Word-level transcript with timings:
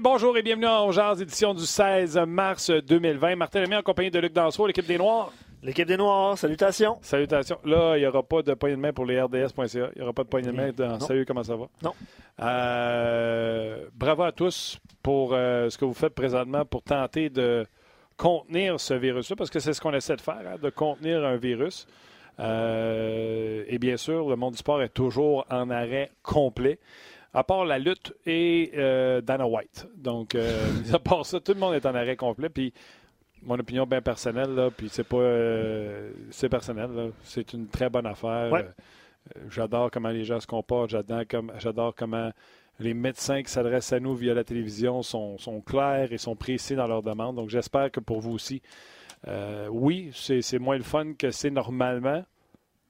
Bonjour 0.00 0.36
et 0.36 0.42
bienvenue 0.42 0.66
en 0.66 0.92
Jazz, 0.92 1.20
édition 1.20 1.54
du 1.54 1.66
16 1.66 2.18
mars 2.26 2.70
2020. 2.70 3.34
Martin 3.34 3.62
Lemay 3.62 3.76
en 3.76 3.82
compagnie 3.82 4.10
de 4.10 4.20
Luc 4.20 4.32
Danseau, 4.32 4.66
l'équipe 4.66 4.86
des 4.86 4.96
Noirs. 4.96 5.32
L'équipe 5.60 5.88
des 5.88 5.96
Noirs, 5.96 6.38
salutations. 6.38 6.98
Salutations. 7.02 7.58
Là, 7.64 7.96
il 7.96 8.00
n'y 8.00 8.06
aura 8.06 8.22
pas 8.22 8.42
de 8.42 8.54
poignée 8.54 8.76
de 8.76 8.80
main 8.80 8.92
pour 8.92 9.06
les 9.06 9.20
RDS.ca. 9.20 9.90
Il 9.94 9.98
n'y 9.98 10.02
aura 10.02 10.12
pas 10.12 10.22
de 10.22 10.28
poignée 10.28 10.52
de 10.52 10.56
main 10.56 10.70
dans 10.70 10.98
Non. 10.98 11.00
Salut, 11.00 11.26
comment 11.26 11.42
ça 11.42 11.56
va? 11.56 11.66
Non. 11.82 11.94
Euh, 12.40 13.86
bravo 13.92 14.22
à 14.22 14.30
tous 14.30 14.78
pour 15.02 15.32
euh, 15.32 15.68
ce 15.68 15.76
que 15.76 15.84
vous 15.84 15.94
faites 15.94 16.14
présentement 16.14 16.64
pour 16.64 16.82
tenter 16.82 17.28
de 17.28 17.66
contenir 18.16 18.78
ce 18.78 18.94
virus-là, 18.94 19.34
parce 19.34 19.50
que 19.50 19.58
c'est 19.58 19.72
ce 19.72 19.80
qu'on 19.80 19.94
essaie 19.94 20.16
de 20.16 20.20
faire, 20.20 20.42
hein, 20.46 20.56
de 20.62 20.70
contenir 20.70 21.24
un 21.24 21.36
virus. 21.36 21.86
Euh, 22.40 23.64
et 23.66 23.78
bien 23.78 23.96
sûr, 23.96 24.28
le 24.28 24.36
monde 24.36 24.52
du 24.52 24.58
sport 24.58 24.80
est 24.80 24.90
toujours 24.90 25.44
en 25.50 25.70
arrêt 25.70 26.10
complet, 26.22 26.78
à 27.38 27.44
part 27.44 27.64
la 27.64 27.78
lutte 27.78 28.14
et 28.26 28.72
euh, 28.76 29.20
Dana 29.20 29.46
White. 29.46 29.86
Donc, 29.96 30.34
euh, 30.34 30.66
à 30.92 30.98
part 30.98 31.24
ça, 31.24 31.38
tout 31.38 31.54
le 31.54 31.60
monde 31.60 31.74
est 31.74 31.86
en 31.86 31.94
arrêt 31.94 32.16
complet. 32.16 32.48
Puis, 32.48 32.72
mon 33.42 33.56
opinion 33.58 33.86
bien 33.86 34.02
personnelle, 34.02 34.54
là, 34.54 34.70
puis 34.76 34.88
c'est 34.88 35.04
pas. 35.04 35.18
euh, 35.18 36.10
c'est 36.30 36.48
personnel, 36.48 36.90
là. 36.90 37.06
c'est 37.22 37.52
une 37.52 37.68
très 37.68 37.88
bonne 37.88 38.06
affaire. 38.06 38.50
Ouais. 38.50 38.66
J'adore 39.50 39.90
comment 39.92 40.08
les 40.08 40.24
gens 40.24 40.40
se 40.40 40.46
comportent, 40.46 40.90
j'adore, 40.90 41.22
comme, 41.30 41.52
j'adore 41.58 41.94
comment 41.94 42.32
les 42.80 42.94
médecins 42.94 43.42
qui 43.42 43.52
s'adressent 43.52 43.92
à 43.92 44.00
nous 44.00 44.14
via 44.14 44.34
la 44.34 44.42
télévision 44.42 45.02
sont, 45.02 45.38
sont 45.38 45.60
clairs 45.60 46.12
et 46.12 46.18
sont 46.18 46.34
précis 46.34 46.74
dans 46.74 46.86
leurs 46.88 47.02
demandes. 47.02 47.36
Donc, 47.36 47.50
j'espère 47.50 47.92
que 47.92 48.00
pour 48.00 48.20
vous 48.20 48.32
aussi, 48.32 48.62
euh, 49.28 49.68
oui, 49.70 50.10
c'est, 50.12 50.42
c'est 50.42 50.58
moins 50.58 50.76
le 50.76 50.82
fun 50.82 51.12
que 51.16 51.30
c'est 51.30 51.50
normalement. 51.50 52.24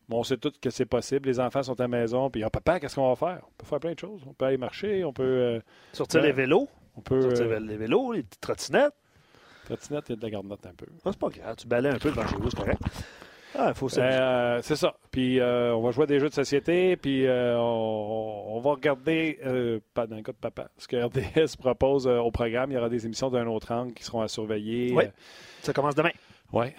Mais 0.09 0.17
on 0.17 0.23
sait 0.23 0.37
tous 0.39 0.53
que 0.61 0.71
c'est 0.71 0.87
possible. 0.87 1.29
Les 1.29 1.39
enfants 1.41 1.63
sont 1.63 1.79
à 1.79 1.85
la 1.85 1.89
maison. 1.89 2.31
Puis, 2.31 2.43
ah, 2.43 2.51
papa, 2.51 2.81
qu'est-ce 2.81 2.95
qu'on 2.95 3.09
va 3.09 3.17
faire? 3.17 3.43
On 3.45 3.53
peut 3.59 3.67
faire 3.67 3.81
plein 3.81 3.93
de 3.93 3.99
choses. 3.99 4.23
On 4.27 4.33
peut 4.33 4.47
aller 4.47 4.57
marcher. 4.57 5.05
On 5.05 5.13
peut. 5.13 5.23
euh, 5.23 5.61
Sortir 5.93 6.23
les 6.23 6.33
vélos. 6.33 6.69
on 6.97 7.01
peut 7.01 7.21
Sortir 7.21 7.47
euh, 7.51 7.59
les 7.61 7.77
vélos, 7.77 8.13
les 8.13 8.23
petites 8.23 8.41
trottinettes. 8.41 8.95
trottinette, 9.67 10.05
il 10.09 10.11
y 10.11 10.13
a 10.15 10.17
de 10.17 10.23
la 10.23 10.31
garde-note 10.31 10.67
un 10.67 10.73
peu. 10.75 10.87
Ah, 11.05 11.11
c'est 11.13 11.19
pas 11.19 11.29
grave, 11.29 11.57
tu 11.57 11.67
balais 11.67 11.91
un 11.91 11.99
peu 11.99 12.11
devant 12.11 12.27
chez 12.27 12.37
vous, 12.37 12.49
c'est 12.51 12.57
correct. 12.57 12.81
Ah, 13.55 13.69
il 13.69 13.75
faut 13.75 13.89
ça. 13.89 14.03
Euh, 14.03 14.61
c'est 14.63 14.77
ça. 14.77 14.95
Puis 15.11 15.41
euh, 15.41 15.75
on 15.75 15.81
va 15.81 15.91
jouer 15.91 16.05
à 16.05 16.07
des 16.07 16.21
jeux 16.21 16.29
de 16.29 16.35
société, 16.35 16.97
puis 16.97 17.27
euh, 17.27 17.57
on, 17.59 18.45
on 18.57 18.61
va 18.61 18.71
regarder, 18.73 19.39
pas 19.95 20.07
dans 20.07 20.17
le 20.17 20.23
cas 20.23 20.33
de 20.33 20.37
papa, 20.39 20.69
ce 20.77 20.87
que 20.87 20.97
RDS 20.97 21.57
propose 21.59 22.07
au 22.07 22.31
programme. 22.31 22.71
Il 22.71 22.75
y 22.75 22.77
aura 22.77 22.89
des 22.91 23.05
émissions 23.07 23.31
d'un 23.31 23.47
autre 23.47 23.73
angle 23.73 23.95
qui 23.95 24.05
seront 24.05 24.21
à 24.21 24.29
surveiller. 24.29 24.93
Oui. 24.95 25.05
Ça 25.63 25.73
commence 25.73 25.95
demain. 25.95 26.11
Euh, 26.55 26.71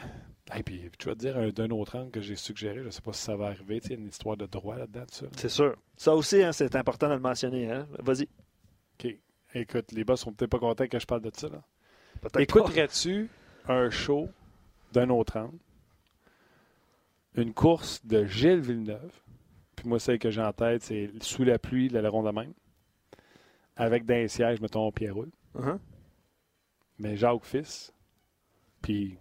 ouais. 0.54 0.60
Et 0.60 0.64
puis, 0.64 0.90
tu 0.98 1.08
vas 1.08 1.14
te 1.16 1.20
dire 1.20 1.38
un 1.38 1.50
d'un 1.50 1.70
autre 1.70 1.98
angle 1.98 2.12
que 2.12 2.22
j'ai 2.22 2.36
suggéré. 2.36 2.80
Je 2.80 2.86
ne 2.86 2.90
sais 2.92 3.02
pas 3.02 3.14
si 3.14 3.22
ça 3.22 3.36
va 3.36 3.48
arriver. 3.48 3.80
Tu 3.82 3.88
sais, 3.88 3.94
il 3.94 3.98
y 3.98 4.00
a 4.00 4.04
une 4.04 4.10
histoire 4.10 4.38
de 4.38 4.46
droit 4.46 4.78
là-dedans. 4.78 5.06
C'est 5.36 5.50
sûr. 5.50 5.76
Ça 5.98 6.16
aussi, 6.16 6.42
hein, 6.44 6.52
c'est 6.52 6.76
important 6.76 7.08
de 7.10 7.14
le 7.14 7.20
mentionner. 7.20 7.72
Hein? 7.72 7.88
Vas-y. 8.00 8.28
OK. 9.04 9.16
Écoute, 9.56 9.92
les 9.92 10.04
boss 10.04 10.22
sont 10.22 10.34
peut-être 10.34 10.52
pas 10.52 10.60
contents 10.60 10.88
que 10.88 11.00
je 11.00 11.06
parle 11.06 11.22
de 11.22 11.32
ça. 11.34 11.48
Écouterais-tu 12.38 13.30
un 13.68 13.90
show 13.90 14.30
d'un 14.92 15.10
autre 15.10 15.38
angle, 15.38 15.58
une 17.36 17.54
course 17.54 18.06
de 18.06 18.26
Gilles 18.26 18.60
Villeneuve, 18.60 19.12
puis 19.76 19.88
moi, 19.88 20.00
celle 20.00 20.20
que 20.20 20.30
j'ai 20.30 20.42
en 20.42 20.52
tête, 20.52 20.84
c'est 20.84 21.10
Sous 21.22 21.44
la 21.44 21.60
pluie, 21.60 21.90
le 21.90 22.08
rond 22.10 22.24
de 22.24 22.32
même, 22.32 22.54
avec 23.76 24.06
dans 24.06 24.16
les 24.16 24.28
sièges, 24.28 24.60
mettons, 24.62 24.92
Pierre 24.92 25.16
Roule, 25.16 25.32
Uh-huh. 25.56 25.80
mais 27.00 27.18
Jacques 27.18 27.44
Fils, 27.46 27.92
puis 28.84 29.18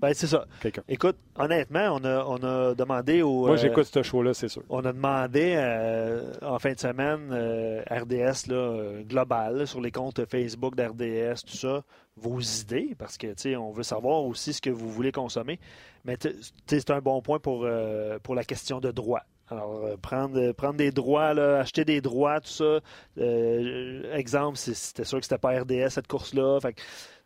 Ben, 0.00 0.14
c'est 0.14 0.28
ça. 0.28 0.46
Écoute, 0.88 1.16
honnêtement, 1.36 1.96
on 1.96 2.04
a, 2.04 2.24
on 2.24 2.36
a 2.44 2.74
demandé 2.74 3.22
au. 3.22 3.46
Moi, 3.46 3.52
euh, 3.52 3.56
j'écoute 3.56 3.86
ce 3.86 4.02
show-là, 4.02 4.32
c'est 4.32 4.48
sûr. 4.48 4.62
On 4.68 4.84
a 4.84 4.92
demandé 4.92 5.54
euh, 5.56 6.32
en 6.42 6.58
fin 6.60 6.72
de 6.72 6.78
semaine, 6.78 7.30
euh, 7.32 7.82
RDS 7.90 8.46
là, 8.48 9.02
global, 9.02 9.56
là, 9.56 9.66
sur 9.66 9.80
les 9.80 9.90
comptes 9.90 10.24
Facebook 10.26 10.76
d'RDS, 10.76 11.40
tout 11.44 11.56
ça, 11.56 11.82
vos 12.16 12.38
idées, 12.38 12.94
parce 12.96 13.18
que 13.18 13.34
tu 13.34 13.56
on 13.56 13.72
veut 13.72 13.82
savoir 13.82 14.22
aussi 14.22 14.52
ce 14.52 14.60
que 14.60 14.70
vous 14.70 14.88
voulez 14.88 15.10
consommer. 15.10 15.58
Mais 16.04 16.16
c'est 16.66 16.90
un 16.90 17.00
bon 17.00 17.20
point 17.20 17.40
pour, 17.40 17.66
pour 18.22 18.34
la 18.36 18.44
question 18.44 18.78
de 18.78 18.92
droit. 18.92 19.22
Alors, 19.50 19.80
euh, 19.84 19.96
prendre, 19.96 20.52
prendre 20.52 20.74
des 20.76 20.90
droits, 20.90 21.32
là, 21.34 21.60
acheter 21.60 21.84
des 21.84 22.00
droits, 22.00 22.40
tout 22.40 22.48
ça. 22.50 22.80
Euh, 23.18 24.14
exemple, 24.14 24.56
c'était 24.58 25.04
sûr 25.04 25.18
que 25.18 25.24
c'était 25.24 25.38
pas 25.38 25.58
RDS 25.60 25.88
cette 25.90 26.06
course-là. 26.06 26.58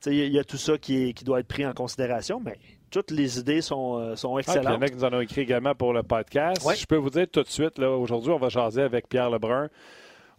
Il 0.07 0.15
y, 0.15 0.23
a- 0.23 0.25
il 0.27 0.33
y 0.33 0.39
a 0.39 0.45
tout 0.45 0.57
ça 0.57 0.79
qui, 0.79 1.09
est- 1.09 1.13
qui 1.13 1.25
doit 1.25 1.41
être 1.41 1.49
pris 1.49 1.67
en 1.67 1.73
considération, 1.73 2.41
mais 2.45 2.57
toutes 2.91 3.11
les 3.11 3.39
idées 3.39 3.61
sont, 3.61 3.99
euh, 3.99 4.17
sont 4.17 4.37
Ah, 4.37 4.41
puis 4.43 4.53
il 4.53 4.55
y 4.55 4.59
excellentes. 4.59 4.79
en 4.79 4.83
a 4.83 4.89
qui 4.89 4.95
nous 4.97 5.05
en 5.05 5.13
ont 5.15 5.21
écrit 5.21 5.41
également 5.43 5.75
pour 5.75 5.93
le 5.93 6.03
podcast. 6.03 6.65
Ouais. 6.65 6.77
Je 6.77 6.87
peux 6.87 6.97
vous 6.97 7.11
dire 7.11 7.27
tout 7.31 7.43
de 7.43 7.49
suite, 7.49 7.79
aujourd'hui, 7.79 8.31
on 8.33 8.39
va 8.39 8.49
jaser 8.49 8.83
avec 8.83 9.09
Pierre 9.09 9.31
Lebrun. 9.31 9.69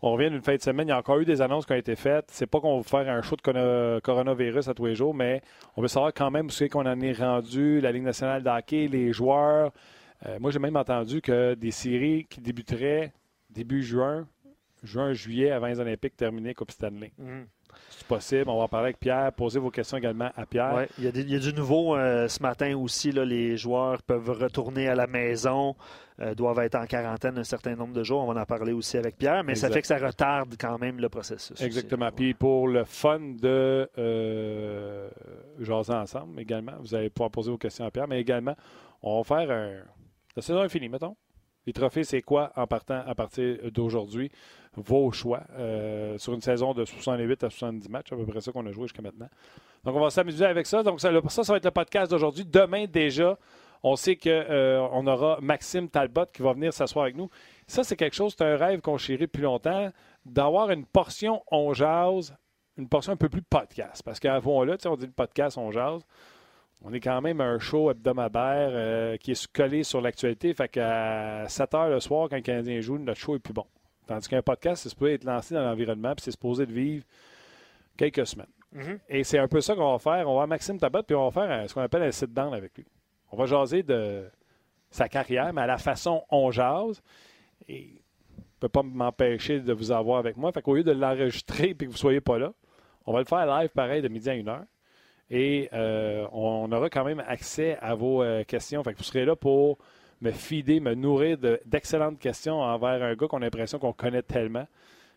On 0.02 0.12
revient 0.14 0.30
d'une 0.30 0.42
fin 0.42 0.56
de 0.56 0.62
semaine. 0.62 0.88
Il 0.88 0.92
y 0.92 0.94
a 0.94 0.98
encore 0.98 1.20
eu 1.20 1.26
des 1.26 1.42
annonces 1.42 1.66
qui 1.66 1.72
ont 1.72 1.78
été 1.78 1.96
faites. 1.96 2.26
C'est 2.30 2.46
pas 2.46 2.60
qu'on 2.60 2.78
veut 2.78 2.84
faire 2.84 3.08
un 3.10 3.22
show 3.22 3.38
de 3.38 4.00
coronavirus 4.02 4.68
à 4.68 4.74
tous 4.74 4.86
les 4.86 4.96
jours, 4.96 5.14
mais 5.14 5.42
on 5.78 5.82
veut 5.82 5.88
savoir 5.88 6.14
quand 6.14 6.30
même 6.30 6.48
où 6.48 6.50
c'est 6.50 6.68
qu'on 6.68 6.86
en 6.86 7.00
est 7.00 7.14
rendu, 7.18 7.80
la 7.80 7.92
Ligue 7.94 8.04
nationale 8.04 8.44
de 8.44 8.50
hockey, 8.50 8.88
les 8.92 9.14
joueurs. 9.14 9.72
Euh, 10.26 10.38
moi, 10.40 10.52
j'ai 10.52 10.60
même 10.60 10.76
entendu 10.78 11.22
que 11.22 11.54
des 11.56 11.72
séries 11.72 12.26
qui 12.30 12.40
débuteraient 12.42 13.12
début 13.50 13.84
juin, 13.84 14.28
juin, 14.84 15.14
juillet, 15.14 15.52
avant 15.52 15.68
les 15.68 15.80
Olympiques 15.80 16.16
terminées, 16.16 16.54
Coupe 16.54 16.72
Stanley. 16.72 17.12
Mhm. 17.18 17.46
C'est 17.90 18.08
possible. 18.08 18.50
On 18.50 18.58
va 18.58 18.64
en 18.66 18.68
parler 18.68 18.86
avec 18.88 19.00
Pierre. 19.00 19.32
Poser 19.34 19.60
vos 19.60 19.72
questions 19.72 19.98
également 19.98 20.30
à 20.36 20.46
Pierre. 20.46 20.76
Ouais, 20.76 20.90
il, 21.00 21.06
y 21.06 21.08
a 21.08 21.12
des- 21.12 21.22
il 21.22 21.32
y 21.32 21.36
a 21.36 21.40
du 21.40 21.54
nouveau 21.54 21.96
euh, 21.96 22.28
ce 22.28 22.42
matin 22.44 22.78
aussi. 22.78 23.12
Là, 23.12 23.26
les 23.26 23.58
joueurs 23.58 24.04
peuvent 24.04 24.30
retourner 24.30 24.88
à 24.88 24.94
la 24.96 25.08
maison, 25.08 25.76
euh, 26.20 26.36
doivent 26.36 26.60
être 26.60 26.76
en 26.76 26.86
quarantaine 26.86 27.36
un 27.40 27.44
certain 27.44 27.76
nombre 27.76 27.94
de 27.96 28.04
jours. 28.04 28.22
On 28.28 28.32
va 28.32 28.40
en 28.42 28.46
parler 28.46 28.74
aussi 28.74 28.98
avec 28.98 29.18
Pierre, 29.18 29.44
mais 29.44 29.56
ça 29.56 29.72
fait 29.72 29.82
que 29.82 29.88
ça 29.88 29.98
retarde 29.98 30.54
quand 30.60 30.78
même 30.78 31.00
le 31.00 31.10
processus. 31.10 31.52
aussi. 31.54 31.64
Exactement. 31.64 32.12
Puis 32.12 32.36
pour 32.36 32.68
le 32.68 32.84
fun 32.86 33.20
de 33.20 33.90
euh, 33.98 35.10
jaser 35.60 35.94
ensemble 35.94 36.40
également, 36.40 36.74
vous 36.80 36.94
allez 36.94 37.10
pouvoir 37.10 37.32
poser 37.32 37.50
vos 37.50 37.58
questions 37.58 37.86
à 37.86 37.92
Pierre, 37.92 38.08
mais 38.08 38.22
également, 38.22 38.56
on 39.02 39.22
va 39.22 39.24
faire 39.24 39.50
un. 39.52 39.72
La 40.36 40.42
saison 40.42 40.64
est 40.64 40.70
finie, 40.70 40.90
mettons. 40.90 41.16
Les 41.66 41.74
trophées, 41.74 42.04
c'est 42.04 42.22
quoi 42.22 42.52
en 42.56 42.68
partant 42.68 43.02
à 43.06 43.16
partir 43.16 43.58
d'aujourd'hui? 43.72 44.32
Vos 44.76 45.12
choix 45.12 45.44
euh, 45.52 46.18
sur 46.18 46.34
une 46.34 46.42
saison 46.42 46.74
de 46.74 46.84
68 46.84 47.44
à 47.44 47.50
70 47.50 47.90
matchs, 47.90 48.12
à 48.12 48.16
peu 48.16 48.26
près 48.26 48.42
ça 48.42 48.52
qu'on 48.52 48.66
a 48.66 48.72
joué 48.72 48.84
jusqu'à 48.84 49.02
maintenant? 49.02 49.30
Donc, 49.84 49.96
on 49.96 50.00
va 50.00 50.10
s'amuser 50.10 50.46
avec 50.46 50.66
ça. 50.66 50.84
Donc, 50.84 51.00
ça, 51.00 51.12
ça, 51.30 51.54
va 51.54 51.58
être 51.58 51.66
le 51.66 51.72
podcast 51.72 52.12
d'aujourd'hui. 52.12 52.44
Demain, 52.46 52.86
déjà, 52.86 53.38
on 53.82 53.96
sait 53.96 54.16
qu'on 54.16 55.08
aura 55.08 55.40
Maxime 55.42 55.90
Talbot 55.90 56.26
qui 56.34 56.42
va 56.42 56.54
venir 56.54 56.74
s'asseoir 56.74 57.04
avec 57.04 57.16
nous. 57.16 57.30
Ça, 57.68 57.84
c'est 57.84 57.96
quelque 57.96 58.16
chose, 58.16 58.36
c'est 58.38 58.44
un 58.44 58.58
rêve 58.58 58.82
qu'on 58.82 58.98
chérit 58.98 59.26
depuis 59.26 59.44
longtemps, 59.44 59.90
d'avoir 60.26 60.72
une 60.72 60.86
portion 60.86 61.44
on 61.52 61.74
jase, 61.74 62.36
une 62.78 62.90
portion 62.90 63.14
un 63.14 63.18
peu 63.18 63.30
plus 63.30 63.42
podcast. 63.42 64.02
Parce 64.04 64.20
qu'avant-là, 64.20 64.78
tu 64.78 64.84
sais, 64.84 64.90
on 64.90 64.98
dit 64.98 65.06
le 65.06 65.12
podcast 65.12 65.58
on 65.58 65.72
jase. 65.72 66.02
On 66.84 66.92
est 66.94 67.00
quand 67.00 67.22
même 67.22 67.40
un 67.42 67.60
show 67.60 67.90
hebdomadaire 67.92 68.70
euh, 68.74 69.18
qui 69.18 69.32
est 69.32 69.52
collé 69.52 69.84
sur 69.84 70.02
l'actualité. 70.02 70.54
Fait 70.54 70.68
qu'à 70.68 71.46
7 71.48 71.74
heures 71.76 71.90
le 71.90 72.00
soir, 72.00 72.28
quand 72.30 72.36
le 72.36 72.42
Canadien 72.42 72.82
joue, 72.82 72.98
notre 72.98 73.20
show 73.20 73.36
est 73.36 73.40
plus 73.40 73.54
bon. 73.54 73.66
Tandis 74.06 74.28
qu'un 74.28 74.42
podcast, 74.42 74.84
c'est 74.84 74.90
supposé 74.90 75.14
être 75.14 75.24
lancé 75.24 75.54
dans 75.56 75.62
l'environnement, 75.64 76.14
puis 76.14 76.24
c'est 76.26 76.32
supposé 76.32 76.66
de 76.66 76.74
vivre 76.74 77.06
quelques 77.96 78.28
semaines. 78.28 78.48
Mhm. 78.74 79.00
Et 79.08 79.24
c'est 79.24 79.38
un 79.40 79.48
peu 79.48 79.62
ça 79.62 79.76
qu'on 79.76 79.94
va 79.94 80.00
faire. 80.00 80.28
On 80.28 80.32
va 80.32 80.40
voir 80.40 80.48
Maxime 80.48 80.78
Tabot, 80.78 81.04
puis 81.04 81.16
on 81.16 81.30
va 81.30 81.32
faire 81.32 81.50
un- 81.52 81.68
ce 81.68 81.74
qu'on 81.74 81.82
appelle 81.82 82.04
un 82.04 82.12
sit-down 82.12 82.54
avec 82.54 82.76
lui. 82.78 82.86
On 83.32 83.38
va 83.38 83.46
jaser 83.46 83.82
de 83.84 84.26
sa 84.90 85.08
carrière, 85.08 85.54
mais 85.54 85.62
à 85.62 85.68
la 85.68 85.78
façon 85.78 86.24
on 86.30 86.52
jase. 86.52 87.02
Et 87.70 88.02
peux 88.60 88.70
pas 88.70 88.84
m'empêcher 88.84 89.60
de 89.62 89.74
vous 89.74 89.92
avoir 89.92 90.20
avec 90.20 90.36
moi. 90.38 90.52
Fait 90.52 90.62
qu'au 90.62 90.76
lieu 90.76 90.84
de 90.84 90.92
l'enregistrer 90.92 91.70
et 91.70 91.76
que 91.76 91.86
vous 91.86 91.92
ne 91.92 91.98
soyez 91.98 92.22
pas 92.22 92.38
là, 92.40 92.52
on 93.06 93.14
va 93.14 93.20
le 93.20 93.26
faire 93.26 93.46
live 93.46 93.70
pareil 93.70 94.02
de 94.02 94.08
midi 94.08 94.30
à 94.30 94.34
une 94.36 94.48
heure. 94.50 94.64
Et 95.36 95.68
euh, 95.74 96.28
on 96.32 96.72
aura 96.72 96.92
quand 96.92 97.04
même 97.04 97.24
accès 97.28 97.76
à 97.82 97.96
vos 97.96 98.22
euh, 98.22 98.44
questions. 98.44 98.84
Fait 98.84 98.94
que 98.94 99.00
vous 99.00 99.04
serez 99.04 99.26
là 99.26 99.36
pour 99.36 99.80
me 100.22 100.30
fider, 100.30 100.80
me 100.80 100.94
nourrir 100.94 101.40
d'excellentes 101.66 102.20
questions 102.20 102.62
envers 102.62 103.02
un 103.02 103.16
gars 103.16 103.28
qu'on 103.28 103.38
a 103.38 103.46
l'impression 103.46 103.80
qu'on 103.80 103.94
connaît 103.94 104.22
tellement. 104.22 104.68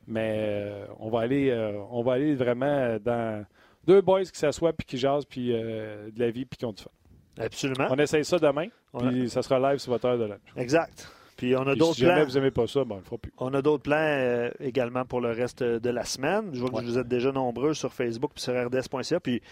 Mais 0.08 0.36
euh, 0.38 0.86
on, 1.00 1.10
va 1.10 1.20
aller, 1.20 1.54
on 1.90 2.02
va 2.02 2.14
aller 2.14 2.34
vraiment 2.34 2.96
dans 3.04 3.44
deux 3.86 4.00
boys 4.00 4.22
qui 4.22 4.38
s'assoient 4.38 4.72
puis 4.72 4.86
qui 4.86 4.96
jasent 4.96 5.26
puis 5.26 5.48
de 5.48 6.18
la 6.18 6.30
vie 6.30 6.46
puis 6.46 6.56
qui 6.56 6.64
ont 6.64 6.72
du 6.72 6.82
fun. 6.82 6.90
Absolument. 7.38 7.88
On 7.90 7.96
essaye 7.96 8.24
ça 8.24 8.38
demain, 8.38 8.68
puis 8.98 9.28
ça 9.28 9.42
sera 9.42 9.70
live 9.70 9.78
sur 9.78 9.92
votre 9.92 10.06
heure 10.06 10.18
de 10.18 10.24
lunch. 10.24 10.40
Exact. 10.56 11.12
Puis 11.36 11.54
on 11.54 11.66
a 11.66 11.74
d'autres 11.74 11.96
si 11.96 12.04
plans. 12.04 12.24
vous 12.24 12.32
n'aimez 12.32 12.50
pas 12.50 12.66
ça, 12.66 12.84
ben, 12.84 12.94
on 12.94 12.98
le 12.98 13.04
fera 13.04 13.18
plus. 13.18 13.32
On 13.36 13.52
a 13.52 13.60
d'autres 13.60 13.82
plans 13.82 13.96
euh, 13.96 14.50
également 14.58 15.04
pour 15.04 15.20
le 15.20 15.32
reste 15.32 15.62
de 15.62 15.90
la 15.90 16.04
semaine. 16.04 16.48
Je 16.54 16.60
vois 16.60 16.70
que 16.70 16.86
vous 16.86 16.98
êtes 16.98 17.08
déjà 17.08 17.30
nombreux 17.30 17.74
sur 17.74 17.92
Facebook 17.92 18.32
et 18.36 18.40
sur 18.40 18.54
rds.ca. 18.54 19.20
Puis 19.20 19.42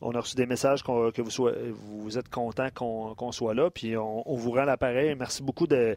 on 0.00 0.12
a 0.12 0.20
reçu 0.20 0.36
des 0.36 0.46
messages 0.46 0.82
que 0.82 1.20
vous, 1.20 1.30
soyez, 1.30 1.72
vous 1.72 2.18
êtes 2.18 2.28
content 2.28 2.68
qu'on 2.74 3.32
soit 3.32 3.54
là. 3.54 3.70
Puis 3.70 3.96
on, 3.96 4.22
vous 4.26 4.50
rend 4.52 4.64
l'appareil. 4.64 5.14
Merci 5.14 5.42
beaucoup 5.42 5.66
de, 5.66 5.96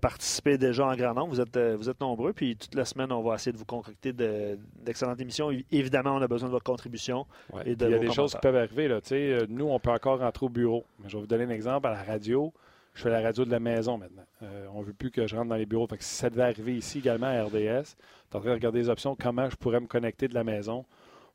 participer 0.00 0.58
déjà 0.58 0.86
en 0.86 0.96
grand 0.96 1.14
nombre. 1.14 1.28
Vous 1.28 1.40
êtes, 1.40 1.56
euh, 1.56 1.76
vous 1.76 1.88
êtes 1.88 2.00
nombreux. 2.00 2.32
Puis 2.32 2.56
toute 2.56 2.74
la 2.74 2.84
semaine, 2.84 3.12
on 3.12 3.22
va 3.22 3.36
essayer 3.36 3.52
de 3.52 3.56
vous 3.56 3.64
concocter 3.64 4.12
d'excellentes 4.12 5.20
émissions. 5.20 5.50
Évidemment, 5.70 6.16
on 6.16 6.22
a 6.22 6.28
besoin 6.28 6.48
de 6.48 6.52
votre 6.52 6.64
contribution. 6.64 7.26
Et 7.64 7.72
Il 7.72 7.90
y 7.90 7.94
a 7.94 7.98
des 7.98 8.12
choses 8.12 8.32
qui 8.32 8.40
peuvent 8.40 8.56
arriver. 8.56 8.88
Là. 8.88 9.00
Euh, 9.12 9.46
nous, 9.48 9.66
on 9.66 9.78
peut 9.78 9.90
encore 9.90 10.18
rentrer 10.20 10.46
au 10.46 10.50
bureau. 10.50 10.84
Mais 11.00 11.08
je 11.08 11.16
vais 11.16 11.20
vous 11.20 11.28
donner 11.28 11.44
un 11.44 11.50
exemple 11.50 11.86
à 11.86 11.92
la 11.92 12.02
radio 12.02 12.52
je 12.98 13.04
fais 13.04 13.10
la 13.10 13.20
radio 13.20 13.44
de 13.44 13.50
la 13.50 13.60
maison 13.60 13.96
maintenant. 13.96 14.24
Euh, 14.42 14.66
on 14.74 14.80
ne 14.80 14.84
veut 14.84 14.92
plus 14.92 15.12
que 15.12 15.24
je 15.28 15.36
rentre 15.36 15.48
dans 15.48 15.54
les 15.54 15.66
bureaux. 15.66 15.86
Fait 15.86 16.02
si 16.02 16.16
ça 16.16 16.30
devait 16.30 16.42
arriver 16.42 16.76
ici 16.76 16.98
également 16.98 17.28
à 17.28 17.44
RDS, 17.44 17.94
tu 18.30 18.36
en 18.36 18.40
train 18.40 18.50
de 18.50 18.54
regarder 18.54 18.80
les 18.80 18.88
options, 18.88 19.16
comment 19.18 19.48
je 19.48 19.54
pourrais 19.54 19.78
me 19.78 19.86
connecter 19.86 20.26
de 20.26 20.34
la 20.34 20.42
maison 20.42 20.84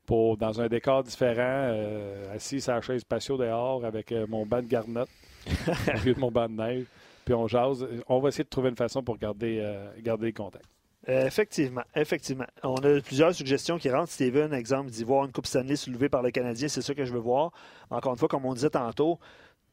pour, 0.06 0.36
dans 0.36 0.60
un 0.60 0.68
décor 0.68 1.02
différent, 1.02 1.42
euh, 1.42 2.34
assis 2.34 2.60
sur 2.60 2.72
la 2.72 2.80
chaise 2.80 3.04
patio 3.04 3.36
dehors 3.36 3.84
avec 3.84 4.12
euh, 4.12 4.26
mon 4.28 4.46
banc 4.46 4.60
de 4.60 4.66
garnotte 4.66 5.08
au 5.68 6.04
lieu 6.04 6.14
de 6.14 6.20
mon 6.20 6.30
banc 6.30 6.48
de 6.48 6.54
neige. 6.54 6.86
Puis 7.24 7.34
on 7.34 7.48
jase. 7.48 7.86
On 8.06 8.20
va 8.20 8.28
essayer 8.28 8.44
de 8.44 8.48
trouver 8.50 8.68
une 8.68 8.76
façon 8.76 9.02
pour 9.02 9.16
garder, 9.16 9.66
garder 10.00 10.26
les 10.26 10.32
contacts. 10.34 10.66
effectivement, 11.06 11.82
effectivement. 11.94 12.44
On 12.62 12.76
a 12.76 13.00
plusieurs 13.00 13.34
suggestions 13.34 13.78
qui 13.78 13.90
rentrent. 13.90 14.10
Steven, 14.10 14.52
exemple, 14.52 14.90
dit 14.90 15.04
voir 15.04 15.24
une 15.24 15.32
Coupe 15.32 15.46
Stanley 15.46 15.76
soulevée 15.76 16.10
par 16.10 16.20
le 16.20 16.30
Canadien, 16.30 16.68
c'est 16.68 16.82
ça 16.82 16.94
que 16.94 17.06
je 17.06 17.14
veux 17.14 17.20
voir. 17.20 17.50
Encore 17.88 18.12
une 18.12 18.18
fois, 18.18 18.28
comme 18.28 18.44
on 18.44 18.52
disait 18.52 18.68
tantôt, 18.68 19.18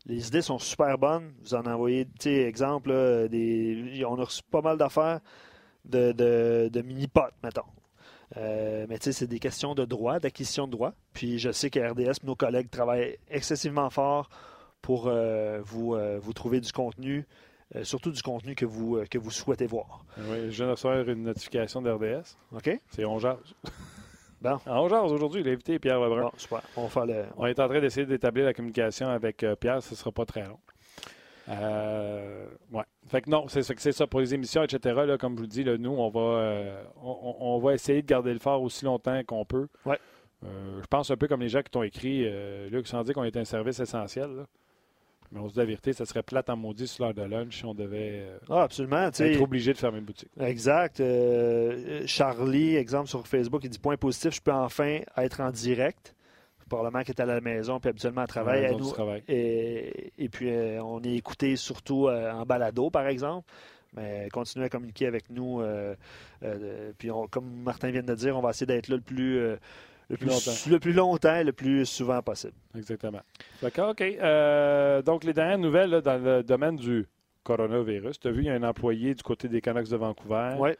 les 0.05 0.29
idées 0.29 0.41
sont 0.41 0.59
super 0.59 0.97
bonnes. 0.97 1.33
Vous 1.41 1.53
en 1.53 1.65
envoyez, 1.65 2.05
tu 2.05 2.29
sais, 2.29 2.43
exemple, 2.43 2.89
des, 3.29 4.01
on 4.07 4.17
a 4.17 4.23
reçu 4.23 4.43
pas 4.49 4.61
mal 4.61 4.77
d'affaires 4.77 5.19
de, 5.85 6.69
de, 6.69 6.81
mini-potes, 6.81 7.33
mettons. 7.43 7.65
Euh, 8.37 8.85
mais 8.89 8.97
tu 8.97 9.05
sais, 9.05 9.11
c'est 9.11 9.27
des 9.27 9.39
questions 9.39 9.75
de 9.75 9.85
droit, 9.85 10.19
d'acquisition 10.19 10.65
de 10.65 10.71
droit. 10.71 10.93
Puis 11.13 11.39
je 11.39 11.51
sais 11.51 11.69
que 11.69 11.79
RDS, 11.79 12.23
nos 12.23 12.35
collègues 12.35 12.69
travaillent 12.69 13.17
excessivement 13.29 13.89
fort 13.89 14.29
pour 14.81 15.07
euh, 15.07 15.59
vous, 15.63 15.95
euh, 15.95 16.19
vous 16.21 16.33
trouver 16.33 16.59
du 16.59 16.71
contenu, 16.71 17.25
surtout 17.83 18.11
du 18.11 18.21
contenu 18.21 18.55
que 18.55 18.65
vous, 18.65 19.01
que 19.09 19.17
vous 19.17 19.31
souhaitez 19.31 19.67
voir. 19.67 20.03
Oui, 20.17 20.49
je 20.49 20.57
viens 20.57 20.67
de 20.67 20.71
recevoir 20.71 21.07
une 21.07 21.23
notification 21.23 21.81
d'RDS. 21.81 22.37
OK. 22.53 22.79
C'est 22.89 23.05
On 23.05 23.17
Bon. 24.41 24.57
En 24.65 24.89
jase 24.89 25.11
aujourd'hui, 25.11 25.43
l'invité 25.43 25.77
Pierre 25.77 25.99
Lebrun. 25.99 26.23
Bon, 26.23 26.31
super. 26.35 26.61
On, 26.75 26.89
le... 27.05 27.25
On 27.37 27.45
est 27.45 27.59
en 27.59 27.67
train 27.67 27.79
d'essayer 27.79 28.07
d'établir 28.07 28.45
la 28.45 28.55
communication 28.55 29.07
avec 29.07 29.45
Pierre. 29.59 29.83
Ce 29.83 29.91
ne 29.91 29.95
sera 29.95 30.11
pas 30.11 30.25
très 30.25 30.43
long. 30.43 30.57
Euh, 31.49 32.45
ouais. 32.71 32.83
Fait 33.07 33.21
que 33.21 33.29
non, 33.29 33.47
c'est 33.47 33.63
ça, 33.63 33.91
ça 33.91 34.07
pour 34.07 34.19
les 34.19 34.33
émissions, 34.33 34.63
etc. 34.63 35.01
Là, 35.05 35.17
comme 35.17 35.35
je 35.35 35.41
vous 35.41 35.47
dis, 35.47 35.63
là, 35.63 35.77
nous, 35.77 35.91
on 35.91 36.09
va, 36.09 36.19
euh, 36.19 36.83
on, 37.01 37.59
va 37.59 37.73
essayer 37.73 38.01
de 38.01 38.07
garder 38.07 38.33
le 38.33 38.39
phare 38.39 38.61
aussi 38.61 38.85
longtemps 38.85 39.21
qu'on 39.25 39.45
peut. 39.45 39.67
Ouais. 39.85 39.99
je 40.43 40.87
pense 40.89 41.11
un 41.11 41.17
peu 41.17 41.27
comme 41.27 41.41
les 41.41 41.49
gens 41.49 41.61
qui 41.61 41.71
t'ont 41.71 41.83
écrit, 41.83 42.29
Luc, 42.69 42.87
sans 42.87 43.03
dire 43.03 43.13
qu'on 43.13 43.23
est 43.23 43.37
un 43.37 43.45
service 43.45 43.79
essentiel. 43.79 44.29
Là. 44.31 44.43
Mais 45.31 45.39
on 45.39 45.47
se 45.47 45.53
dit 45.53 45.59
la 45.59 45.65
vérité, 45.65 45.93
ça 45.93 46.05
serait 46.05 46.23
plate 46.23 46.49
en 46.49 46.57
maudit 46.57 46.87
sur 46.87 47.05
l'heure 47.05 47.13
de 47.13 47.21
lunch 47.21 47.57
si 47.57 47.65
on 47.65 47.73
devait 47.73 48.25
euh, 48.25 48.37
ah, 48.49 48.63
absolument, 48.63 49.07
être 49.07 49.41
obligé 49.41 49.71
de 49.71 49.77
fermer 49.77 49.99
une 49.99 50.05
boutique. 50.05 50.29
Exact. 50.39 50.99
Euh, 50.99 52.03
Charlie, 52.05 52.75
exemple 52.75 53.07
sur 53.07 53.25
Facebook, 53.25 53.61
il 53.63 53.69
dit 53.69 53.79
point 53.79 53.95
positif, 53.95 54.35
je 54.35 54.41
peux 54.41 54.51
enfin 54.51 54.99
être 55.15 55.39
en 55.39 55.51
direct. 55.51 56.15
Probablement 56.71 57.03
qu'il 57.03 57.13
est 57.13 57.21
à 57.21 57.25
la 57.25 57.41
maison, 57.41 57.79
puis 57.79 57.89
habituellement 57.89 58.21
à 58.21 58.27
travail. 58.27 58.65
à 58.65 58.71
nous, 58.71 58.93
et, 59.27 60.13
et, 60.17 60.29
puis, 60.29 60.49
euh, 60.49 60.81
on 60.83 61.01
est 61.03 61.15
écouté 61.15 61.55
surtout 61.55 62.07
en 62.09 62.45
balado, 62.45 62.89
par 62.89 63.07
exemple. 63.07 63.47
Mais 63.93 64.29
continuez 64.31 64.65
à 64.65 64.69
communiquer 64.69 65.07
avec 65.07 65.29
nous. 65.29 65.61
puis, 66.97 67.09
comme 67.29 67.63
Martin 67.63 67.91
vient 67.91 68.03
de 68.03 68.15
dire, 68.15 68.37
on 68.37 68.41
va 68.41 68.51
essayer 68.51 68.67
d'être 68.67 68.87
là 68.87 68.95
le 68.95 69.01
plus 69.01 69.57
le 70.11 70.17
plus, 70.17 70.27
longtemps. 70.27 70.51
le 70.69 70.79
plus 70.79 70.93
longtemps 70.93 71.43
le 71.43 71.53
plus 71.53 71.85
souvent 71.85 72.21
possible. 72.21 72.53
Exactement. 72.77 73.21
D'accord, 73.61 73.91
OK. 73.91 74.01
Euh, 74.01 75.01
donc, 75.01 75.23
les 75.23 75.33
dernières 75.33 75.57
nouvelles 75.57 76.01
dans 76.01 76.21
le 76.21 76.43
domaine 76.43 76.75
du 76.75 77.07
coronavirus. 77.43 78.19
Tu 78.19 78.27
as 78.27 78.31
vu, 78.31 78.41
il 78.41 78.45
y 78.47 78.49
a 78.49 78.53
un 78.53 78.63
employé 78.63 79.15
du 79.15 79.23
côté 79.23 79.47
des 79.47 79.61
Canucks 79.61 79.89
de 79.89 79.95
Vancouver. 79.95 80.55
Oui. 80.59 80.71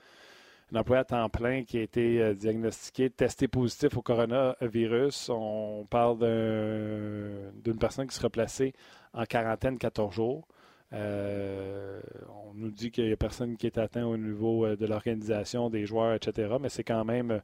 Un 0.73 0.79
employé 0.79 1.01
à 1.01 1.03
temps 1.03 1.29
plein 1.29 1.63
qui 1.63 1.77
a 1.79 1.81
été 1.81 2.21
euh, 2.21 2.33
diagnostiqué, 2.33 3.09
testé 3.09 3.47
positif 3.47 3.97
au 3.97 4.01
coronavirus. 4.01 5.29
On 5.29 5.85
parle 5.89 6.19
d'une 6.19 7.77
personne 7.77 8.07
qui 8.07 8.15
sera 8.15 8.29
placée 8.29 8.73
en 9.13 9.25
quarantaine 9.25 9.77
14 9.77 10.13
jours. 10.13 10.47
Euh, 10.93 12.01
on 12.29 12.53
nous 12.53 12.71
dit 12.71 12.91
qu'il 12.91 13.05
n'y 13.05 13.11
a 13.11 13.17
personne 13.17 13.57
qui 13.57 13.65
est 13.67 13.77
atteint 13.77 14.05
au 14.05 14.17
niveau 14.17 14.75
de 14.75 14.85
l'organisation, 14.85 15.69
des 15.69 15.85
joueurs, 15.85 16.13
etc. 16.13 16.55
Mais 16.61 16.69
c'est 16.69 16.83
quand 16.83 17.03
même 17.05 17.41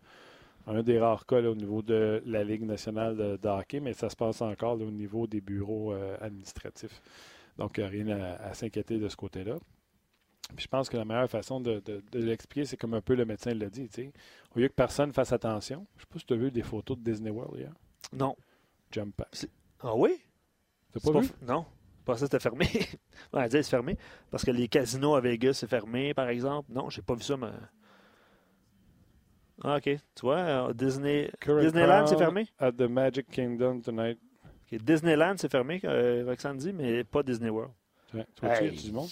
un 0.67 0.83
des 0.83 0.99
rares 0.99 1.25
cas 1.25 1.41
au 1.41 1.55
niveau 1.55 1.81
de 1.81 2.21
la 2.25 2.43
Ligue 2.43 2.63
nationale 2.63 3.15
de, 3.15 3.47
hockey, 3.47 3.79
mais 3.79 3.93
ça 3.93 4.09
se 4.09 4.15
passe 4.15 4.41
encore 4.41 4.73
au 4.73 4.91
niveau 4.91 5.25
des 5.25 5.41
bureaux 5.41 5.93
euh, 5.93 6.17
administratifs. 6.21 7.01
Donc, 7.57 7.77
rien 7.77 8.07
à, 8.09 8.53
s'inquiéter 8.53 8.99
de 8.99 9.07
ce 9.07 9.15
côté-là. 9.15 9.55
Je 10.55 10.67
pense 10.67 10.89
que 10.89 10.97
la 10.97 11.05
meilleure 11.05 11.29
façon 11.29 11.59
de, 11.59 11.81
l'expliquer, 12.13 12.65
c'est 12.65 12.77
comme 12.77 12.93
un 12.93 13.01
peu 13.01 13.15
le 13.15 13.25
médecin 13.25 13.53
l'a 13.53 13.69
dit. 13.69 13.89
Au 14.55 14.59
lieu 14.59 14.67
que 14.67 14.73
personne 14.73 15.11
fasse 15.11 15.31
attention, 15.33 15.85
je 15.95 16.01
ne 16.01 16.01
sais 16.01 16.07
pas 16.11 16.19
si 16.19 16.25
tu 16.25 16.33
as 16.33 16.37
vu 16.37 16.51
des 16.51 16.63
photos 16.63 16.97
de 16.97 17.03
Disney 17.03 17.29
World 17.29 17.59
hier. 17.59 17.73
Non. 18.13 18.35
Jump 18.91 19.15
pack. 19.15 19.47
Ah 19.81 19.95
oui? 19.95 20.17
T'as 20.93 21.11
pas, 21.11 21.19
vu? 21.19 21.29
Non. 21.41 21.65
Pas 22.05 22.15
ça, 22.15 22.25
c'était 22.25 22.39
fermé. 22.39 22.65
ouais, 23.33 23.49
c'est 23.49 23.63
fermé. 23.63 23.97
Parce 24.31 24.45
que 24.45 24.51
les 24.51 24.67
casinos 24.67 25.15
à 25.15 25.21
Vegas, 25.21 25.53
c'est 25.53 25.69
fermé, 25.69 26.13
par 26.13 26.29
exemple. 26.29 26.71
Non, 26.71 26.89
j'ai 26.89 27.01
pas 27.01 27.15
vu 27.15 27.23
ça, 27.23 27.35
mais. 27.35 27.47
Ah, 29.63 29.77
OK. 29.77 29.83
Tu 29.83 29.99
vois, 30.21 30.37
euh, 30.37 30.73
Disney... 30.73 31.29
Disneyland, 31.45 32.07
c'est 32.07 32.17
fermé? 32.17 32.47
At 32.59 32.71
the 32.73 32.81
Magic 32.81 33.29
Kingdom 33.29 33.81
tonight. 33.81 34.19
Disneyland, 34.71 35.35
c'est 35.37 35.49
fermé, 35.49 35.79
euh, 35.85 36.25
Roxane 36.27 36.57
dit, 36.57 36.73
mais 36.73 37.03
pas 37.03 37.23
Disney 37.23 37.49
World. 37.49 37.71
Ouais, 38.13 38.25
tu 38.35 38.45
vois, 38.45 38.53
aïe, 38.53 38.71
du 38.71 38.91
monde? 38.91 39.09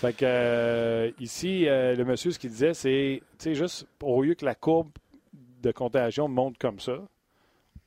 Fait 0.00 0.14
que 0.14 0.24
euh, 0.24 1.10
ici, 1.20 1.68
euh, 1.68 1.94
le 1.94 2.06
monsieur, 2.06 2.30
ce 2.30 2.38
qu'il 2.38 2.48
disait, 2.48 2.72
c'est, 2.72 3.20
juste 3.54 3.86
au 4.02 4.22
lieu 4.22 4.34
que 4.34 4.46
la 4.46 4.54
courbe 4.54 4.88
de 5.62 5.72
contagion 5.72 6.26
monte 6.26 6.56
comme 6.56 6.80
ça, 6.80 7.02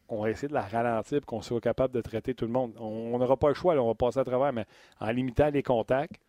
on 0.10 0.22
va 0.22 0.30
essayer 0.30 0.48
de 0.48 0.54
la 0.54 0.62
ralentir 0.62 1.22
pour 1.22 1.26
qu'on 1.26 1.42
soit 1.42 1.60
capable 1.60 1.92
de 1.92 2.02
traiter 2.02 2.36
tout 2.36 2.46
le 2.46 2.52
monde. 2.52 2.74
On 2.78 3.18
n'aura 3.18 3.36
pas 3.36 3.48
le 3.48 3.56
choix, 3.56 3.74
on 3.82 3.88
va 3.88 3.96
passer 3.96 4.20
à 4.20 4.24
travers, 4.24 4.54
mais 4.54 4.68
en 5.00 5.10
limitant 5.10 5.50
les 5.50 5.64
contacts, 5.64 6.22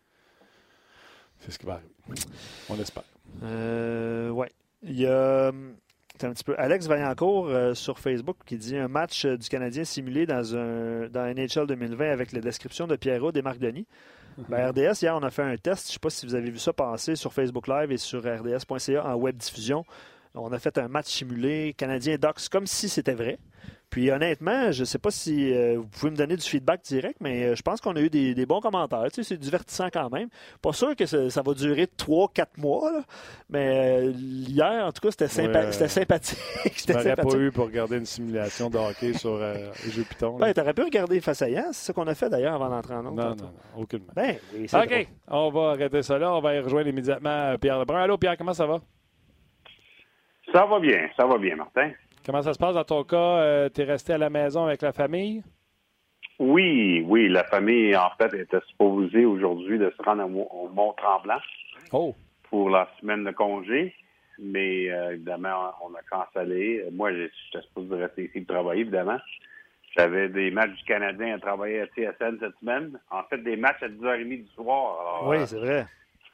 c'est 1.37 1.51
ce 1.51 1.59
qui 1.59 1.67
va 1.67 1.73
arriver. 1.73 1.93
On 2.67 2.79
espère. 2.79 3.03
Euh, 3.43 4.31
ouais. 4.31 4.49
Il 4.81 4.99
y 4.99 5.05
a 5.05 5.49
un 5.49 6.31
petit 6.31 6.43
peu 6.43 6.55
Alex 6.57 6.87
Vaillancourt 6.87 7.47
euh, 7.47 7.75
sur 7.75 7.99
Facebook 7.99 8.37
qui 8.47 8.57
dit 8.57 8.75
un 8.75 8.87
match 8.87 9.27
du 9.27 9.49
Canadien 9.49 9.83
simulé 9.83 10.25
dans 10.25 10.55
un 10.55 11.09
dans 11.09 11.31
NHL 11.31 11.67
2020 11.67 12.09
avec 12.09 12.31
la 12.31 12.41
description 12.41 12.87
de 12.87 12.95
Pierrot 12.95 13.33
et 13.33 13.43
Marc 13.43 13.59
Denis. 13.59 13.85
Ben, 14.49 14.69
RDS, 14.69 15.01
hier, 15.01 15.15
on 15.15 15.23
a 15.23 15.29
fait 15.29 15.43
un 15.43 15.55
test. 15.57 15.87
Je 15.87 15.89
ne 15.89 15.93
sais 15.93 15.99
pas 15.99 16.09
si 16.09 16.25
vous 16.25 16.35
avez 16.35 16.49
vu 16.49 16.59
ça 16.59 16.73
passer 16.73 17.15
sur 17.15 17.33
Facebook 17.33 17.67
Live 17.67 17.91
et 17.91 17.97
sur 17.97 18.19
rds.ca 18.19 19.05
en 19.05 19.15
web 19.15 19.37
diffusion. 19.37 19.85
On 20.35 20.51
a 20.51 20.59
fait 20.59 20.77
un 20.77 20.87
match 20.87 21.07
simulé 21.07 21.73
Canadien-Docs 21.77 22.49
comme 22.49 22.67
si 22.67 22.89
c'était 22.89 23.13
vrai. 23.13 23.39
Puis 23.89 24.11
honnêtement, 24.11 24.71
je 24.71 24.81
ne 24.81 24.85
sais 24.85 24.97
pas 24.97 25.11
si 25.11 25.53
euh, 25.53 25.75
vous 25.77 25.87
pouvez 25.87 26.11
me 26.11 26.17
donner 26.17 26.35
du 26.35 26.45
feedback 26.45 26.81
direct, 26.83 27.17
mais 27.21 27.43
euh, 27.43 27.55
je 27.55 27.61
pense 27.61 27.79
qu'on 27.79 27.95
a 27.95 28.01
eu 28.01 28.09
des, 28.09 28.45
bons 28.45 28.59
commentaires. 28.59 29.05
Tu 29.05 29.23
sais, 29.23 29.23
c'est 29.23 29.37
divertissant 29.37 29.87
quand 29.91 30.09
même. 30.09 30.27
Pas 30.61 30.73
sûr 30.73 30.95
que 30.95 31.05
ça, 31.05 31.41
va 31.41 31.53
durer 31.53 31.87
3-4 31.97 32.45
mois, 32.57 32.91
mais 33.49 34.01
euh, 34.01 34.11
hier, 34.11 34.85
en 34.85 34.91
tout 34.91 35.01
cas, 35.01 35.11
c'était 35.11 35.29
sympathique. 35.87 36.39
Tu 36.85 36.91
n'aurais 36.91 37.15
pas 37.15 37.37
eu 37.37 37.51
pour 37.51 37.65
regarder 37.65 37.97
une 37.97 38.05
simulation 38.05 38.69
de 38.69 38.77
hockey 38.77 39.13
sur 39.13 39.39
jeux 39.89 40.03
Python. 40.03 40.37
Ben, 40.37 40.53
tu 40.53 40.59
aurais 40.59 40.73
pu 40.73 40.83
regarder 40.83 41.21
face 41.21 41.41
à 41.41 41.49
Yann. 41.49 41.71
C'est 41.71 41.87
ce 41.87 41.91
qu'on 41.93 42.07
a 42.07 42.15
fait 42.15 42.29
d'ailleurs 42.29 42.55
avant 42.55 42.69
d'entrer 42.69 42.95
en 42.95 43.05
onde. 43.05 43.15
Non, 43.15 43.29
non, 43.29 43.35
non, 43.35 43.81
aucunement. 43.81 44.11
Ben, 44.15 44.35
OK, 44.73 45.07
on 45.29 45.49
va 45.51 45.71
arrêter 45.71 46.03
ça 46.03 46.17
là. 46.17 46.33
On 46.33 46.41
va 46.41 46.55
y 46.55 46.59
rejoindre 46.59 46.89
immédiatement 46.89 47.55
Pierre 47.59 47.79
Lebrun. 47.79 48.01
Allô, 48.01 48.17
Pierre, 48.17 48.37
comment 48.37 48.53
ça 48.53 48.65
va? 48.65 48.81
Ça 50.55 50.65
va 50.65 50.79
bien, 50.79 51.09
ça 51.17 51.25
va 51.25 51.37
bien, 51.37 51.57
Martin. 51.57 51.91
Comment 52.25 52.41
ça 52.41 52.53
se 52.53 52.57
passe 52.57 52.75
dans 52.75 52.85
ton 52.85 53.03
cas? 53.03 53.17
Euh, 53.17 53.67
tu 53.67 53.81
es 53.81 53.83
resté 53.83 54.13
à 54.13 54.17
la 54.17 54.29
maison 54.29 54.63
avec 54.65 54.81
la 54.81 54.93
famille? 54.93 55.43
Oui, 56.39 57.03
oui. 57.05 57.27
La 57.27 57.43
famille, 57.43 57.93
en 57.93 58.09
fait, 58.17 58.33
était 58.33 58.61
supposée 58.69 59.25
aujourd'hui 59.25 59.77
de 59.77 59.93
se 59.97 60.01
rendre 60.01 60.23
au 60.23 60.69
Mont-Tremblant. 60.69 61.39
Oh! 61.91 62.15
pour 62.49 62.69
la 62.69 62.87
semaine 63.01 63.25
de 63.25 63.31
congé, 63.31 63.93
mais 64.39 64.89
euh, 64.89 65.15
évidemment, 65.15 65.73
on 65.83 65.93
a 65.93 66.01
cancellé. 66.09 66.85
Moi, 66.93 67.11
j'étais 67.11 67.65
supposé 67.67 67.95
rester 67.95 68.23
ici 68.25 68.39
pour 68.41 68.55
travailler, 68.55 68.81
évidemment. 68.81 69.17
J'avais 69.97 70.29
des 70.29 70.51
matchs 70.51 70.77
du 70.77 70.83
Canadien 70.85 71.35
à 71.35 71.39
travailler 71.39 71.81
à 71.81 71.87
TSN 71.87 72.37
cette 72.39 72.57
semaine. 72.61 72.97
En 73.11 73.23
fait, 73.23 73.39
des 73.39 73.57
matchs 73.57 73.83
à 73.83 73.89
10h30 73.89 74.43
du 74.43 74.47
soir. 74.55 74.99
Alors, 75.01 75.27
Oui, 75.27 75.37
c'est 75.45 75.57
vrai. 75.59 75.85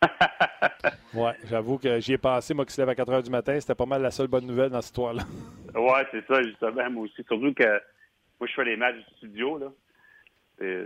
Ouais, 1.14 1.34
j'avoue 1.50 1.78
que 1.78 2.00
j'y 2.00 2.14
ai 2.14 2.18
pensé, 2.18 2.54
moi 2.54 2.66
qui 2.66 2.72
se 2.74 2.80
lève 2.82 2.90
à 2.90 2.96
4 2.96 3.12
h 3.12 3.24
du 3.24 3.30
matin, 3.30 3.60
c'était 3.60 3.76
pas 3.76 3.86
mal 3.86 4.02
la 4.02 4.12
seule 4.12 4.28
bonne 4.28 4.46
nouvelle 4.46 4.70
dans 4.70 4.82
cette 4.82 4.92
histoire-là. 4.92 5.24
Ouais, 5.76 6.06
c'est 6.12 6.26
ça, 6.28 6.42
justement, 6.44 6.90
moi 6.90 7.04
aussi. 7.06 7.24
Surtout 7.28 7.54
que 7.54 7.64
moi, 7.64 8.48
je 8.48 8.54
fais 8.54 8.66
les 8.66 8.76
matchs 8.76 8.98
du 8.98 9.16
studio, 9.18 9.58
là. 9.58 9.68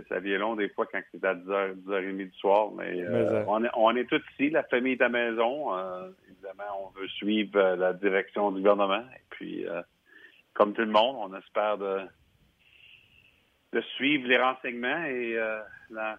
Ça 0.08 0.20
vient 0.20 0.38
long 0.38 0.54
des 0.56 0.68
fois 0.70 0.86
quand 0.90 1.00
c'est 1.12 1.22
à 1.24 1.34
10h, 1.34 1.74
10h30 1.82 2.16
du 2.16 2.38
soir, 2.38 2.70
mais, 2.72 3.02
euh, 3.02 3.10
Mais, 3.10 3.18
euh, 3.36 3.44
on, 3.48 3.62
est, 3.64 3.68
on 3.74 3.94
est 3.96 4.04
tous 4.06 4.22
ici, 4.34 4.48
la 4.50 4.62
famille 4.62 4.92
est 4.92 5.02
à 5.02 5.08
la 5.08 5.30
maison. 5.30 5.74
Euh, 5.76 6.08
évidemment, 6.30 6.86
on 6.86 6.98
veut 6.98 7.08
suivre 7.08 7.56
euh, 7.56 7.76
la 7.76 7.92
direction 7.92 8.52
du 8.52 8.60
gouvernement. 8.60 9.02
Et 9.16 9.22
puis, 9.30 9.66
euh, 9.66 9.82
comme 10.54 10.72
tout 10.72 10.80
le 10.82 10.86
monde, 10.90 11.16
on 11.18 11.36
espère 11.36 11.76
de, 11.78 11.98
de 13.74 13.80
suivre 13.96 14.26
les 14.28 14.38
renseignements 14.38 15.04
et 15.04 15.36
dans, 15.90 16.16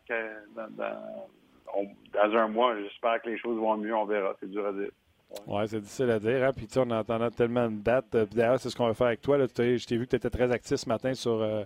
dans- 0.55 0.69
dans- 0.75 1.27
on- 1.75 1.87
dans 2.13 2.37
un 2.37 2.47
mois, 2.47 2.75
j'espère 2.81 3.21
que 3.21 3.29
les 3.29 3.37
choses 3.37 3.57
vont 3.59 3.77
mieux, 3.77 3.95
on 3.95 4.05
verra. 4.05 4.35
C'est 4.39 4.49
dur 4.49 4.65
à 4.65 4.71
dire. 4.73 4.89
Oui, 5.45 5.61
c'est 5.67 5.79
difficile 5.81 6.09
à 6.11 6.19
dire. 6.19 6.43
Hein? 6.43 6.51
Puis, 6.55 6.67
tu 6.67 6.73
sais, 6.75 6.79
on 6.79 6.89
entendant 6.89 7.29
tellement 7.29 7.67
de 7.69 7.75
dates. 7.81 8.15
Euh, 8.15 8.25
D'ailleurs, 8.31 8.59
c'est 8.59 8.69
ce 8.69 8.75
qu'on 8.77 8.87
va 8.87 8.93
faire 8.93 9.07
avec 9.07 9.21
toi. 9.21 9.37
Là. 9.37 9.45
Je 9.47 9.85
t'ai 9.85 9.97
vu 9.97 10.05
que 10.05 10.11
tu 10.11 10.15
étais 10.15 10.29
très 10.29 10.49
actif 10.51 10.77
ce 10.77 10.87
matin 10.87 11.13
sur, 11.13 11.41
euh, 11.41 11.63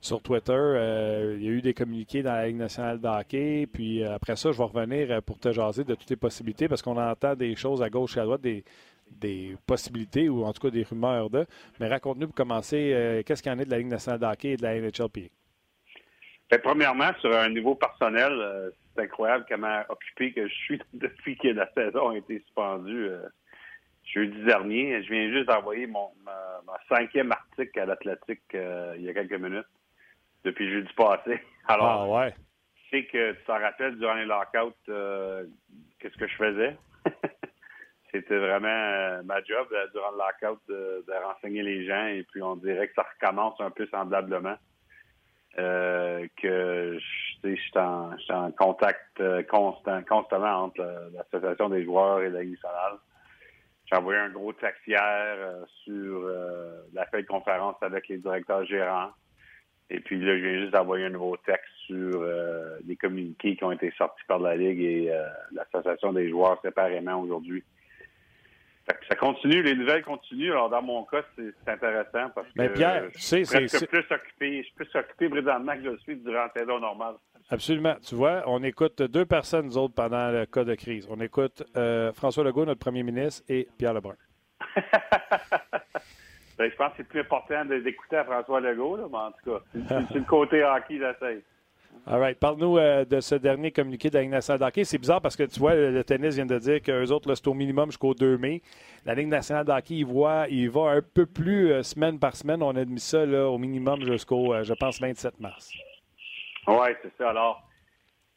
sur 0.00 0.22
Twitter. 0.22 0.52
Euh, 0.54 1.34
il 1.36 1.44
y 1.44 1.48
a 1.48 1.50
eu 1.50 1.62
des 1.62 1.74
communiqués 1.74 2.22
dans 2.22 2.32
la 2.34 2.46
Ligue 2.46 2.56
nationale 2.58 3.00
de 3.00 3.08
hockey. 3.08 3.66
Puis 3.72 4.04
après 4.04 4.36
ça, 4.36 4.52
je 4.52 4.58
vais 4.58 4.64
revenir 4.64 5.20
pour 5.22 5.38
te 5.40 5.50
jaser 5.50 5.82
de 5.82 5.94
toutes 5.96 6.10
les 6.10 6.16
possibilités 6.16 6.68
parce 6.68 6.80
qu'on 6.80 6.96
entend 6.96 7.34
des 7.34 7.56
choses 7.56 7.82
à 7.82 7.90
gauche 7.90 8.16
et 8.16 8.20
à 8.20 8.24
droite, 8.24 8.40
des, 8.40 8.62
des 9.10 9.56
possibilités 9.66 10.28
ou 10.28 10.44
en 10.44 10.52
tout 10.52 10.62
cas 10.62 10.70
des 10.70 10.84
rumeurs 10.84 11.28
de. 11.28 11.44
Mais 11.80 11.88
raconte-nous 11.88 12.26
pour 12.28 12.36
commencer, 12.36 12.92
euh, 12.94 13.22
qu'est-ce 13.26 13.42
qu'il 13.42 13.50
y 13.50 13.54
en 13.54 13.58
est 13.58 13.64
de 13.64 13.70
la 13.70 13.78
Ligue 13.78 13.88
nationale 13.88 14.20
de 14.20 14.26
hockey 14.26 14.50
et 14.50 14.56
de 14.56 14.62
la 14.62 14.76
NHLPA? 14.76 15.22
Ben, 16.52 16.60
premièrement, 16.62 17.10
sur 17.20 17.34
un 17.36 17.48
niveau 17.48 17.74
personnel, 17.74 18.30
c'est 18.96 19.02
incroyable 19.02 19.44
comment 19.48 19.82
occupé 19.88 20.32
que 20.32 20.48
je 20.48 20.54
suis 20.54 20.82
depuis 20.94 21.36
que 21.36 21.48
la 21.48 21.70
saison 21.72 22.10
a 22.10 22.16
été 22.16 22.40
suspendue 22.40 23.08
euh, 23.08 23.28
jeudi 24.04 24.42
dernier. 24.44 25.02
Je 25.02 25.12
viens 25.12 25.30
juste 25.30 25.46
d'envoyer 25.48 25.86
mon 25.86 26.10
ma, 26.24 26.60
ma 26.66 26.78
cinquième 26.88 27.32
article 27.32 27.78
à 27.80 27.86
l'Atlantique 27.86 28.42
euh, 28.54 28.94
il 28.96 29.04
y 29.04 29.08
a 29.08 29.14
quelques 29.14 29.40
minutes, 29.40 29.66
depuis 30.44 30.70
jeudi 30.70 30.92
passé. 30.96 31.40
Alors, 31.68 31.86
Ah 31.86 32.08
ouais. 32.08 32.34
je 32.76 32.90
sais 32.90 33.04
que 33.06 33.32
tu 33.32 33.44
t'en 33.46 33.58
rappelles, 33.58 33.98
durant 33.98 34.14
les 34.14 34.24
lockouts, 34.24 34.74
euh, 34.88 35.44
qu'est-ce 35.98 36.16
que 36.16 36.26
je 36.26 36.36
faisais? 36.36 36.76
C'était 38.12 38.38
vraiment 38.38 38.68
euh, 38.68 39.22
ma 39.24 39.42
job 39.42 39.68
durant 39.92 40.12
le 40.12 40.18
lockout 40.18 40.60
de, 40.68 41.04
de 41.06 41.12
renseigner 41.24 41.62
les 41.62 41.84
gens 41.86 42.06
et 42.06 42.22
puis 42.30 42.40
on 42.40 42.56
dirait 42.56 42.88
que 42.88 42.94
ça 42.94 43.04
recommence 43.20 43.60
un 43.60 43.70
peu 43.70 43.86
semblablement. 43.88 44.56
Euh, 45.58 46.26
que 46.36 46.98
je 47.42 47.54
suis 47.54 47.78
en, 47.78 48.10
en 48.28 48.50
contact 48.50 49.20
euh, 49.20 49.42
constant, 49.42 50.02
constamment 50.02 50.64
entre 50.64 51.10
l'Association 51.14 51.70
des 51.70 51.82
joueurs 51.82 52.20
et 52.20 52.28
la 52.28 52.42
Ligue 52.42 52.52
nationale. 52.62 52.98
J'ai 53.86 53.96
envoyé 53.96 54.20
un 54.20 54.28
gros 54.28 54.52
texte 54.52 54.86
hier 54.86 55.00
euh, 55.02 55.64
sur 55.82 56.24
euh, 56.26 56.82
la 56.92 57.06
feuille 57.06 57.22
de 57.22 57.28
conférence 57.28 57.76
avec 57.80 58.06
les 58.08 58.18
directeurs 58.18 58.66
gérants. 58.66 59.12
Et 59.88 60.00
puis 60.00 60.20
là, 60.20 60.36
je 60.36 60.42
viens 60.42 60.60
juste 60.60 60.72
d'envoyer 60.74 61.06
un 61.06 61.10
nouveau 61.10 61.38
texte 61.38 61.72
sur 61.86 62.20
euh, 62.20 62.76
les 62.86 62.96
communiqués 62.96 63.56
qui 63.56 63.64
ont 63.64 63.72
été 63.72 63.90
sortis 63.96 64.24
par 64.28 64.40
la 64.40 64.56
Ligue 64.56 64.82
et 64.82 65.14
l'Association 65.52 66.12
des 66.12 66.28
joueurs 66.28 66.60
séparément 66.60 67.18
aujourd'hui. 67.18 67.64
Que 68.88 69.06
Ça 69.08 69.16
continue, 69.16 69.62
les 69.62 69.74
nouvelles 69.74 70.04
continuent. 70.04 70.52
Alors, 70.52 70.70
dans 70.70 70.82
mon 70.82 71.04
cas, 71.04 71.22
c'est 71.36 71.52
intéressant 71.70 72.30
parce 72.34 72.46
que 72.46 72.52
Mais 72.54 72.68
Pierre, 72.68 73.04
je 73.14 73.18
suis 73.20 73.42
presque 73.44 73.88
plus 73.88 74.04
occupé, 74.10 74.58
je 74.58 74.62
suis 74.62 74.74
plus 74.74 74.88
occupé 74.94 75.28
que 75.28 75.36
je 75.36 75.88
le 75.90 75.98
suis 75.98 76.16
durant 76.16 76.44
la 76.44 76.52
saison 76.56 76.78
normale. 76.78 77.14
Absolument. 77.50 77.96
Tu 78.06 78.14
vois, 78.14 78.42
on 78.46 78.62
écoute 78.62 79.02
deux 79.02 79.24
personnes, 79.26 79.66
nous 79.66 79.78
autres, 79.78 79.94
pendant 79.94 80.30
le 80.30 80.46
cas 80.46 80.62
de 80.64 80.74
crise. 80.76 81.06
On 81.10 81.20
écoute 81.20 81.62
euh, 81.76 82.12
François 82.12 82.44
Legault, 82.44 82.64
notre 82.64 82.78
premier 82.80 83.02
ministre, 83.02 83.44
et 83.48 83.66
Pierre 83.76 83.94
Lebrun. 83.94 84.14
Ben, 86.58 86.70
je 86.70 86.76
pense 86.76 86.92
que 86.92 86.96
c'est 86.98 87.08
plus 87.08 87.20
important 87.20 87.66
de- 87.66 87.80
d'écouter 87.80 88.16
à 88.16 88.24
François 88.24 88.60
Legault, 88.60 88.96
là, 88.96 89.04
mais 89.10 89.18
en 89.18 89.30
tout 89.32 89.50
cas, 89.50 89.60
c'est- 90.08 90.14
le 90.18 90.24
côté 90.24 90.64
hockey, 90.64 90.98
j'essaie. 90.98 91.42
All 92.08 92.20
right. 92.20 92.38
Parle-nous 92.38 92.78
euh, 92.78 93.04
de 93.04 93.18
ce 93.18 93.34
dernier 93.34 93.72
communiqué 93.72 94.10
de 94.10 94.14
la 94.14 94.22
Ligue 94.22 94.30
nationale 94.30 94.60
de 94.60 94.64
hockey. 94.64 94.84
C'est 94.84 94.98
bizarre 94.98 95.20
parce 95.20 95.34
que 95.34 95.42
tu 95.42 95.58
vois, 95.58 95.74
le, 95.74 96.04
tennis 96.04 96.36
vient 96.36 96.46
de 96.46 96.56
dire 96.56 96.80
qu'eux 96.80 97.10
autres, 97.10 97.34
c'est 97.34 97.48
au 97.48 97.54
minimum 97.54 97.90
jusqu'au 97.90 98.14
2 98.14 98.38
mai. 98.38 98.62
La 99.04 99.14
Ligue 99.16 99.26
nationale 99.26 99.64
de 99.64 99.72
hockey, 99.72 99.96
il, 99.96 100.06
il 100.50 100.70
va 100.70 100.90
un 100.90 101.02
peu 101.02 101.26
plus 101.26 101.72
euh, 101.72 101.82
semaine 101.82 102.20
par 102.20 102.36
semaine. 102.36 102.62
On 102.62 102.76
a 102.76 102.84
mis 102.84 103.00
ça 103.00 103.24
au 103.24 103.58
minimum 103.58 104.04
jusqu'au, 104.04 104.54
euh, 104.54 104.62
je 104.62 104.72
pense, 104.74 105.00
27 105.00 105.40
mars. 105.40 105.72
Oui, 106.68 106.88
c'est 107.02 107.10
ça. 107.18 107.30
Alors, 107.30 107.68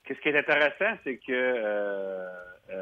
qu'est-ce 0.04 0.20
qui 0.20 0.30
est 0.30 0.40
intéressant, 0.40 0.98
c'est 1.04 1.18
que 1.18 2.26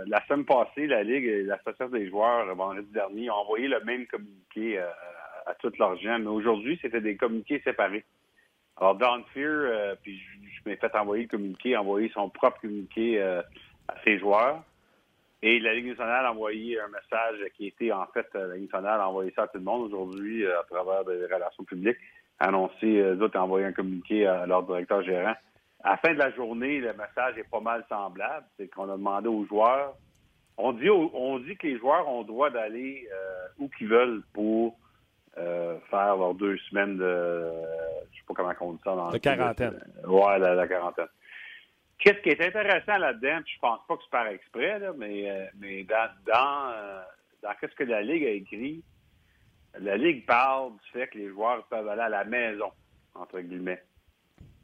la 0.05 0.25
semaine 0.25 0.45
passée, 0.45 0.87
la 0.87 1.03
Ligue 1.03 1.25
et 1.25 1.43
l'Association 1.43 1.89
des 1.89 2.07
joueurs, 2.07 2.45
vendredi 2.55 2.87
dernier, 2.93 3.29
ont 3.29 3.35
envoyé 3.35 3.67
le 3.67 3.81
même 3.83 4.07
communiqué 4.07 4.79
à 4.79 5.55
leurs 5.79 5.97
gens, 5.97 6.19
mais 6.19 6.27
aujourd'hui, 6.27 6.79
c'était 6.81 7.01
des 7.01 7.17
communiqués 7.17 7.61
séparés. 7.65 8.05
Alors, 8.79 8.95
Don 8.95 9.23
Fear, 9.33 9.49
euh, 9.49 9.95
puis 10.01 10.19
je, 10.19 10.69
m'ai 10.69 10.75
fait 10.75 10.93
envoyer 10.95 11.23
le 11.23 11.29
communiqué, 11.29 11.75
envoyer 11.75 12.09
son 12.13 12.29
propre 12.29 12.61
communiqué 12.61 13.19
euh, 13.19 13.41
à 13.87 13.95
ses 14.03 14.19
joueurs. 14.19 14.61
Et 15.41 15.59
la 15.59 15.73
Ligue 15.73 15.87
nationale 15.87 16.25
a 16.25 16.31
envoyé 16.31 16.79
un 16.79 16.87
message 16.87 17.39
qui 17.55 17.67
était, 17.67 17.91
en 17.91 18.05
fait, 18.07 18.27
euh, 18.35 18.47
la 18.47 18.55
Ligue 18.55 18.71
nationale 18.71 19.01
a 19.01 19.09
envoyé 19.09 19.31
ça 19.35 19.43
à 19.43 19.47
tout 19.47 19.57
le 19.57 19.63
monde 19.63 19.85
aujourd'hui 19.85 20.45
à 20.45 20.63
travers 20.69 21.03
des 21.05 21.25
relations 21.25 21.63
publiques, 21.63 21.97
annoncé, 22.39 22.99
euh, 22.99 23.15
eux 23.15 23.21
autres, 23.23 23.39
ont 23.39 23.43
envoyé 23.43 23.65
un 23.65 23.71
communiqué 23.71 24.27
à 24.27 24.45
leur 24.45 24.63
directeur 24.63 25.01
gérant. 25.01 25.35
À 25.83 25.91
la 25.91 25.97
fin 25.97 26.13
de 26.13 26.19
la 26.19 26.31
journée, 26.31 26.79
le 26.79 26.93
message 26.93 27.37
est 27.37 27.49
pas 27.49 27.61
mal 27.61 27.83
semblable. 27.89 28.45
C'est 28.57 28.67
qu'on 28.67 28.89
a 28.89 28.97
demandé 28.97 29.27
aux 29.27 29.45
joueurs, 29.45 29.95
on 30.57 30.71
dit, 30.73 30.89
on 30.89 31.39
dit 31.39 31.55
que 31.55 31.67
les 31.67 31.77
joueurs 31.77 32.07
ont 32.07 32.21
le 32.21 32.27
droit 32.27 32.49
d'aller 32.49 33.07
où 33.59 33.69
qu'ils 33.69 33.87
veulent 33.87 34.23
pour 34.33 34.75
faire 35.89 36.17
leurs 36.17 36.33
deux 36.35 36.57
semaines 36.69 36.97
de, 36.97 37.03
euh, 37.03 37.51
je 38.11 38.17
sais 38.17 38.23
pas 38.27 38.33
comment 38.33 38.53
on 38.61 38.73
dit 38.73 38.81
ça. 38.83 38.95
Dans 38.95 39.09
De 39.11 39.17
quarantaine. 39.17 39.79
Ouais, 40.05 40.39
la, 40.39 40.55
la 40.55 40.67
quarantaine. 40.67 41.07
Qu'est-ce 41.99 42.19
qui 42.21 42.29
est 42.29 42.41
intéressant 42.41 42.97
là-dedans, 42.97 43.41
puis 43.43 43.53
je 43.55 43.59
pense 43.59 43.79
pas 43.87 43.97
que 43.97 44.03
c'est 44.03 44.11
par 44.11 44.27
exprès, 44.27 44.79
là, 44.79 44.93
mais, 44.95 45.29
euh, 45.29 45.45
mais 45.59 45.83
dans, 45.83 46.09
dans, 46.27 46.71
euh, 46.71 47.01
dans 47.41 47.53
qu'est-ce 47.59 47.75
que 47.75 47.83
la 47.83 48.01
Ligue 48.01 48.23
a 48.23 48.29
écrit, 48.29 48.83
la 49.79 49.97
Ligue 49.97 50.25
parle 50.25 50.73
du 50.73 50.91
fait 50.91 51.07
que 51.07 51.17
les 51.17 51.29
joueurs 51.29 51.65
peuvent 51.65 51.87
aller 51.87 52.01
à 52.01 52.09
la 52.09 52.23
maison, 52.23 52.71
entre 53.15 53.39
guillemets. 53.39 53.83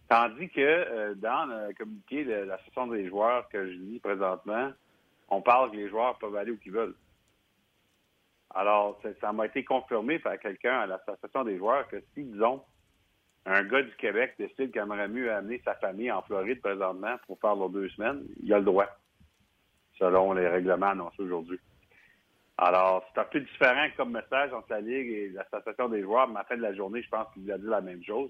Tandis 0.10 0.50
que 0.50 0.62
euh, 0.62 1.15
dans 1.15 1.46
le 1.46 1.74
communiqué 1.74 2.24
de 2.24 2.34
l'Association 2.34 2.88
des 2.88 3.08
joueurs 3.08 3.50
que 3.50 3.65
je 3.65 3.77
lis 3.77 4.00
présentement, 4.00 4.72
on 5.30 5.42
parle 5.42 5.72
que 5.72 5.77
les 5.77 5.89
joueurs 5.89 6.18
peuvent 6.20 6.36
aller 6.36 6.51
où 6.51 6.58
qu'ils 6.58 6.72
veulent. 6.74 6.96
Alors, 8.55 9.01
ça- 9.19 9.33
m'a 9.33 9.48
été 9.48 9.63
confirmé 9.63 10.19
par 10.19 10.38
quelqu'un 10.39 10.81
à 10.81 10.86
l'Association 10.86 11.43
des 11.43 11.57
joueurs 11.57 11.88
que 11.88 12.00
si, 12.13 12.24
disons, 12.24 12.62
un 13.45 13.63
gars 13.63 13.81
du 13.81 13.95
Québec 13.95 14.36
décide 14.38 14.72
qu'il 14.72 14.81
aimerait 14.81 15.07
mieux 15.07 15.31
amener 15.33 15.62
sa 15.65 15.75
famille 15.75 16.12
en 16.12 16.22
Floride 16.22 16.62
présentement 16.62 17.15
pour 17.25 17.39
faire 17.39 17.55
leurs 17.55 17.69
deux 17.69 17.89
semaines, 17.89 18.24
il 18.41 18.53
a 18.53 18.60
le 18.60 18.65
droit, 18.65 18.88
selon 19.98 20.33
les 20.33 20.48
règlements 20.48 20.89
annoncés 20.91 21.24
aujourd'hui. 21.24 21.60
Alors, 22.57 23.03
c'est 23.13 23.22
un 23.22 23.25
peu 23.25 23.39
différent 23.39 23.88
comme 23.98 24.12
message 24.12 24.53
entre 24.53 24.67
la 24.69 24.81
Ligue 24.81 25.10
et 25.12 25.29
l'Association 25.29 25.89
des 25.89 26.03
joueurs, 26.03 26.27
mais 26.27 26.36
à 26.36 26.39
la 26.39 26.45
fin 26.45 26.57
de 26.57 26.62
la 26.62 26.75
journée, 26.75 27.01
je 27.01 27.10
pense 27.10 27.27
qu'il 27.33 27.51
a 27.51 27.57
dit 27.57 27.65
la 27.65 27.81
même 27.81 28.03
chose. 28.03 28.29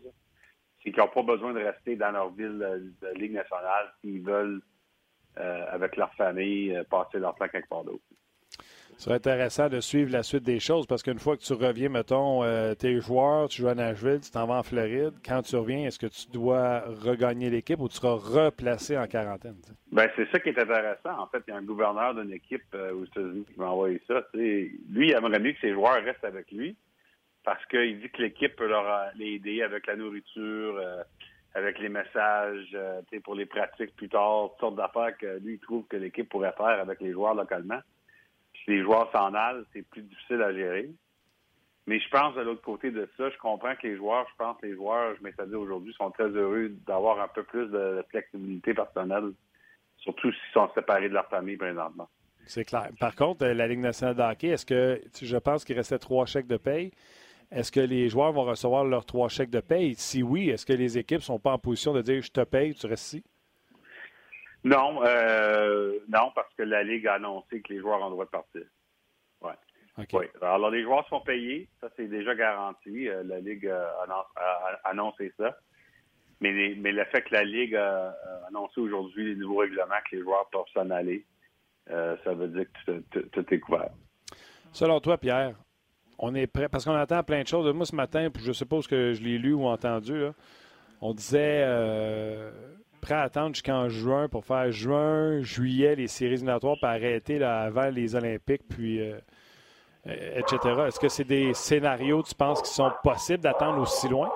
C'est 0.81 0.91
qu'ils 0.91 0.99
n'ont 0.99 1.09
pas 1.09 1.23
besoin 1.23 1.53
de 1.53 1.59
rester 1.59 1.95
dans 1.97 2.11
leur 2.11 2.29
ville 2.29 2.57
de, 2.57 2.93
de 3.05 3.13
Ligue 3.15 3.33
nationale 3.33 3.93
s'ils 4.01 4.21
veulent, 4.21 4.61
euh, 5.37 5.65
avec 5.71 5.97
leur 5.97 6.13
famille, 6.13 6.75
euh, 6.75 6.83
passer 6.85 7.19
leur 7.19 7.35
temps 7.35 7.47
quelque 7.49 7.67
part 7.67 7.83
d'autre. 7.83 8.03
Ce 8.97 9.05
serait 9.05 9.15
intéressant 9.15 9.69
de 9.69 9.79
suivre 9.79 10.11
la 10.11 10.23
suite 10.23 10.43
des 10.43 10.59
choses 10.59 10.85
parce 10.85 11.03
qu'une 11.03 11.19
fois 11.19 11.35
que 11.35 11.41
tu 11.41 11.53
reviens, 11.53 11.89
mettons, 11.89 12.43
euh, 12.43 12.73
t'es 12.75 12.99
joueur, 12.99 13.49
tu 13.49 13.61
joues 13.61 13.67
à 13.67 13.75
Nashville, 13.75 14.19
tu 14.21 14.31
t'en 14.31 14.45
vas 14.45 14.59
en 14.59 14.63
Floride. 14.63 15.13
Quand 15.25 15.41
tu 15.41 15.55
reviens, 15.55 15.87
est-ce 15.87 15.99
que 15.99 16.07
tu 16.07 16.31
dois 16.31 16.81
regagner 17.01 17.49
l'équipe 17.49 17.79
ou 17.79 17.89
tu 17.89 17.95
seras 17.95 18.13
replacé 18.13 18.97
en 18.97 19.07
quarantaine? 19.07 19.55
Ben, 19.91 20.09
c'est 20.15 20.29
ça 20.31 20.39
qui 20.39 20.49
est 20.49 20.59
intéressant. 20.59 21.19
En 21.19 21.27
fait, 21.27 21.43
il 21.47 21.51
y 21.51 21.53
a 21.53 21.57
un 21.57 21.63
gouverneur 21.63 22.15
d'une 22.15 22.31
équipe 22.31 22.63
euh, 22.75 22.93
aux 22.93 23.05
États-Unis 23.05 23.45
qui 23.51 23.59
m'a 23.59 23.69
envoyé 23.69 24.01
ça. 24.07 24.25
Lui, 24.33 24.79
il 24.95 25.11
aimerait 25.11 25.39
mieux 25.39 25.53
que 25.53 25.59
ses 25.61 25.73
joueurs 25.73 26.03
restent 26.03 26.25
avec 26.25 26.51
lui 26.51 26.75
parce 27.43 27.65
qu'il 27.65 27.99
dit 27.99 28.09
que 28.09 28.21
l'équipe 28.21 28.55
peut 28.55 28.67
leur 28.67 29.11
aider 29.19 29.63
avec 29.63 29.87
la 29.87 29.95
nourriture, 29.95 30.77
euh, 30.77 31.03
avec 31.55 31.77
les 31.79 31.89
messages, 31.89 32.77
pour 33.23 33.35
les 33.35 33.45
pratiques 33.45 33.95
plus 33.95 34.09
tard, 34.09 34.49
toutes 34.51 34.59
sortes 34.59 34.75
d'affaires 34.75 35.17
que 35.17 35.39
lui, 35.39 35.55
il 35.55 35.59
trouve 35.59 35.85
que 35.87 35.97
l'équipe 35.97 36.29
pourrait 36.29 36.53
faire 36.57 36.79
avec 36.79 37.01
les 37.01 37.11
joueurs 37.11 37.35
localement. 37.35 37.79
Si 38.63 38.71
les 38.71 38.83
joueurs 38.83 39.11
s'en 39.11 39.33
allent, 39.33 39.65
c'est 39.73 39.81
plus 39.81 40.03
difficile 40.03 40.41
à 40.41 40.53
gérer. 40.53 40.89
Mais 41.85 41.99
je 41.99 42.09
pense 42.09 42.33
de 42.35 42.41
l'autre 42.41 42.61
côté 42.61 42.91
de 42.91 43.09
ça, 43.17 43.29
je 43.29 43.37
comprends 43.37 43.75
que 43.75 43.87
les 43.87 43.97
joueurs, 43.97 44.25
je 44.31 44.35
pense 44.37 44.57
que 44.61 44.67
les 44.67 44.73
joueurs, 44.73 45.15
je 45.17 45.23
m'étais 45.23 45.43
aujourd'hui, 45.53 45.93
sont 45.93 46.11
très 46.11 46.29
heureux 46.29 46.69
d'avoir 46.87 47.19
un 47.19 47.27
peu 47.27 47.43
plus 47.43 47.67
de 47.67 48.03
flexibilité 48.09 48.73
personnelle, 48.73 49.33
surtout 49.97 50.31
s'ils 50.31 50.53
sont 50.53 50.69
séparés 50.73 51.09
de 51.09 51.13
leur 51.13 51.27
famille 51.27 51.57
présentement. 51.57 52.07
C'est 52.45 52.65
clair. 52.65 52.89
Par 52.99 53.15
contre, 53.15 53.45
euh, 53.45 53.53
la 53.53 53.67
Ligue 53.67 53.79
nationale 53.79 54.15
de 54.15 54.21
hockey, 54.21 54.47
est-ce 54.49 54.65
que, 54.65 55.01
je 55.21 55.37
pense 55.37 55.63
qu'il 55.63 55.75
restait 55.75 55.99
trois 55.99 56.25
chèques 56.25 56.47
de 56.47 56.57
paye, 56.57 56.91
est-ce 57.51 57.71
que 57.71 57.79
les 57.79 58.09
joueurs 58.09 58.31
vont 58.31 58.43
recevoir 58.43 58.85
leurs 58.85 59.05
trois 59.05 59.29
chèques 59.29 59.49
de 59.49 59.59
paye? 59.59 59.95
Si 59.95 60.23
oui, 60.23 60.49
est-ce 60.49 60.65
que 60.65 60.73
les 60.73 60.97
équipes 60.97 61.19
ne 61.19 61.23
sont 61.23 61.39
pas 61.39 61.51
en 61.51 61.59
position 61.59 61.93
de 61.93 62.01
dire 62.01 62.21
je 62.21 62.31
te 62.31 62.43
paye, 62.43 62.73
tu 62.73 62.87
restes 62.87 63.13
ici? 63.13 63.23
Non, 64.63 65.01
euh, 65.03 65.99
non, 66.07 66.31
parce 66.33 66.53
que 66.55 66.63
la 66.63 66.83
Ligue 66.83 67.07
a 67.07 67.15
annoncé 67.15 67.61
que 67.61 67.73
les 67.73 67.79
joueurs 67.79 68.01
ont 68.01 68.05
le 68.05 68.11
droit 68.11 68.25
de 68.25 68.29
partir. 68.29 68.63
Ouais. 69.41 69.53
Oui. 70.13 70.25
Alors, 70.41 70.71
les 70.71 70.83
joueurs 70.83 71.07
sont 71.07 71.21
payés, 71.21 71.69
ça 71.79 71.89
c'est 71.95 72.07
déjà 72.07 72.33
garanti. 72.33 73.07
Euh, 73.07 73.23
la 73.23 73.39
Ligue 73.39 73.67
a, 73.67 74.05
annoncé 74.85 75.33
ça. 75.37 75.57
Mais, 76.39 76.75
mais, 76.77 76.91
le 76.91 77.05
fait 77.05 77.21
que 77.21 77.33
la 77.33 77.43
Ligue 77.43 77.75
a, 77.75 78.15
annoncé 78.47 78.79
aujourd'hui 78.79 79.29
les 79.29 79.35
nouveaux 79.35 79.59
règlements 79.59 80.01
que 80.09 80.15
les 80.15 80.21
joueurs 80.23 80.49
peuvent 80.51 80.61
s'en 80.73 80.89
aller, 80.89 81.25
euh, 81.89 82.15
ça 82.23 82.33
veut 82.33 82.47
dire 82.47 82.65
que 82.85 82.99
tout 83.19 83.53
est 83.53 83.59
couvert. 83.59 83.91
Selon 84.71 84.99
toi, 84.99 85.17
Pierre, 85.17 85.55
on 86.17 86.33
est 86.33 86.47
prêt, 86.47 86.69
parce 86.69 86.85
qu'on 86.85 86.95
attend 86.95 87.21
plein 87.23 87.43
de 87.43 87.47
choses. 87.47 87.71
Moi, 87.73 87.85
ce 87.85 87.95
matin, 87.95 88.29
je 88.35 88.51
suppose 88.51 88.87
que 88.87 89.13
je 89.13 89.21
l'ai 89.21 89.37
lu 89.37 89.53
ou 89.53 89.65
entendu, 89.65 90.25
on 91.01 91.13
disait 91.13 91.63
euh, 91.65 92.51
prêt 93.03 93.15
à 93.15 93.21
attendre 93.21 93.53
jusqu'en 93.53 93.89
juin 93.89 94.27
pour 94.29 94.45
faire 94.45 94.71
juin, 94.71 95.41
juillet, 95.41 95.95
les 95.95 96.07
séries 96.07 96.33
éliminatoires, 96.33 96.77
pour 96.79 96.89
arrêter 96.89 97.37
là, 97.37 97.61
avant 97.61 97.89
les 97.89 98.15
Olympiques, 98.15 98.63
puis 98.69 99.01
euh, 99.01 99.19
etc. 100.05 100.57
Est-ce 100.87 100.99
que 100.99 101.09
c'est 101.09 101.23
des 101.23 101.53
scénarios, 101.53 102.23
tu 102.23 102.33
penses, 102.33 102.61
qui 102.61 102.71
sont 102.71 102.91
possibles 103.03 103.43
d'attendre 103.43 103.81
aussi 103.81 104.07
loin? 104.07 104.31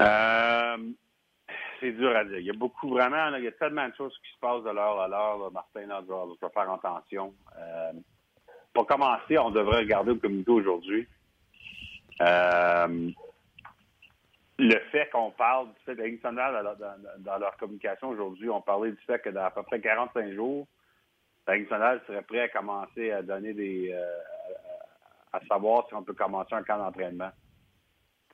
Euh, 0.00 0.76
c'est 1.80 1.92
dur 1.92 2.16
à 2.16 2.24
dire. 2.24 2.38
Il 2.38 2.46
y 2.46 2.50
a 2.50 2.54
beaucoup, 2.54 2.88
vraiment, 2.88 3.34
il 3.36 3.44
y 3.44 3.48
a 3.48 3.52
tellement 3.52 3.88
de 3.88 3.94
choses 3.94 4.16
qui 4.24 4.32
se 4.32 4.38
passent 4.40 4.64
de 4.64 4.70
l'heure 4.70 5.00
à 5.00 5.08
l'heure. 5.08 5.50
Martin, 5.52 5.86
là, 5.86 6.02
doit, 6.02 6.26
faire 6.52 6.70
attention. 6.70 7.34
Euh, 7.58 7.92
pour 8.72 8.86
commencer, 8.86 9.38
on 9.38 9.50
devrait 9.50 9.80
regarder 9.80 10.12
le 10.12 10.18
communiqué 10.18 10.50
aujourd'hui. 10.50 11.06
Euh, 12.20 13.10
le 14.58 14.78
fait 14.90 15.10
qu'on 15.10 15.30
parle 15.30 15.68
du 15.68 15.80
fait 15.84 15.94
de 15.94 16.02
dans, 16.22 16.96
dans, 17.18 17.38
leur 17.38 17.56
communication 17.56 18.08
aujourd'hui, 18.08 18.48
on 18.48 18.62
parlait 18.62 18.90
du 18.90 19.02
fait 19.02 19.18
que 19.18 19.28
dans 19.28 19.44
à 19.44 19.50
peu 19.50 19.62
près 19.62 19.80
45 19.80 20.32
jours, 20.32 20.66
la 21.46 21.54
serait 22.06 22.22
prêt 22.22 22.40
à 22.40 22.48
commencer 22.48 23.10
à 23.10 23.22
donner 23.22 23.52
des. 23.52 23.92
Euh, 23.92 24.06
à 25.32 25.40
savoir 25.46 25.86
si 25.88 25.94
on 25.94 26.02
peut 26.02 26.14
commencer 26.14 26.54
un 26.54 26.62
camp 26.62 26.78
d'entraînement 26.78 27.30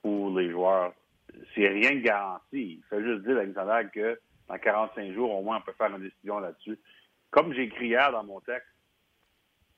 pour 0.02 0.38
les 0.38 0.50
joueurs 0.50 0.92
c'est 1.54 1.68
rien 1.68 1.94
de 1.94 2.00
garanti. 2.00 2.42
Il 2.52 2.82
fait 2.88 3.02
juste 3.02 3.24
dire 3.24 3.38
à 3.38 3.44
que 3.90 4.20
dans 4.48 4.58
45 4.58 5.12
jours, 5.12 5.34
au 5.34 5.42
moins, 5.42 5.58
on 5.58 5.60
peut 5.60 5.72
faire 5.72 5.94
une 5.94 6.02
décision 6.02 6.38
là-dessus. 6.38 6.78
Comme 7.30 7.52
j'ai 7.54 7.62
écrit 7.62 7.88
hier 7.88 8.12
dans 8.12 8.24
mon 8.24 8.40
texte, 8.40 8.68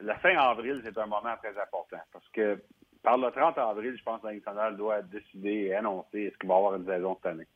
la 0.00 0.18
fin 0.18 0.36
avril, 0.36 0.80
c'est 0.84 0.98
un 0.98 1.06
moment 1.06 1.36
très 1.42 1.56
important 1.60 2.00
parce 2.12 2.28
que 2.30 2.60
par 3.04 3.18
le 3.18 3.30
30 3.30 3.58
avril, 3.58 3.94
je 3.96 4.02
pense 4.02 4.22
que 4.22 4.28
l'international 4.28 4.76
doit 4.78 5.02
décider 5.02 5.66
et 5.66 5.74
annoncer 5.74 6.22
est-ce 6.22 6.38
qu'il 6.38 6.48
va 6.48 6.54
y 6.54 6.58
avoir 6.58 6.74
une 6.74 6.86
saison 6.86 7.14
cette 7.16 7.26
année. 7.26 7.46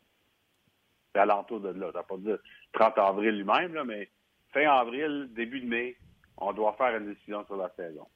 C'est 1.13 1.21
alentour 1.21 1.61
de 1.61 1.71
là. 1.71 1.91
Ça 1.93 2.03
pas 2.03 2.19
dire 2.19 2.39
30 2.75 2.99
avril 2.99 3.37
lui-même, 3.37 3.83
mais 3.85 4.11
fin 4.53 4.69
avril, 4.69 5.31
début 5.33 5.61
de 5.61 5.67
mai, 5.67 5.97
on 6.37 6.53
doit 6.53 6.75
faire 6.75 6.95
une 6.97 7.15
décision 7.15 7.45
sur 7.47 7.57
la 7.57 7.71
saison. 7.77 8.07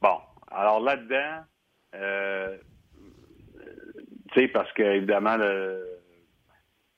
Bon, 0.00 0.18
alors 0.50 0.80
là-dedans, 0.80 1.44
euh, 1.94 2.56
tu 4.32 4.40
sais, 4.40 4.48
parce 4.48 4.72
que 4.72 4.82
évidemment, 4.82 5.36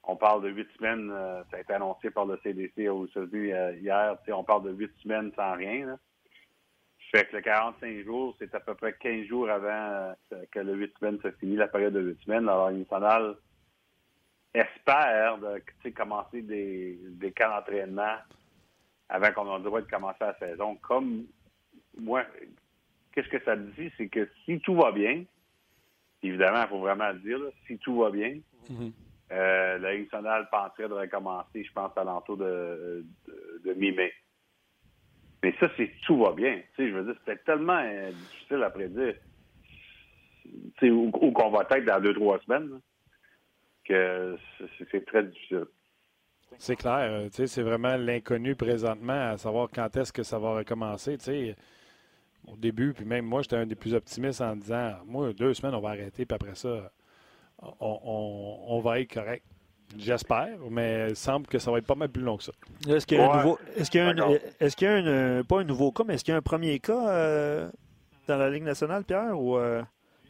on 0.04 0.14
parle 0.14 0.44
de 0.44 0.50
huit 0.50 0.68
semaines, 0.76 1.10
euh, 1.10 1.42
ça 1.50 1.56
a 1.56 1.60
été 1.60 1.72
annoncé 1.72 2.10
par 2.10 2.26
le 2.26 2.38
CDC 2.44 2.88
au 2.88 3.08
SOSU 3.08 3.52
euh, 3.52 3.72
hier, 3.76 4.16
tu 4.20 4.26
sais, 4.26 4.32
on 4.32 4.44
parle 4.44 4.64
de 4.64 4.72
huit 4.72 4.92
semaines 5.02 5.32
sans 5.34 5.54
rien. 5.54 5.98
Fait 7.10 7.28
que 7.28 7.36
le 7.36 7.42
45 7.42 8.04
jours, 8.04 8.36
c'est 8.38 8.54
à 8.54 8.60
peu 8.60 8.74
près 8.74 8.92
15 8.92 9.26
jours 9.26 9.50
avant 9.50 10.14
euh, 10.32 10.44
que 10.50 10.60
le 10.60 10.74
8 10.74 10.98
semaines 10.98 11.20
se 11.22 11.30
finisse, 11.32 11.58
la 11.58 11.68
période 11.68 11.92
de 11.92 12.00
8 12.00 12.24
semaines. 12.24 12.48
Alors, 12.48 12.70
nationale 12.70 13.36
espère 14.54 15.38
de, 15.38 15.90
commencer 15.90 16.42
des, 16.42 16.98
des 17.02 17.32
camps 17.32 17.50
d'entraînement 17.50 18.16
avant 19.08 19.32
qu'on 19.32 19.54
ait 19.54 19.58
le 19.58 19.64
droit 19.64 19.80
de 19.80 19.90
commencer 19.90 20.18
la 20.20 20.38
saison. 20.38 20.76
Comme 20.76 21.26
moi, 21.98 22.24
qu'est-ce 23.12 23.28
que 23.28 23.42
ça 23.44 23.56
dit? 23.56 23.90
C'est 23.96 24.08
que 24.08 24.28
si 24.44 24.60
tout 24.60 24.76
va 24.76 24.92
bien, 24.92 25.24
Évidemment, 26.22 26.62
il 26.62 26.68
faut 26.68 26.78
vraiment 26.78 27.10
le 27.10 27.18
dire, 27.20 27.38
si 27.66 27.78
tout 27.78 27.98
va 27.98 28.10
bien, 28.10 28.38
euh, 29.32 29.78
la 29.78 29.94
Ligue 29.94 30.04
nationale 30.04 30.48
penserait 30.50 30.88
de 30.88 30.94
recommencer, 30.94 31.64
je 31.64 31.72
pense, 31.72 31.96
à 31.96 32.04
l'entour 32.04 32.36
de, 32.36 33.04
de, 33.64 33.72
mi-mai. 33.74 34.12
Mais 35.42 35.54
ça, 35.58 35.70
c'est 35.76 35.90
tout 36.06 36.18
va 36.18 36.32
bien. 36.32 36.60
Je 36.78 36.84
veux 36.84 37.04
dire, 37.04 37.20
c'est 37.26 37.44
tellement 37.44 37.80
euh, 37.82 38.10
difficile 38.10 38.62
à 38.62 38.70
prédire 38.70 39.14
où, 40.82 41.10
où 41.20 41.32
qu'on 41.32 41.50
va 41.50 41.66
être 41.70 41.84
dans 41.84 42.00
deux, 42.00 42.14
trois 42.14 42.38
semaines, 42.40 42.80
que 43.84 44.36
c'est 44.90 45.04
très 45.06 45.24
difficile. 45.24 45.66
C'est 46.58 46.76
clair. 46.76 47.10
Euh, 47.10 47.28
tu 47.28 47.36
sais, 47.36 47.46
c'est 47.46 47.62
vraiment 47.62 47.96
l'inconnu 47.96 48.54
présentement 48.56 49.30
à 49.30 49.36
savoir 49.36 49.68
quand 49.72 49.96
est-ce 49.96 50.12
que 50.12 50.22
ça 50.22 50.38
va 50.38 50.56
recommencer. 50.56 51.16
Au 52.48 52.56
début, 52.56 52.94
puis 52.94 53.04
même 53.04 53.26
moi, 53.26 53.42
j'étais 53.42 53.56
un 53.56 53.66
des 53.66 53.74
plus 53.74 53.94
optimistes 53.94 54.40
en 54.40 54.56
disant 54.56 54.94
moi, 55.06 55.32
deux 55.32 55.52
semaines, 55.52 55.74
on 55.74 55.80
va 55.80 55.90
arrêter, 55.90 56.24
puis 56.24 56.34
après 56.34 56.54
ça, 56.54 56.90
on, 57.80 58.80
va 58.82 59.00
être 59.00 59.12
correct. 59.12 59.44
J'espère, 59.98 60.56
mais 60.70 61.08
il 61.10 61.16
semble 61.16 61.46
que 61.46 61.58
ça 61.58 61.70
va 61.70 61.78
être 61.78 61.86
pas 61.86 61.94
mal 61.94 62.08
plus 62.08 62.22
long 62.22 62.36
que 62.36 62.44
ça. 62.44 62.52
Est-ce 62.88 63.06
qu'il 63.06 63.18
y 63.18 63.20
a 63.20 63.30
un 63.30 63.36
nouveau. 63.36 63.58
Est-ce 63.76 63.90
qu'il 63.90 64.00
y 64.00 64.04
a, 64.04 64.08
un, 64.08 64.38
est-ce 64.60 64.76
qu'il 64.76 64.86
y 64.86 64.90
a 64.90 64.94
un, 64.94 65.42
pas 65.42 65.60
un 65.60 65.64
nouveau 65.64 65.90
cas, 65.90 66.04
mais 66.06 66.14
est-ce 66.14 66.24
qu'il 66.24 66.32
y 66.32 66.34
a 66.34 66.38
un 66.38 66.42
premier 66.42 66.78
cas 66.78 67.08
euh, 67.08 67.68
dans 68.28 68.36
la 68.36 68.50
Ligue 68.50 68.62
nationale, 68.62 69.04
Pierre, 69.04 69.38
ou 69.38 69.56
euh, 69.56 69.82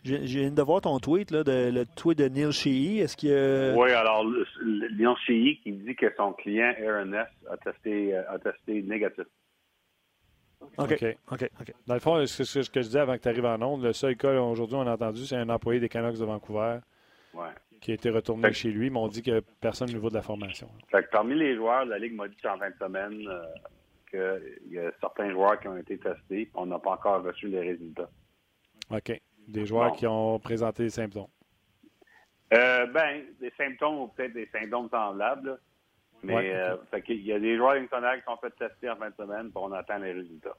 j'ai 0.02 0.18
viens 0.18 0.50
de 0.50 0.62
voir 0.62 0.80
ton 0.80 0.98
tweet, 0.98 1.30
là, 1.30 1.44
de, 1.44 1.70
le 1.70 1.84
tweet 1.84 2.18
de 2.18 2.28
Neil 2.28 2.52
Sheehy. 2.52 3.00
Est-ce 3.00 3.16
qu'il 3.16 3.32
a... 3.32 3.74
Oui, 3.76 3.90
alors, 3.92 4.24
Neil 4.24 5.14
Sheehy 5.26 5.60
qui 5.62 5.72
dit 5.72 5.94
que 5.94 6.06
son 6.16 6.32
client 6.32 6.72
Aaron 6.82 7.12
a 7.12 7.56
testé, 7.58 8.16
a 8.16 8.38
testé 8.38 8.82
négatif. 8.82 9.24
OK. 10.78 11.04
OK. 11.30 11.50
Dans 11.86 11.94
le 11.94 12.00
fond, 12.00 12.26
ce 12.26 12.70
que 12.70 12.80
je 12.80 12.86
disais 12.86 13.00
avant 13.00 13.16
que 13.16 13.22
tu 13.22 13.28
arrives 13.28 13.44
en 13.44 13.60
onde, 13.60 13.82
le 13.82 13.92
seul 13.92 14.16
cas 14.16 14.40
aujourd'hui, 14.40 14.76
on 14.76 14.86
a 14.86 14.92
entendu, 14.92 15.26
c'est 15.26 15.36
un 15.36 15.48
employé 15.50 15.80
des 15.80 15.88
Canucks 15.88 16.18
de 16.18 16.24
Vancouver 16.24 16.78
qui 17.80 17.92
a 17.92 17.94
été 17.94 18.10
retourné 18.10 18.52
chez 18.52 18.70
lui, 18.70 18.90
mais 18.90 18.98
on 18.98 19.08
dit 19.08 19.22
que 19.22 19.40
personne 19.60 19.88
au 19.90 19.94
niveau 19.94 20.10
de 20.10 20.14
la 20.14 20.22
formation. 20.22 20.68
Fait 20.90 21.02
que 21.02 21.10
parmi 21.10 21.34
les 21.34 21.56
joueurs, 21.56 21.84
la 21.86 21.98
Ligue 21.98 22.14
m'a 22.14 22.28
dit 22.28 22.36
en 22.46 22.58
fin 22.58 22.70
de 22.70 22.76
semaine 22.76 23.26
euh, 23.28 23.42
qu'il 24.10 24.72
y 24.72 24.78
a 24.78 24.90
certains 25.00 25.30
joueurs 25.30 25.58
qui 25.60 25.68
ont 25.68 25.76
été 25.76 25.98
testés, 25.98 26.50
on 26.54 26.66
n'a 26.66 26.78
pas 26.78 26.92
encore 26.92 27.22
reçu 27.22 27.48
les 27.48 27.60
résultats. 27.60 28.10
OK. 28.90 29.20
Des 29.48 29.66
joueurs 29.66 29.92
qui 29.92 30.06
ont 30.06 30.38
présenté 30.38 30.84
des 30.84 30.90
symptômes. 30.90 31.28
Euh, 32.52 32.86
ben, 32.86 33.22
des 33.40 33.52
symptômes 33.56 34.00
ou 34.00 34.08
peut-être 34.08 34.34
des 34.34 34.48
symptômes 34.52 34.88
semblables. 34.90 35.58
Mais 36.22 36.52
euh, 36.54 36.76
il 37.08 37.22
y 37.22 37.32
a 37.32 37.38
des 37.38 37.56
joueurs 37.56 37.72
internationaux 37.72 38.20
qui 38.20 38.30
sont 38.30 38.36
fait 38.36 38.68
tester 38.68 38.90
en 38.90 38.96
fin 38.96 39.08
de 39.08 39.14
semaine, 39.14 39.50
puis 39.50 39.56
on 39.56 39.72
attend 39.72 39.98
les 39.98 40.12
résultats. 40.12 40.56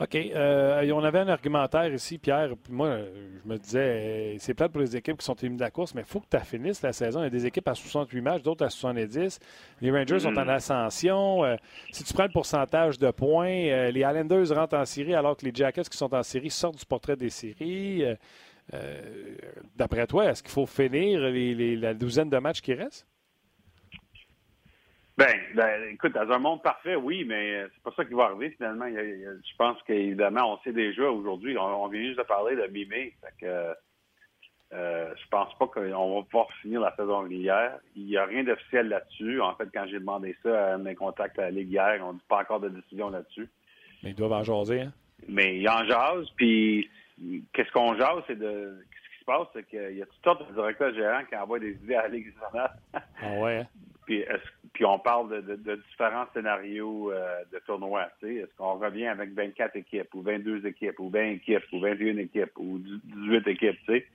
OK. 0.00 0.14
Euh, 0.14 0.92
on 0.92 1.02
avait 1.02 1.18
un 1.18 1.28
argumentaire 1.28 1.92
ici, 1.92 2.18
Pierre. 2.18 2.50
Moi, 2.70 2.98
je 3.44 3.48
me 3.48 3.58
disais, 3.58 3.78
euh, 3.80 4.36
c'est 4.38 4.54
plate 4.54 4.70
pour 4.70 4.80
les 4.80 4.96
équipes 4.96 5.18
qui 5.18 5.24
sont 5.24 5.34
éliminées 5.34 5.58
de 5.58 5.64
la 5.64 5.70
course, 5.70 5.94
mais 5.94 6.02
il 6.02 6.06
faut 6.06 6.20
que 6.20 6.26
tu 6.30 6.44
finisses 6.44 6.82
la 6.82 6.92
saison. 6.92 7.20
Il 7.20 7.24
y 7.24 7.26
a 7.26 7.30
des 7.30 7.46
équipes 7.46 7.66
à 7.66 7.74
68 7.74 8.20
matchs, 8.20 8.42
d'autres 8.42 8.64
à 8.64 8.70
70. 8.70 9.40
Les 9.80 9.90
Rangers 9.90 10.20
sont 10.20 10.36
en 10.36 10.44
mm. 10.44 10.50
ascension. 10.50 11.56
si 11.90 12.04
tu 12.04 12.14
prends 12.14 12.24
le 12.24 12.32
pourcentage 12.32 12.98
de 12.98 13.10
points, 13.10 13.90
les 13.90 14.00
Islanders 14.00 14.54
rentrent 14.54 14.76
en 14.76 14.84
série 14.84 15.14
alors 15.14 15.36
que 15.36 15.44
les 15.44 15.52
Jackets 15.52 15.88
qui 15.90 15.96
sont 15.96 16.14
en 16.14 16.22
série 16.22 16.50
sortent 16.50 16.78
du 16.78 16.86
portrait 16.86 17.16
des 17.16 17.30
séries. 17.30 18.04
D'après 19.76 20.06
toi, 20.06 20.30
est-ce 20.30 20.42
qu'il 20.42 20.52
faut 20.52 20.66
finir 20.66 21.20
la 21.20 21.94
douzaine 21.94 22.30
de 22.30 22.38
matchs 22.38 22.60
qui 22.60 22.74
restent? 22.74 23.06
Ben, 25.18 25.36
ben, 25.56 25.82
écoute, 25.90 26.12
dans 26.12 26.30
un 26.30 26.38
monde 26.38 26.62
parfait, 26.62 26.94
oui, 26.94 27.24
mais 27.26 27.56
euh, 27.56 27.68
c'est 27.74 27.82
pas 27.82 27.90
ça 27.96 28.04
qui 28.04 28.14
va 28.14 28.26
arriver 28.26 28.50
finalement. 28.50 28.86
je 28.88 29.56
pense 29.58 29.82
qu'évidemment, 29.82 30.54
on 30.54 30.58
sait 30.62 30.72
déjà 30.72 31.10
aujourd'hui, 31.10 31.58
on, 31.58 31.88
vient 31.88 32.04
juste 32.04 32.18
de 32.18 32.22
parler 32.22 32.54
de 32.54 32.68
mi-mai. 32.68 33.14
Euh, 33.42 33.74
euh, 34.72 35.12
je 35.16 35.28
pense 35.28 35.52
pas 35.58 35.66
qu'on 35.66 36.14
va 36.18 36.22
pouvoir 36.22 36.46
finir 36.62 36.80
la 36.80 36.94
saison 36.94 37.22
régulière. 37.22 37.80
Il 37.96 38.04
n'y 38.04 38.16
a 38.16 38.26
rien 38.26 38.44
d'officiel 38.44 38.86
là-dessus. 38.90 39.40
En 39.40 39.56
fait, 39.56 39.68
quand 39.74 39.86
j'ai 39.88 39.98
demandé 39.98 40.36
ça 40.40 40.74
à 40.74 40.78
mes 40.78 40.94
contacts 40.94 41.36
à 41.40 41.46
la 41.46 41.50
Ligue 41.50 41.72
hier, 41.72 41.98
on 42.04 42.12
dit 42.12 42.22
pas 42.28 42.42
encore 42.42 42.60
de 42.60 42.68
décision 42.68 43.10
là-dessus. 43.10 43.48
Mais 44.04 44.10
ils 44.10 44.14
doivent 44.14 44.32
en 44.34 44.44
jaser, 44.44 44.82
hein? 44.82 44.92
Mais 45.26 45.58
ils 45.58 45.68
en 45.68 45.84
jasent, 45.84 46.30
puis 46.36 46.88
qu'est-ce 47.52 47.72
qu'on 47.72 47.96
jase, 47.96 48.22
c'est 48.28 48.38
de. 48.38 48.86
Qu'est-ce 48.88 49.14
qui 49.14 49.18
se 49.18 49.24
passe, 49.24 49.48
c'est 49.52 49.66
qu'il 49.66 49.96
y 49.96 50.02
a 50.02 50.06
toutes 50.06 50.22
sortes 50.22 50.48
de 50.48 50.54
directeurs 50.54 50.94
gérants 50.94 51.24
qui 51.28 51.34
envoient 51.34 51.58
des 51.58 51.72
idées 51.72 51.96
à 51.96 52.02
la 52.02 52.08
Ligue 52.08 52.32
nationale. 52.40 52.76
ah 52.94 53.32
ouais, 53.40 53.56
hein? 53.56 53.66
Puis, 54.08 54.24
puis 54.72 54.86
on 54.86 54.98
parle 54.98 55.44
de, 55.44 55.74
différents 55.90 56.24
scénarios 56.32 57.12
euh, 57.12 57.44
de 57.52 57.58
tournois. 57.66 58.06
Est-ce 58.22 58.56
qu'on 58.56 58.78
revient 58.78 59.08
avec 59.08 59.34
24 59.34 59.76
équipes, 59.76 60.14
ou 60.14 60.22
22 60.22 60.64
équipes, 60.64 60.98
ou 60.98 61.10
20 61.10 61.24
équipes, 61.32 61.64
ou 61.72 61.80
21 61.80 62.16
équipes, 62.16 62.52
ou 62.56 62.78
18 62.78 63.46
équipes, 63.48 63.78
sais? 63.84 64.06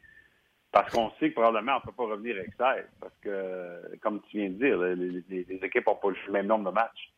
Parce 0.71 0.91
qu'on 0.91 1.12
sait 1.19 1.29
que 1.29 1.36
probablement 1.36 1.73
on 1.73 1.75
ne 1.75 1.82
peut 1.84 1.91
pas 1.91 2.06
revenir 2.06 2.38
avec 2.38 2.56
16. 2.58 2.86
Parce 2.99 3.13
que, 3.21 3.95
comme 4.01 4.19
tu 4.23 4.38
viens 4.38 4.49
de 4.49 4.56
dire, 4.56 4.79
les, 4.79 5.63
équipes 5.63 5.86
n'ont 5.86 5.95
pas 5.95 6.10
le 6.10 6.32
même 6.32 6.47
nombre 6.47 6.71
de 6.71 6.73
matchs. 6.73 7.13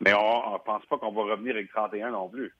Mais 0.00 0.12
on 0.12 0.54
ne 0.54 0.58
pense 0.58 0.84
pas 0.86 0.98
qu'on 0.98 1.12
va 1.12 1.22
revenir 1.22 1.54
avec 1.54 1.70
31 1.70 2.10
non 2.10 2.28
plus. 2.28 2.52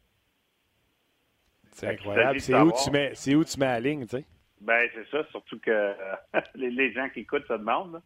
C'est 1.72 1.88
incroyable. 1.88 2.38
C'est 2.38 2.54
où, 2.54 2.70
tu 2.70 2.90
mets, 2.92 3.10
c'est 3.14 3.34
où 3.34 3.44
tu 3.44 3.58
mets 3.58 3.66
la 3.66 3.80
ligne, 3.80 4.02
tu 4.02 4.18
sais? 4.18 4.24
Ben, 4.60 4.88
c'est 4.94 5.08
ça. 5.10 5.26
Surtout 5.32 5.58
que 5.58 5.94
les, 6.54 6.92
gens 6.92 7.08
qui 7.08 7.20
écoutent 7.20 7.48
se 7.48 7.54
demandent. 7.54 8.00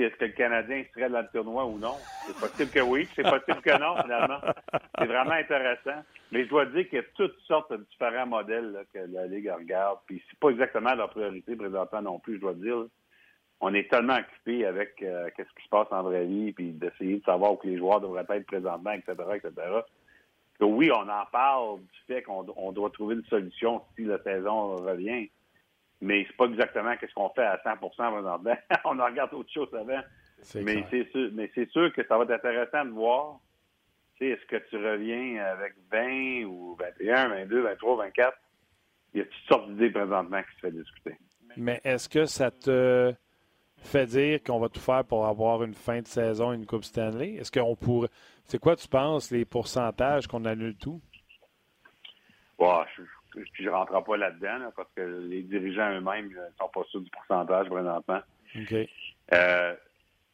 Est-ce 0.00 0.16
que 0.16 0.24
le 0.24 0.32
Canadien 0.32 0.84
serait 0.94 1.10
dans 1.10 1.20
le 1.20 1.28
tournoi 1.32 1.66
ou 1.66 1.78
non? 1.78 1.96
C'est 2.26 2.36
possible 2.36 2.70
que 2.70 2.80
oui, 2.80 3.08
c'est 3.14 3.22
possible 3.22 3.60
que 3.60 3.78
non, 3.78 4.00
finalement. 4.02 4.40
C'est 4.98 5.06
vraiment 5.06 5.32
intéressant. 5.32 6.02
Mais 6.30 6.44
je 6.44 6.48
dois 6.48 6.66
dire 6.66 6.88
qu'il 6.88 6.96
y 6.96 7.02
a 7.02 7.04
toutes 7.14 7.38
sortes 7.40 7.70
de 7.72 7.84
différents 7.90 8.26
modèles 8.26 8.84
que 8.92 9.00
la 9.10 9.26
Ligue 9.26 9.50
regarde. 9.50 9.98
Puis 10.06 10.22
c'est 10.30 10.38
pas 10.38 10.48
exactement 10.50 10.94
leur 10.94 11.10
priorité 11.10 11.56
présentement 11.56 12.02
non 12.02 12.18
plus, 12.18 12.36
je 12.36 12.40
dois 12.40 12.54
dire. 12.54 12.86
On 13.60 13.74
est 13.74 13.88
tellement 13.90 14.16
occupé 14.16 14.66
avec 14.66 15.00
euh, 15.02 15.28
ce 15.36 15.42
qui 15.42 15.64
se 15.64 15.68
passe 15.68 15.86
en 15.90 16.02
vraie 16.02 16.24
vie, 16.24 16.52
puis 16.52 16.72
d'essayer 16.72 17.18
de 17.18 17.24
savoir 17.24 17.52
où 17.52 17.60
les 17.62 17.76
joueurs 17.76 18.00
devraient 18.00 18.24
être 18.28 18.46
présentement, 18.46 18.90
etc., 18.92 19.14
etc., 19.34 19.52
que 20.58 20.64
oui, 20.64 20.90
on 20.90 21.08
en 21.08 21.26
parle 21.30 21.80
du 21.80 21.98
fait 22.06 22.22
qu'on 22.22 22.72
doit 22.72 22.90
trouver 22.90 23.16
une 23.16 23.24
solution 23.24 23.82
si 23.96 24.04
la 24.04 24.22
saison 24.22 24.76
revient 24.76 25.30
mais 26.02 26.26
c'est 26.26 26.36
pas 26.36 26.46
exactement 26.46 26.92
ce 27.00 27.14
qu'on 27.14 27.30
fait 27.30 27.44
à 27.44 27.56
100% 27.64 27.78
présentement. 27.78 28.56
on 28.84 28.98
en 28.98 29.06
regarde 29.06 29.32
autre 29.32 29.52
chose 29.52 29.72
avant. 29.72 30.02
Mais 30.56 30.84
c'est 30.90 31.08
sûr, 31.12 31.30
mais 31.32 31.50
c'est 31.54 31.70
sûr 31.70 31.92
que 31.92 32.04
ça 32.06 32.18
va 32.18 32.24
être 32.24 32.32
intéressant 32.32 32.84
de 32.84 32.90
voir. 32.90 33.38
Est-ce 34.20 34.44
que 34.46 34.56
tu 34.68 34.76
reviens 34.76 35.42
avec 35.44 35.74
20 35.90 36.44
ou 36.44 36.76
21, 36.76 37.28
22, 37.28 37.62
23, 37.62 37.96
24? 37.96 38.38
Il 39.14 39.18
y 39.18 39.20
a 39.22 39.24
toutes 39.24 39.48
sortes 39.48 39.68
d'idées 39.70 39.90
présentement 39.90 40.40
qui 40.42 40.54
se 40.54 40.60
fait 40.60 40.70
discuter. 40.70 41.16
Mais 41.56 41.80
est-ce 41.82 42.08
que 42.08 42.26
ça 42.26 42.50
te 42.50 43.12
fait 43.78 44.06
dire 44.06 44.42
qu'on 44.44 44.60
va 44.60 44.68
tout 44.68 44.80
faire 44.80 45.04
pour 45.04 45.26
avoir 45.26 45.64
une 45.64 45.74
fin 45.74 46.00
de 46.00 46.06
saison, 46.06 46.52
une 46.52 46.66
Coupe 46.66 46.84
Stanley? 46.84 47.34
Est-ce 47.34 47.50
qu'on 47.50 47.74
pourrait. 47.74 48.08
C'est 48.44 48.58
quoi, 48.58 48.76
tu 48.76 48.86
penses, 48.86 49.30
les 49.30 49.44
pourcentages 49.44 50.28
qu'on 50.28 50.44
annule 50.44 50.76
tout? 50.76 51.00
je, 52.60 53.02
je 53.34 53.62
ne 53.62 53.70
rentrerai 53.70 54.02
pas 54.04 54.16
là-dedans 54.16 54.70
parce 54.76 54.90
que 54.94 55.02
les 55.02 55.42
dirigeants 55.42 55.90
eux-mêmes 55.92 56.28
ne 56.28 56.50
sont 56.58 56.68
pas 56.68 56.84
sûrs 56.90 57.00
du 57.00 57.10
pourcentage 57.10 57.68
présentement. 57.68 58.20
Euh, 59.32 59.74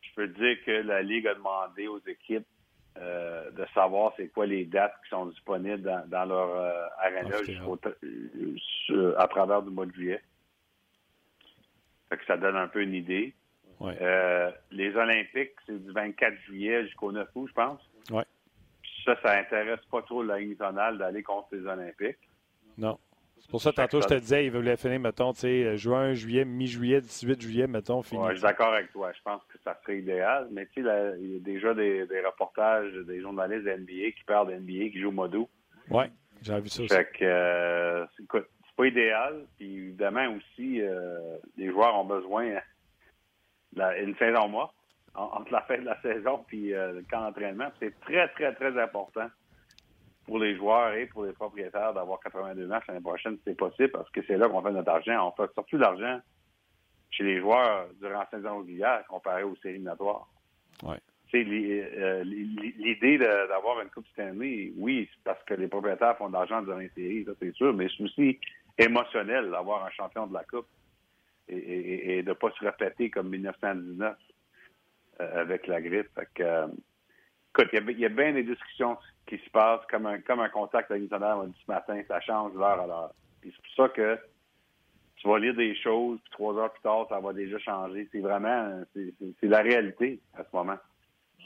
je 0.01 0.09
peux 0.15 0.33
te 0.33 0.39
dire 0.39 0.57
que 0.65 0.71
la 0.71 1.03
Ligue 1.03 1.27
a 1.27 1.35
demandé 1.35 1.87
aux 1.87 2.01
équipes 2.07 2.47
euh, 2.99 3.51
de 3.53 3.65
savoir 3.75 4.13
c'est 4.17 4.29
quoi 4.29 4.47
les 4.47 4.65
dates 4.65 4.95
qui 5.05 5.11
sont 5.11 5.27
disponibles 5.27 5.83
dans, 6.09 6.25
leur 6.25 6.51
euh, 6.57 6.87
arena 6.99 7.37
à 9.19 9.29
travers 9.29 9.61
le 9.61 9.71
mois 9.71 9.87
de 9.87 9.93
juillet. 9.93 10.21
ça 12.27 12.37
donne 12.37 12.57
un 12.57 12.69
peu 12.69 12.83
une 12.83 12.95
idée. 12.95 13.35
les 14.73 14.97
Olympiques, 14.97 15.55
c'est 15.67 15.85
du 15.85 15.93
24 15.93 16.35
juillet 16.47 16.85
jusqu'au 16.87 17.13
9 17.13 17.29
août, 17.37 17.49
je 17.49 17.55
pense. 17.55 17.81
Ouais. 18.11 18.25
Ça, 19.05 19.17
ça 19.23 19.39
intéresse 19.39 19.85
pas 19.91 20.03
trop 20.03 20.23
la 20.23 20.41
Ligue 20.41 20.59
d'aller 20.59 21.23
contre 21.23 21.55
les 21.55 21.67
Olympiques. 21.67 22.19
Non. 22.79 22.99
C'est 23.41 23.51
pour 23.51 23.63
ça, 23.63 23.73
tantôt, 23.73 24.01
je 24.01 24.07
te 24.07 24.15
disais, 24.15 24.45
il 24.45 24.51
voulait 24.51 24.77
finir, 24.77 25.01
mettons, 25.01 25.33
tu 25.33 25.41
sais, 25.41 25.77
juin, 25.79 26.13
juillet, 26.13 26.45
mi-juillet, 26.45 27.01
18 27.01 27.41
juillet, 27.41 27.67
mettons, 27.67 28.03
fini. 28.03 28.21
Ouais, 28.21 28.31
je 28.31 28.37
suis 28.37 28.43
d'accord 28.43 28.75
avec 28.75 28.93
toi. 28.93 29.11
Je 29.13 29.23
pense 29.23 29.41
que 29.45 29.59
ça 29.65 29.79
serait 29.83 29.99
idéal. 29.99 30.49
Mais 30.51 30.67
tu 30.67 30.83
sais, 30.83 31.15
il 31.19 31.33
y 31.33 31.37
a 31.37 31.41
déjà 31.41 31.73
des, 31.73 32.07
reportages 32.25 32.93
des 32.93 33.21
journalistes 33.21 33.65
de 33.65 33.71
NBA 33.71 34.11
qui 34.17 34.25
parlent 34.27 34.49
d'NBA, 34.49 34.91
qui 34.91 35.01
jouent 35.01 35.29
d'août. 35.29 35.49
Oui, 35.91 36.05
j'ai 36.43 36.61
vu 36.61 36.69
ça 36.69 36.83
aussi. 36.83 36.95
Fait 36.95 37.11
que, 37.11 37.25
euh, 37.25 38.07
écoute, 38.23 38.47
c'est 38.67 38.77
pas 38.77 38.87
idéal. 38.87 39.47
Puis 39.57 39.77
évidemment 39.77 40.37
aussi, 40.37 40.83
euh, 40.83 41.39
les 41.57 41.71
joueurs 41.71 41.95
ont 41.97 42.05
besoin 42.05 42.59
d'une 43.73 44.17
saison 44.17 44.49
mois 44.49 44.75
entre 45.15 45.53
la 45.53 45.63
fin 45.63 45.79
de 45.79 45.85
la 45.85 46.01
saison 46.01 46.45
puis 46.47 46.75
euh, 46.75 46.93
le 46.93 47.03
camp 47.11 47.23
d'entraînement. 47.23 47.71
C'est 47.81 47.99
très, 48.01 48.29
très, 48.29 48.55
très 48.55 48.79
important 48.81 49.29
pour 50.29 50.39
les 50.39 50.55
joueurs 50.57 50.93
et 50.93 51.07
pour 51.07 51.25
les 51.25 51.33
propriétaires 51.33 51.95
d'avoir 51.95 52.21
82 52.21 52.67
matchs 52.67 52.85
l'année 52.89 53.01
prochaine, 53.01 53.39
c'est 53.47 53.57
possible 53.57 53.89
parce 53.89 54.11
que 54.11 54.21
c'est 54.27 54.37
là 54.37 54.47
qu'on 54.47 54.63
fait 54.63 54.73
notre 54.73 54.91
argent. 54.91 55.27
On 55.27 55.33
fait 55.33 55.51
surtout 55.55 55.79
l'argent 55.79 56.21
chez 57.11 57.25
les 57.25 57.41
joueurs 57.41 57.89
durant 57.99 58.19
la 58.21 58.29
saison 58.31 58.59
régulière 58.59 59.05
comparé 59.09 59.43
aux 59.43 59.57
séries 59.57 59.79
minatoires. 59.79 60.29
Ouais. 60.83 60.99
Euh, 61.35 62.25
l'idée 62.25 63.17
d'avoir 63.17 63.81
une 63.81 63.89
Coupe 63.89 64.07
Stanley, 64.09 64.73
oui, 64.77 65.09
c'est 65.11 65.25
parce 65.25 65.43
que 65.45 65.55
les 65.55 65.67
propriétaires 65.67 66.19
font 66.19 66.29
de 66.29 66.35
l'argent 66.35 66.61
durant 66.61 66.77
les 66.77 66.91
séries, 66.91 67.25
ça 67.25 67.33
c'est 67.41 67.55
sûr, 67.55 67.73
mais 67.73 67.89
c'est 67.97 68.05
aussi 68.05 68.39
émotionnel 68.77 69.51
d'avoir 69.51 69.87
un 69.87 69.91
champion 69.91 70.27
de 70.27 70.35
la 70.35 70.45
Coupe 70.45 70.69
et, 71.49 72.23
de 72.23 72.29
ne 72.29 72.35
pas 72.35 72.51
se 72.51 72.63
répéter 72.63 73.09
comme 73.09 73.31
1919 73.31 74.15
euh, 75.21 75.41
avec 75.41 75.67
la 75.67 75.81
grippe. 75.81 76.11
Euh, 76.41 76.67
écoute, 77.59 77.69
il 77.89 77.99
y, 77.99 78.05
a 78.05 78.09
bien 78.09 78.33
des 78.33 78.43
discussions 78.43 78.97
qui 79.27 79.39
se 79.39 79.51
passe 79.51 79.81
comme 79.91 80.07
un, 80.07 80.21
comme 80.21 80.41
un 80.41 80.49
contact 80.49 80.91
avec 80.91 81.03
dit 81.03 81.09
ce 81.11 81.71
matin, 81.71 82.01
ça 82.09 82.21
change 82.21 82.55
l'heure 82.55 82.81
à 82.81 82.87
l'heure. 82.87 83.13
c'est 83.43 83.51
pour 83.51 83.87
ça 83.87 83.89
que 83.89 84.19
tu 85.17 85.29
vas 85.29 85.39
lire 85.39 85.55
des 85.55 85.75
choses, 85.75 86.19
puis 86.21 86.31
trois 86.31 86.57
heures 86.57 86.73
plus 86.73 86.83
tard, 86.83 87.07
ça 87.09 87.19
va 87.19 87.33
déjà 87.33 87.59
changer. 87.59 88.09
C'est 88.13 88.21
vraiment, 88.21 88.83
c'est 88.95 89.49
la 89.49 89.63
réalité 89.63 90.21
à 90.35 90.45
ce 90.45 90.57
moment. 90.57 90.77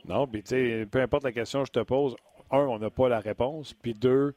Non, 0.04 0.26
puis 0.26 0.42
tu 0.42 0.50
sais, 0.50 0.86
peu 0.90 1.00
importe 1.00 1.24
la 1.24 1.32
question 1.32 1.60
que 1.60 1.68
je 1.68 1.72
te 1.72 1.80
pose, 1.80 2.16
un, 2.50 2.58
on 2.58 2.78
n'a 2.78 2.90
pas 2.90 3.08
la 3.08 3.20
réponse, 3.20 3.72
puis 3.72 3.94
deux, 3.94 4.34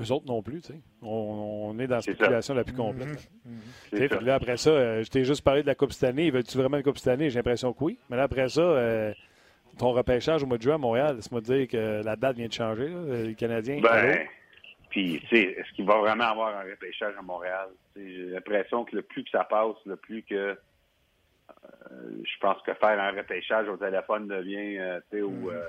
eux 0.00 0.12
autres 0.12 0.26
non 0.26 0.42
plus, 0.42 0.60
tu 0.60 0.72
sais. 0.72 0.80
On, 1.02 1.76
est 1.78 1.86
dans 1.86 1.96
la 1.96 2.02
spéculation 2.02 2.54
la 2.54 2.64
plus 2.64 2.74
complète. 2.74 3.30
Mm-hmm. 3.48 4.24
là, 4.24 4.34
après 4.34 4.56
ça, 4.56 4.70
euh, 4.70 5.02
je 5.02 5.10
t'ai 5.10 5.24
juste 5.24 5.42
parlé 5.42 5.62
de 5.62 5.66
la 5.66 5.74
Coupe 5.74 5.92
cette 5.92 6.10
année. 6.10 6.30
Veux-tu 6.30 6.58
vraiment 6.58 6.76
une 6.76 6.82
Coupe 6.82 6.98
cette 6.98 7.12
année? 7.12 7.30
J'ai 7.30 7.38
l'impression 7.38 7.72
que 7.72 7.84
oui. 7.84 7.98
Mais 8.10 8.16
là, 8.16 8.24
après 8.24 8.48
ça, 8.48 8.60
euh, 8.60 9.14
ton 9.78 9.92
repêchage 9.92 10.42
au 10.42 10.46
mois 10.46 10.58
de 10.58 10.62
juin 10.62 10.74
à 10.74 10.78
Montréal, 10.78 11.16
laisse-moi 11.16 11.40
dire 11.40 11.68
que 11.68 12.02
la 12.04 12.16
date 12.16 12.36
vient 12.36 12.48
de 12.48 12.52
changer, 12.52 12.88
les 13.24 13.34
Canadiens. 13.34 13.80
Ben, 13.80 14.26
puis, 14.94 15.20
tu 15.22 15.26
sais, 15.26 15.42
est-ce 15.58 15.72
qu'il 15.72 15.86
va 15.86 15.96
vraiment 15.98 16.22
avoir 16.22 16.56
un 16.56 16.62
repêchage 16.70 17.14
à 17.18 17.22
Montréal? 17.22 17.66
J'ai 17.96 18.26
l'impression 18.26 18.84
que 18.84 18.94
le 18.94 19.02
plus 19.02 19.24
que 19.24 19.30
ça 19.30 19.42
passe, 19.42 19.74
le 19.86 19.96
plus 19.96 20.22
que 20.22 20.56
euh, 21.90 22.22
je 22.22 22.38
pense 22.40 22.62
que 22.62 22.74
faire 22.74 23.00
un 23.00 23.10
repêchage 23.10 23.68
au 23.68 23.76
téléphone 23.76 24.28
devient, 24.28 24.78
euh, 24.78 25.00
tu 25.10 25.16
sais, 25.16 25.22
ou 25.22 25.50
mm. 25.50 25.50
euh, 25.50 25.66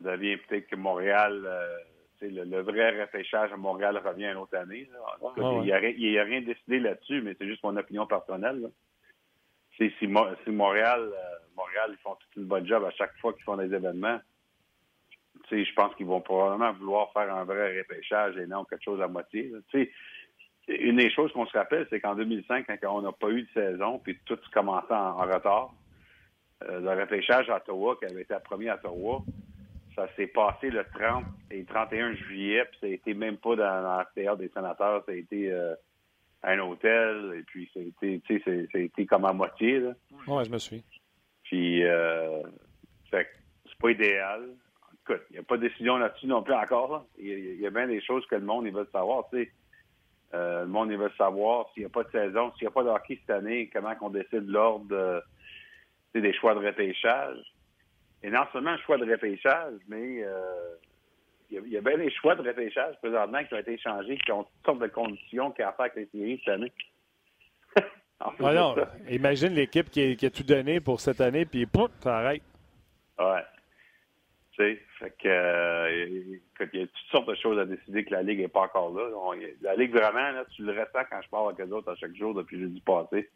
devient 0.00 0.36
peut-être 0.36 0.66
que 0.66 0.74
Montréal, 0.74 1.48
tu 2.18 2.26
sais, 2.26 2.44
le, 2.44 2.60
vrai 2.62 3.00
repêchage 3.00 3.52
à 3.52 3.56
Montréal 3.56 3.96
revient 4.04 4.32
une 4.32 4.38
autre 4.38 4.56
année. 4.56 4.90
Il 5.36 5.62
n'y 5.62 5.72
a, 5.72 6.22
a, 6.22 6.24
rien 6.24 6.40
décidé 6.40 6.80
là-dessus, 6.80 7.22
mais 7.22 7.36
c'est 7.38 7.46
juste 7.46 7.62
mon 7.62 7.76
opinion 7.76 8.06
personnelle. 8.08 8.68
Si, 9.76 9.92
si, 10.00 10.08
Montréal 10.08 11.08
Montréal, 11.56 11.90
ils 11.90 11.98
font 11.98 12.14
toute 12.14 12.36
une 12.36 12.44
bonne 12.44 12.66
job 12.66 12.84
à 12.84 12.90
chaque 12.90 13.16
fois 13.18 13.32
qu'ils 13.32 13.44
font 13.44 13.56
des 13.56 13.72
événements. 13.72 14.20
je 15.50 15.74
pense 15.74 15.94
qu'ils 15.96 16.06
vont 16.06 16.20
probablement 16.20 16.72
vouloir 16.72 17.12
faire 17.12 17.34
un 17.34 17.44
vrai 17.44 17.78
repêchage 17.78 18.36
et 18.36 18.46
non 18.46 18.64
quelque 18.64 18.84
chose 18.84 19.00
à 19.00 19.08
moitié. 19.08 19.52
une 20.68 20.96
des 20.96 21.10
choses 21.10 21.32
qu'on 21.32 21.46
se 21.46 21.56
rappelle, 21.56 21.86
c'est 21.90 22.00
qu'en 22.00 22.14
2005, 22.14 22.66
quand 22.66 22.96
on 22.96 23.02
n'a 23.02 23.12
pas 23.12 23.30
eu 23.30 23.42
de 23.42 23.48
saison, 23.52 23.98
puis 23.98 24.18
tout 24.24 24.38
commençait 24.52 24.94
en, 24.94 25.16
retard, 25.16 25.74
euh, 26.64 26.80
le 26.80 27.00
repêchage 27.00 27.50
à 27.50 27.56
Ottawa, 27.56 27.96
qui 27.98 28.06
avait 28.06 28.22
été 28.22 28.34
premier 28.44 28.68
à 28.68 28.76
Ottawa, 28.76 29.22
ça 29.94 30.08
s'est 30.16 30.28
passé 30.28 30.70
le 30.70 30.84
30 30.94 31.24
et 31.50 31.64
31 31.64 32.14
juillet, 32.14 32.64
puis 32.70 32.78
ça 32.80 32.86
a 32.86 32.90
été 32.90 33.14
même 33.14 33.36
pas 33.36 33.56
dans, 33.56 33.82
dans 33.82 34.04
théâtre 34.14 34.38
des 34.38 34.48
sénateurs, 34.48 35.04
ça 35.04 35.12
a 35.12 35.14
été 35.14 35.52
euh, 35.52 35.74
un 36.42 36.58
hôtel, 36.60 37.34
et 37.38 37.42
puis 37.42 37.70
ça 37.72 37.80
a 37.80 37.82
été, 37.82 38.42
ça 38.44 38.78
a 38.78 38.80
été 38.80 39.06
comme 39.06 39.24
à 39.24 39.32
moitié. 39.32 39.80
Oui, 40.26 40.44
je 40.44 40.50
me 40.50 40.58
suis. 40.58 40.82
Puis, 41.52 41.84
euh, 41.84 42.40
c'est 43.10 43.28
pas 43.78 43.90
idéal. 43.90 44.48
Écoute, 45.02 45.20
il 45.28 45.34
n'y 45.34 45.38
a 45.38 45.42
pas 45.42 45.58
de 45.58 45.68
décision 45.68 45.98
là-dessus 45.98 46.26
non 46.26 46.42
plus 46.42 46.54
encore. 46.54 47.04
Il, 47.18 47.60
y 47.60 47.66
a, 47.66 47.70
bien 47.70 47.86
des 47.86 48.00
choses 48.00 48.24
que 48.24 48.36
le 48.36 48.40
monde 48.40 48.64
il 48.64 48.72
veut 48.72 48.88
savoir. 48.90 49.28
Tu 49.30 49.44
sais. 49.44 49.50
Euh, 50.32 50.62
le 50.62 50.68
monde 50.68 50.90
il 50.90 50.96
veut 50.96 51.12
savoir 51.18 51.68
s'il 51.74 51.82
n'y 51.82 51.88
a 51.88 51.90
pas 51.90 52.04
de 52.04 52.10
saison, 52.10 52.52
s'il 52.52 52.62
n'y 52.62 52.68
a 52.68 52.70
pas 52.70 52.84
de 52.84 52.90
cette 53.06 53.28
année, 53.28 53.68
comment 53.70 53.92
on 54.00 54.08
décide 54.08 54.48
l'ordre 54.48 55.22
des 56.14 56.32
choix 56.32 56.54
de 56.54 56.66
repêchage. 56.66 57.36
Et 58.22 58.30
non 58.30 58.46
seulement 58.54 58.72
le 58.72 58.78
choix 58.78 58.96
de 58.96 59.04
repêchage, 59.04 59.74
mais 59.88 60.24
euh, 60.24 60.74
il, 61.50 61.68
y 61.68 61.76
a, 61.76 61.82
bien 61.82 61.98
des 61.98 62.10
choix 62.12 62.34
de 62.34 62.48
repêchage 62.48 62.96
présentement 63.02 63.44
qui 63.44 63.52
ont 63.52 63.58
été 63.58 63.76
changés, 63.76 64.16
qui 64.24 64.32
ont 64.32 64.44
toutes 64.44 64.64
sortes 64.64 64.80
de 64.80 64.86
conditions 64.86 65.50
qui 65.50 65.62
ont 65.62 65.68
avec 65.76 65.96
les 65.96 66.06
séries 66.06 66.40
cette 66.42 66.54
année. 66.54 66.72
Ah 68.24 68.74
imagine 69.10 69.54
l'équipe 69.54 69.90
qui, 69.90 70.16
a 70.24 70.30
tout 70.30 70.44
donné 70.44 70.80
pour 70.80 71.00
cette 71.00 71.20
année, 71.20 71.44
puis 71.44 71.66
pouf, 71.66 71.90
ça 72.00 72.18
arrête. 72.18 72.42
Ouais. 73.18 73.42
Tu 74.52 74.62
sais, 74.62 74.82
fait 74.98 75.10
que, 75.18 75.28
euh, 75.28 76.38
il 76.72 76.80
y 76.80 76.82
a 76.82 76.86
toutes 76.86 77.10
sortes 77.10 77.28
de 77.28 77.34
choses 77.34 77.58
à 77.58 77.64
décider 77.64 78.04
que 78.04 78.12
la 78.12 78.22
Ligue 78.22 78.40
n'est 78.40 78.48
pas 78.48 78.62
encore 78.62 78.94
là. 78.94 79.08
la 79.62 79.74
Ligue, 79.74 79.92
vraiment, 79.92 80.30
là, 80.30 80.44
tu 80.54 80.62
le 80.62 80.72
ressens 80.72 81.04
quand 81.10 81.20
je 81.22 81.28
parle 81.30 81.52
avec 81.52 81.66
les 81.66 81.72
autres 81.72 81.90
à 81.90 81.96
chaque 81.96 82.14
jour 82.14 82.34
depuis 82.34 82.60
jeudi 82.60 82.80
passé. 82.80 83.30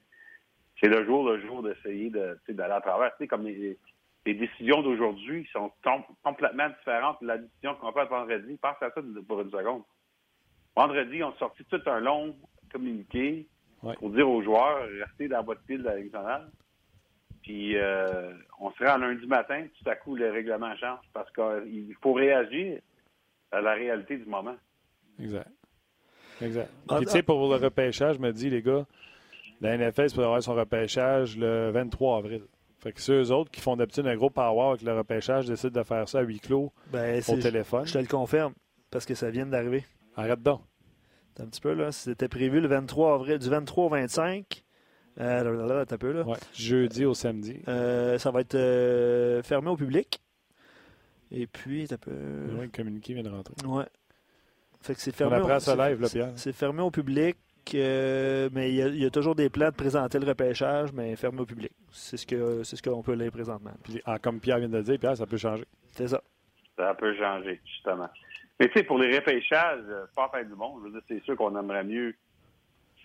C'est 0.80 0.88
le 0.88 1.04
jour 1.06 1.28
le 1.28 1.40
jour 1.40 1.62
d'essayer 1.62 2.10
de, 2.10 2.38
d'aller 2.48 2.74
à 2.74 2.80
travers. 2.80 3.10
Tu 3.12 3.24
sais, 3.24 3.26
comme 3.26 3.44
les, 3.44 3.78
décisions 4.26 4.82
d'aujourd'hui 4.82 5.48
sont 5.52 5.72
complètement 6.22 6.68
différentes 6.68 7.22
de 7.22 7.28
la 7.28 7.38
décision 7.38 7.76
qu'on 7.76 7.92
fait 7.92 8.04
vendredi. 8.06 8.58
Pense 8.60 8.82
à 8.82 8.90
ça 8.90 9.00
pour 9.26 9.40
une 9.40 9.50
seconde. 9.50 9.82
Vendredi, 10.74 11.22
on 11.22 11.30
a 11.30 11.38
sorti 11.38 11.64
tout 11.64 11.80
un 11.86 12.00
long 12.00 12.36
communiqué 12.70 13.48
pour 13.94 14.10
dire 14.10 14.28
aux 14.28 14.42
joueurs, 14.42 14.86
restez 15.00 15.28
dans 15.28 15.42
votre 15.42 15.62
pile 15.62 15.78
de 15.78 15.84
la 15.84 15.96
Ligue 15.96 16.12
nationale. 16.12 16.50
puis 17.42 17.76
euh, 17.76 18.32
on 18.60 18.70
serait 18.72 18.90
en 18.90 18.98
lundi 18.98 19.26
matin, 19.26 19.66
tout 19.78 19.88
à 19.88 19.94
coup, 19.94 20.16
le 20.16 20.30
règlement 20.30 20.74
change 20.76 21.04
parce 21.12 21.30
qu'il 21.32 21.94
faut 22.02 22.12
réagir 22.12 22.80
à 23.52 23.60
la 23.60 23.74
réalité 23.74 24.16
du 24.16 24.26
moment. 24.26 24.56
Exact. 25.20 25.48
Exact. 26.42 26.70
Puis, 26.88 27.06
tu 27.06 27.12
sais, 27.12 27.22
pour 27.22 27.48
le 27.48 27.56
repêchage, 27.56 28.16
je 28.16 28.20
me 28.20 28.32
dis, 28.32 28.50
les 28.50 28.62
gars, 28.62 28.84
la 29.60 29.76
NFL, 29.76 30.10
c'est 30.10 30.18
avoir 30.18 30.42
son 30.42 30.54
repêchage 30.54 31.36
le 31.36 31.70
23 31.70 32.18
avril. 32.18 32.42
Fait 32.78 32.92
que 32.92 33.00
ceux 33.00 33.32
autres 33.32 33.50
qui 33.50 33.60
font 33.60 33.76
d'habitude 33.76 34.06
un 34.06 34.16
gros 34.16 34.30
power 34.30 34.70
avec 34.70 34.82
le 34.82 34.96
repêchage 34.96 35.46
décident 35.46 35.80
de 35.80 35.84
faire 35.84 36.08
ça 36.08 36.18
à 36.18 36.22
huis 36.22 36.40
clos 36.40 36.72
Ben, 36.92 37.22
au 37.26 37.36
téléphone. 37.36 37.86
Je 37.86 37.94
te 37.94 37.98
le 37.98 38.06
confirme, 38.06 38.52
parce 38.90 39.06
que 39.06 39.14
ça 39.14 39.30
vient 39.30 39.46
d'arriver. 39.46 39.84
Arrête 40.14 40.42
donc. 40.42 40.60
Attends 41.36 41.44
Un 41.44 41.46
petit 41.48 41.60
peu, 41.60 41.74
là. 41.74 41.92
C'était 41.92 42.28
prévu 42.28 42.60
le 42.60 42.68
23 42.68 43.14
avril, 43.14 43.38
du 43.38 43.48
23 43.48 43.84
au 43.84 43.88
25. 43.90 44.64
Euh, 45.18 45.42
là, 45.44 45.50
là, 45.50 45.66
là, 45.66 45.80
attends 45.80 45.94
un 45.94 45.98
peu, 45.98 46.12
là. 46.12 46.22
Ouais. 46.24 46.36
Jeudi 46.54 47.04
au 47.04 47.14
samedi. 47.14 47.60
Euh, 47.68 48.18
ça 48.18 48.30
va 48.30 48.40
être 48.40 48.54
euh, 48.54 49.42
fermé 49.42 49.68
au 49.70 49.76
public. 49.76 50.20
Et 51.30 51.46
puis, 51.46 51.86
un 51.90 51.96
peu. 51.96 52.10
Ouais, 52.10 52.64
le 52.64 52.68
communiqué 52.68 53.14
vient 53.14 53.22
de 53.22 53.30
rentrer. 53.30 53.54
Ouais. 53.66 53.84
Fait 54.80 54.94
que 54.94 55.00
c'est 55.00 55.10
On 55.14 55.16
fermé. 55.16 55.36
apprend 55.36 55.56
au- 55.72 55.76
live, 55.76 56.00
là, 56.00 56.08
Pierre. 56.08 56.32
C'est 56.36 56.52
fermé 56.52 56.82
au 56.82 56.90
public, 56.90 57.36
euh, 57.74 58.48
mais 58.52 58.70
il 58.70 58.76
y, 58.76 58.82
a, 58.82 58.86
il 58.88 59.02
y 59.02 59.04
a 59.06 59.10
toujours 59.10 59.34
des 59.34 59.48
plans 59.50 59.70
de 59.70 59.74
présenter 59.74 60.18
le 60.20 60.26
repêchage, 60.26 60.92
mais 60.92 61.16
fermé 61.16 61.40
au 61.40 61.46
public. 61.46 61.72
C'est 61.90 62.16
ce 62.16 62.26
que 62.26 62.62
c'est 62.62 62.76
ce 62.76 62.82
qu'on 62.82 63.02
peut 63.02 63.14
lire 63.14 63.32
présentement. 63.32 63.72
Puis, 63.82 64.00
ah, 64.04 64.18
comme 64.18 64.38
Pierre 64.38 64.58
vient 64.58 64.68
de 64.68 64.76
le 64.76 64.82
dire, 64.84 64.98
Pierre, 64.98 65.16
ça 65.16 65.26
peut 65.26 65.36
changer. 65.38 65.64
C'est 65.90 66.08
ça. 66.08 66.22
Ça 66.76 66.94
peut 66.94 67.16
changer, 67.16 67.60
justement. 67.64 68.08
Mais 68.58 68.68
tu 68.68 68.74
sais, 68.78 68.84
pour 68.84 68.98
les 68.98 69.14
repêchages, 69.16 69.82
euh, 69.88 70.04
c'est 70.06 70.14
pas 70.14 70.30
la 70.32 70.38
fin 70.40 70.44
du 70.44 70.54
monde. 70.54 70.80
Je 70.80 70.84
veux 70.86 70.92
dire, 70.92 71.02
c'est 71.08 71.22
sûr 71.24 71.36
qu'on 71.36 71.58
aimerait 71.58 71.84
mieux 71.84 72.14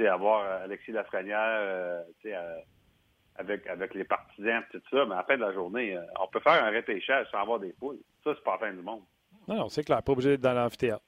avoir 0.09 0.43
euh, 0.43 0.63
Alexis 0.63 0.91
Lafrenière 0.91 1.37
euh, 1.39 2.01
tu 2.21 2.29
sais, 2.29 2.35
euh, 2.35 2.55
avec, 3.35 3.67
avec 3.67 3.93
les 3.93 4.03
partisans 4.03 4.63
et 4.73 4.79
tout 4.79 4.81
ça, 4.89 5.05
mais 5.05 5.13
à 5.13 5.17
la 5.17 5.23
fin 5.23 5.35
de 5.35 5.41
la 5.41 5.53
journée, 5.53 5.95
euh, 5.95 6.01
on 6.19 6.25
peut 6.27 6.39
faire 6.39 6.63
un 6.63 6.71
repêchage 6.71 7.27
sans 7.31 7.37
avoir 7.39 7.59
des 7.59 7.71
poules. 7.73 7.99
Ça, 8.23 8.31
c'est 8.35 8.43
pas 8.43 8.53
la 8.53 8.57
fin 8.67 8.73
du 8.73 8.81
monde. 8.81 9.01
Non, 9.47 9.55
non, 9.55 9.69
c'est 9.69 9.83
clair. 9.83 10.01
Pas 10.01 10.11
obligé 10.13 10.29
d'être 10.31 10.41
dans 10.41 10.53
l'amphithéâtre. 10.53 11.03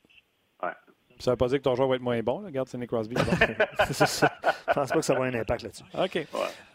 Ouais. 0.62 0.70
Ça 1.20 1.32
veut 1.32 1.38
pas 1.38 1.48
dire 1.48 1.58
que 1.58 1.64
ton 1.64 1.74
joueur 1.76 1.88
va 1.90 1.96
être 1.96 2.02
moins 2.02 2.22
bon. 2.22 2.42
Là. 2.42 2.48
Regarde, 2.48 2.68
c'est 2.68 2.78
Nick 2.78 2.90
Crosby. 2.90 3.16
Bon. 3.16 3.22
C'est 3.88 3.94
ça. 4.06 4.32
Je 4.68 4.74
pense 4.74 4.90
pas 4.90 4.96
que 4.96 5.02
ça 5.02 5.14
va 5.14 5.22
avoir 5.26 5.34
un 5.36 5.40
impact 5.40 5.64
là-dessus. 5.64 5.84
OK. 5.98 6.28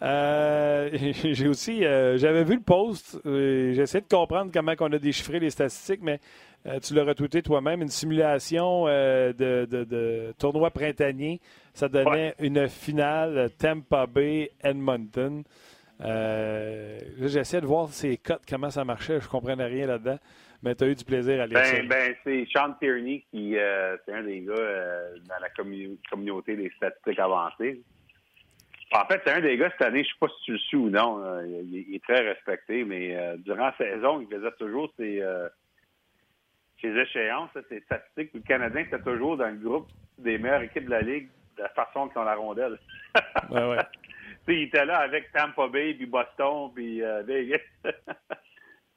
Euh, 0.03 0.91
j'ai 1.33 1.49
aussi, 1.49 1.85
euh, 1.85 2.19
j'avais 2.19 2.45
vu 2.45 2.55
le 2.57 2.63
post. 2.63 3.21
euh, 3.27 3.73
J'ai 3.75 3.83
essayé 3.83 4.01
de 4.01 4.09
comprendre 4.09 4.51
comment 4.53 4.75
on 4.81 4.93
a 4.93 4.99
déchiffré 4.99 5.39
les 5.39 5.51
statistiques, 5.51 6.03
mais 6.03 6.19
euh, 6.67 6.79
tu 6.81 6.95
l'as 6.95 7.05
retweeté 7.05 7.43
toi-même. 7.43 7.83
Une 7.83 7.89
simulation 7.89 8.87
euh, 8.89 9.33
de, 9.33 9.67
de- 9.71 9.85
de 9.85 10.35
tournoi 10.39 10.71
printanier. 10.71 11.41
Ça 11.75 11.89
donnait 11.89 12.35
une 12.41 12.69
finale 12.69 13.51
Tampa 13.59 14.07
Bay 14.07 14.51
Edmonton. 14.63 15.45
Euh, 16.01 16.99
j'essaie 17.23 17.61
de 17.61 17.67
voir 17.67 17.89
ces 17.89 18.17
cotes, 18.17 18.43
comment 18.49 18.71
ça 18.71 18.85
marchait. 18.85 19.21
Je 19.21 19.29
comprenais 19.29 19.67
rien 19.67 19.87
là-dedans. 19.87 20.19
Mais 20.63 20.75
tu 20.75 20.85
as 20.85 20.89
eu 20.89 20.95
du 20.97 21.05
plaisir 21.05 21.41
à 21.41 21.47
lire 21.47 21.65
ça. 21.65 21.77
Ben, 21.77 21.89
ben 21.89 22.15
c'est 22.25 22.47
Sean 22.53 22.73
Tierney 22.81 23.25
qui, 23.31 23.57
euh, 23.57 23.97
c'est 24.05 24.13
un 24.13 24.25
des 24.25 24.41
gars 24.41 24.55
dans 24.55 25.41
la 25.41 25.49
commu- 25.57 25.97
communauté 26.11 26.57
des 26.57 26.71
statistiques 26.77 27.21
avancées. 27.21 27.81
En 28.93 29.05
fait, 29.07 29.21
c'est 29.25 29.33
un 29.33 29.41
des 29.41 29.57
gars 29.57 29.71
cette 29.71 29.87
année, 29.87 30.03
je 30.03 30.09
sais 30.09 30.15
pas 30.19 30.29
si 30.39 30.45
tu 30.47 30.53
le 30.53 30.59
suis 30.59 30.77
ou 30.77 30.89
non, 30.91 31.23
il, 31.45 31.85
il 31.91 31.95
est 31.95 32.03
très 32.03 32.21
respecté, 32.27 32.85
mais 32.85 33.17
durant 33.39 33.67
la 33.67 33.77
saison, 33.77 34.21
il 34.21 34.27
faisait 34.35 34.51
toujours 34.59 34.91
ses, 34.99 35.23
ses 36.81 36.97
échéances, 36.97 37.51
ses 37.69 37.81
statistiques. 37.81 38.31
Le 38.35 38.41
Canadien, 38.41 38.85
c'était 38.85 39.03
toujours 39.03 39.37
dans 39.37 39.49
le 39.49 39.57
groupe 39.57 39.89
des 40.19 40.39
meilleures 40.39 40.63
équipes 40.63 40.87
de 40.87 40.91
la 40.91 41.01
Ligue, 41.01 41.29
de 41.57 41.63
la 41.63 41.69
façon 41.71 42.09
qu'ils 42.09 42.19
ont 42.19 42.25
la 42.25 42.35
rondelle. 42.37 42.79
Ouais, 43.51 43.69
ouais. 43.69 43.79
Il 44.49 44.63
était 44.63 44.85
là 44.85 44.99
avec 44.99 45.33
Tampa 45.33 45.69
Bay, 45.69 45.95
puis 45.95 46.07
Boston, 46.07 46.71
puis 46.75 47.03
euh, 47.03 47.23
Vegas. 47.23 47.59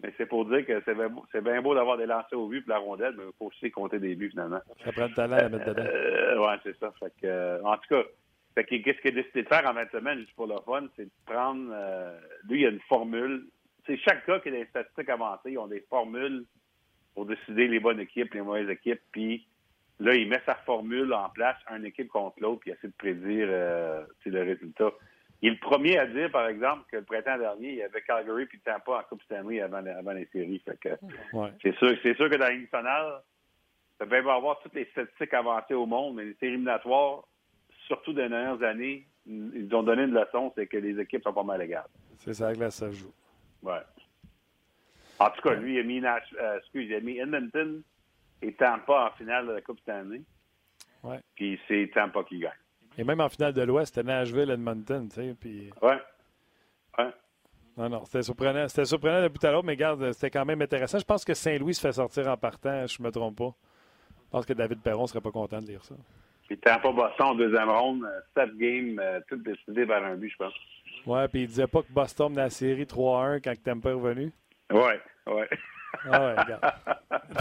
mais 0.04 0.14
c'est 0.18 0.26
pour 0.26 0.46
dire 0.46 0.66
que 0.66 0.82
c'est 0.86 1.42
bien 1.42 1.62
beau, 1.62 1.76
d'avoir 1.76 1.98
des 1.98 2.06
lancers 2.06 2.40
au 2.40 2.48
but 2.48 2.62
puis 2.62 2.70
la 2.70 2.78
rondelle, 2.78 3.16
mais 3.18 3.24
il 3.26 3.38
faut 3.38 3.48
aussi 3.48 3.72
compter 3.72 4.00
des 4.00 4.16
buts, 4.16 4.30
finalement. 4.30 4.60
Ça 4.84 4.92
prend 4.92 5.08
le 5.08 5.14
talent 5.14 5.38
à 5.38 5.50
mettre 5.50 5.66
dedans. 5.66 5.84
Euh, 5.86 6.40
ouais, 6.40 6.56
c'est 6.64 6.78
ça. 6.80 6.94
Fait 7.00 7.12
que, 7.22 7.28
euh, 7.28 7.64
en 7.64 7.76
tout 7.78 7.90
cas, 7.90 8.04
fait 8.56 8.64
que, 8.66 8.76
qu'est-ce 8.76 9.02
qu'il 9.02 9.18
a 9.18 9.22
décidé 9.22 9.44
de 9.44 9.48
faire 9.48 9.68
en 9.68 9.74
20 9.74 9.92
semaines, 9.92 10.20
juste 10.20 10.36
pour 10.36 10.48
le 10.48 10.56
fun, 10.66 10.88
c'est 10.96 11.06
de 11.06 11.12
prendre. 11.26 11.74
lui, 12.50 12.60
il 12.60 12.62
y 12.62 12.66
a 12.66 12.70
une 12.70 12.82
formule. 12.82 13.48
C'est 13.86 13.98
chaque 13.98 14.28
gars 14.28 14.40
qui 14.40 14.50
a 14.50 14.52
des 14.52 14.66
statistiques 14.66 15.10
avancées, 15.10 15.52
ils 15.52 15.58
ont 15.58 15.68
des 15.68 15.84
formules 15.90 16.46
pour 17.14 17.26
décider 17.26 17.68
les 17.68 17.80
bonnes 17.80 18.00
équipes, 18.00 18.34
les 18.34 18.42
mauvaises 18.42 18.70
équipes. 18.70 19.02
Puis 19.12 19.48
là, 20.00 20.16
il 20.16 20.28
met 20.30 20.42
sa 20.46 20.56
formule 20.56 21.14
en 21.14 21.30
place, 21.30 21.58
une 21.76 21.86
équipe 21.86 22.10
contre 22.10 22.42
l'autre, 22.42 22.62
puis 22.62 22.72
il 22.72 22.74
essaie 22.74 22.88
de 22.88 22.94
prédire 22.98 23.48
euh, 23.50 24.04
le 24.26 24.44
résultat. 24.44 24.92
Il 25.42 25.50
est 25.50 25.52
le 25.54 25.60
premier 25.60 25.98
à 25.98 26.06
dire, 26.06 26.30
par 26.32 26.48
exemple, 26.48 26.84
que 26.92 26.98
le 26.98 27.04
printemps 27.04 27.38
dernier, 27.38 27.70
il 27.70 27.76
y 27.76 27.84
avait 27.84 28.02
Calgary 28.02 28.46
puis 28.46 28.60
Tampa 28.60 29.00
en 29.00 29.04
Coupe 29.04 29.24
Stanley 29.24 29.60
avant, 29.60 29.84
avant 29.86 30.12
les 30.12 30.28
séries. 30.32 30.62
Ouais. 31.34 31.50
c'est 31.64 31.76
sûr, 31.78 31.98
c'est 32.04 32.16
sûr 32.16 32.30
que 32.30 32.36
dans 32.36 32.46
la 32.46 32.52
Ligue 32.52 32.64
nationale, 32.72 33.22
ça 33.98 34.06
bien 34.06 34.26
avoir 34.28 34.60
toutes 34.62 34.76
les 34.76 34.86
statistiques 34.92 35.34
avancées 35.34 35.74
au 35.74 35.86
monde, 35.86 36.16
mais 36.16 36.26
les 36.26 36.34
séries 36.36 36.54
éliminatoires, 36.54 37.24
surtout 37.88 38.12
les 38.12 38.30
dernières 38.30 38.62
années, 38.64 39.08
ils 39.26 39.70
ont 39.74 39.84
donné 39.84 40.04
une 40.04 40.14
leçon, 40.14 40.52
c'est 40.56 40.68
que 40.68 40.78
les 40.78 41.00
équipes 41.00 41.24
sont 41.24 41.34
pas 41.34 41.44
mal 41.44 41.62
égales. 41.62 41.90
C'est 42.18 42.34
ça 42.34 42.54
que 42.54 42.60
là, 42.60 42.72
ça 42.72 42.92
joue. 42.92 43.14
Ouais. 43.64 43.82
En 45.26 45.30
tout 45.32 45.42
cas, 45.42 45.54
lui, 45.56 45.76
il 45.76 45.80
a 45.80 45.84
mis, 45.84 46.00
Nash- 46.02 46.36
euh, 46.40 46.58
excuse, 46.58 46.88
il 46.90 46.96
a 46.96 47.00
mis 47.00 47.18
Edmonton 47.20 47.82
et 48.42 48.54
Tampa 48.54 49.12
en 49.12 49.18
finale 49.18 49.48
de 49.48 49.52
la 49.54 49.62
Coupe 49.62 49.80
Stanley. 49.82 50.22
Ouais. 51.04 51.20
Puis 51.36 51.60
c'est 51.68 51.90
Tampa 51.94 52.24
qui 52.24 52.40
gagne. 52.40 52.52
Et 52.98 53.04
même 53.04 53.22
en 53.22 53.30
finale 53.30 53.54
de 53.54 53.62
l'Ouest, 53.62 53.94
c'était 53.96 54.08
Nashville, 54.08 54.50
Edmonton, 54.52 55.08
tu 55.10 55.16
sais, 55.16 55.36
puis... 55.40 55.70
Ouais. 55.82 55.98
Ouais. 56.98 57.10
Non, 57.78 57.88
non, 57.90 58.04
c'était 58.06 58.24
surprenant. 58.24 58.68
C'était 58.68 58.86
surprenant 58.86 59.22
de 59.22 59.28
bout 59.30 59.44
à 59.46 59.52
l'autre, 59.52 59.66
mais 59.66 59.74
regarde, 59.74 60.12
c'était 60.12 60.30
quand 60.30 60.44
même 60.46 60.62
intéressant. 60.62 61.00
Je 61.00 61.06
pense 61.06 61.24
que 61.24 61.34
Saint-Louis 61.34 61.74
se 61.74 61.82
fait 61.82 61.94
sortir 61.94 62.28
en 62.28 62.36
partant, 62.38 62.86
je 62.88 63.02
me 63.02 63.10
trompe 63.12 63.38
pas. 63.38 63.54
Je 64.26 64.30
pense 64.32 64.46
que 64.46 64.54
David 64.54 64.82
Perron 64.82 65.08
serait 65.08 65.22
pas 65.22 65.32
content 65.32 65.60
de 65.60 65.68
lire 65.68 65.84
ça. 65.84 65.96
Puis 66.48 66.58
Tampa 66.58 66.92
Boston 66.92 67.28
en 67.28 67.36
deuxième 67.36 67.70
ronde, 67.70 68.04
euh, 68.04 68.20
sept 68.36 68.56
games, 68.58 69.00
euh, 69.00 69.22
toutes 69.30 69.44
décidées 69.44 69.86
par 69.86 70.04
un 70.04 70.16
but, 70.16 70.30
je 70.30 70.36
pense. 70.38 70.54
Ouais, 71.06 71.28
puis 71.30 71.42
il 71.44 71.48
disait 71.48 71.68
pas 71.68 71.82
que 71.82 71.92
Boston 71.92 72.30
menait 72.32 72.42
la 72.44 72.50
série 72.50 72.86
3-1 72.86 73.40
quand 73.42 73.54
Tampa 73.64 73.90
est 73.90 73.94
revenu. 73.94 74.32
Ouais, 74.70 75.00
ouais. 75.28 75.50
Ah 76.10 76.20
ouais, 76.22 76.32
regarde. 76.42 76.62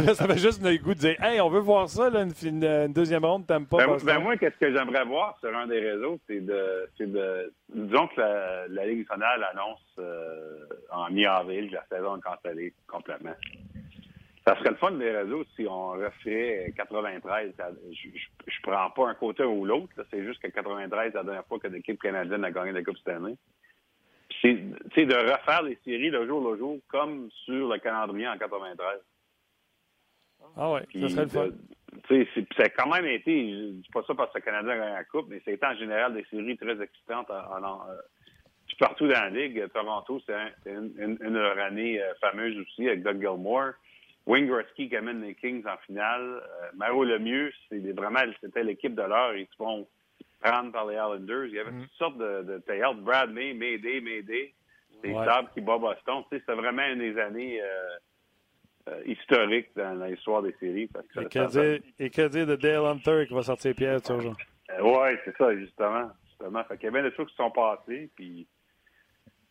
Là, 0.05 0.15
ça 0.15 0.27
fait 0.27 0.39
juste 0.39 0.63
le 0.63 0.77
goût 0.79 0.93
de 0.95 0.99
dire 0.99 1.23
Hey, 1.23 1.41
on 1.41 1.49
veut 1.49 1.61
voir 1.61 1.89
ça, 1.89 2.11
là, 2.11 2.23
une, 2.23 2.33
une- 2.43 2.65
une 2.65 2.93
deuxième 2.93 3.25
ronde, 3.25 3.47
Tampa, 3.47 3.77
Ben, 3.79 3.87
Boston? 3.87 4.07
ben, 4.15 4.19
moi, 4.21 4.37
qu'est-ce 4.37 4.57
que 4.59 4.73
j'aimerais 4.77 5.05
voir 5.05 5.39
sur 5.41 5.57
un 5.57 5.67
des 5.69 5.79
réseaux, 5.81 6.19
c'est 6.27 6.41
de, 6.41 6.89
de, 6.99 7.53
disons 7.73 8.09
que 8.09 8.21
la, 8.21 8.67
la 8.69 8.87
Ligue 8.87 9.01
nationale 9.09 9.47
annonce 9.53 9.81
euh, 10.01 10.65
en 10.91 11.11
mi-avril 11.11 11.71
que 11.71 11.77
la 11.77 11.87
saison 11.91 12.17
est 12.17 12.21
cancellée 12.23 12.75
complètement. 12.89 13.35
Ça 14.47 14.57
serait 14.57 14.71
le 14.71 14.77
fun 14.77 14.93
des 14.93 15.11
réseaux 15.11 15.45
si 15.55 15.67
on 15.69 15.91
referait 15.91 16.73
93. 16.77 17.53
Ça- 17.57 17.71
Je, 17.93 18.09
je, 18.47 18.57
prends 18.63 18.91
pas 18.91 19.09
un 19.11 19.15
côté 19.15 19.45
ou 19.45 19.65
l'autre, 19.65 19.93
c'est 20.11 20.25
juste 20.25 20.43
que 20.43 20.49
93, 20.49 21.13
c'est 21.13 21.19
la 21.19 21.23
dernière 21.25 21.47
fois 21.47 21.61
que 21.61 21.69
l'équipe 21.69 22.01
canadienne 22.03 22.45
a 22.45 22.51
gagné 22.51 22.73
la 22.73 22.83
Coupe 22.83 22.97
cette 22.99 23.15
année. 23.15 23.37
C'est 24.43 25.07
de 25.07 25.15
refaire 25.15 25.63
les 25.63 25.79
séries 25.85 26.11
le 26.11 26.27
jour 26.27 26.51
le 26.51 26.57
jour 26.59 26.79
comme 26.89 27.29
sur 27.45 27.69
le 27.69 27.79
calendrier 27.79 28.27
en 28.29 28.39
93. 28.39 29.01
Ah 30.57 30.73
ouais, 30.73 30.83
Puis, 30.89 31.01
ça 31.03 31.09
serait 31.09 31.23
le 31.25 31.29
fun. 31.29 32.25
ça 32.57 32.63
a 32.65 32.69
quand 32.71 32.89
même 32.91 33.07
été, 33.07 33.51
je 33.53 33.67
dis 33.73 33.89
pas 33.93 34.03
ça 34.07 34.15
parce 34.15 34.33
que 34.33 34.39
le 34.39 34.45
Canadien 34.45 34.73
a 34.73 34.77
gagné 34.79 34.93
la 34.93 35.05
Coupe, 35.05 35.27
mais 35.29 35.43
c'était 35.45 35.67
en 35.67 35.77
général 35.77 36.15
des 36.15 36.25
séries 36.31 36.57
très 36.57 36.81
excitantes 36.83 37.31
en, 37.31 37.63
en- 37.63 37.81
puis 38.67 38.77
partout 38.79 39.07
dans 39.07 39.13
la 39.21 39.31
Ligue. 39.31 39.67
Toronto, 39.73 40.21
c'est 40.25 40.35
un- 40.35 40.51
une, 40.67 40.93
une, 40.99 41.19
une 41.21 41.33
de 41.35 41.39
leurs 41.39 41.59
années 41.59 42.01
euh, 42.03 42.15
fameuses 42.21 42.57
aussi 42.59 42.89
avec 42.89 43.03
Doug 43.03 43.21
Gilmore. 43.21 43.73
Wayne 44.27 44.47
Gretzky 44.47 44.89
qui 44.89 44.97
amène 44.97 45.23
les 45.23 45.35
Kings 45.35 45.65
en 45.67 45.77
finale. 45.87 46.23
Euh, 46.43 46.67
Mario 46.75 47.05
Lemieux, 47.05 47.53
c'est 47.69 47.81
des- 47.81 47.93
vraiment, 47.93 48.21
c'était 48.41 48.65
l'équipe 48.65 48.95
de 48.95 49.03
l'heure. 49.03 49.35
Ils 49.37 49.47
se 49.47 49.57
font 49.57 49.87
prendre 50.41 50.73
par 50.73 50.87
les 50.87 50.95
Islanders. 50.95 51.47
Il 51.47 51.55
y 51.55 51.59
avait 51.59 51.71
toutes 51.71 51.93
sortes 51.99 52.19
de, 52.19 52.43
de 52.43 52.59
théâtres. 52.59 53.01
Brad 53.01 53.31
May, 53.31 53.53
Mayday, 53.55 54.01
Mayday. 54.01 54.55
Des 55.03 55.13
Ouais. 55.13 55.27
Qui 55.55 55.61
bat 55.63 55.79
Boston. 55.79 56.25
Tu 56.31 56.37
sais, 56.37 56.41
c'était 56.41 56.61
vraiment 56.61 56.87
une 56.87 56.99
des 56.99 57.19
années... 57.19 57.61
euh, 57.63 57.67
euh, 58.89 59.03
historique 59.05 59.69
dans, 59.77 59.95
dans 59.99 60.07
l'histoire 60.07 60.43
des 60.43 60.55
séries. 60.59 60.89
Fait 60.89 61.07
que 61.07 61.21
Et 61.21 61.29
que, 61.29 61.51
dire, 61.51 61.83
et 61.99 62.11
que 62.11 62.29
dire 62.29 62.47
de 62.47 62.57
Dale 62.57 62.87
Hunter 62.87 63.27
qui 63.29 63.35
va 63.35 63.43
sortir 63.43 63.75
Pierre 63.75 64.01
toujours? 64.01 64.35
Euh, 64.71 64.83
ouais, 64.83 65.21
c'est 65.25 65.37
ça, 65.37 65.55
justement. 65.55 66.11
justement. 66.27 66.65
Fait 66.65 66.77
qu'il 66.77 66.85
y 66.87 66.89
a 66.89 66.91
bien 66.91 67.03
des 67.03 67.15
choses 67.15 67.29
qui 67.29 67.37
sont 67.37 67.51
passées, 67.51 68.09
puis 68.17 68.47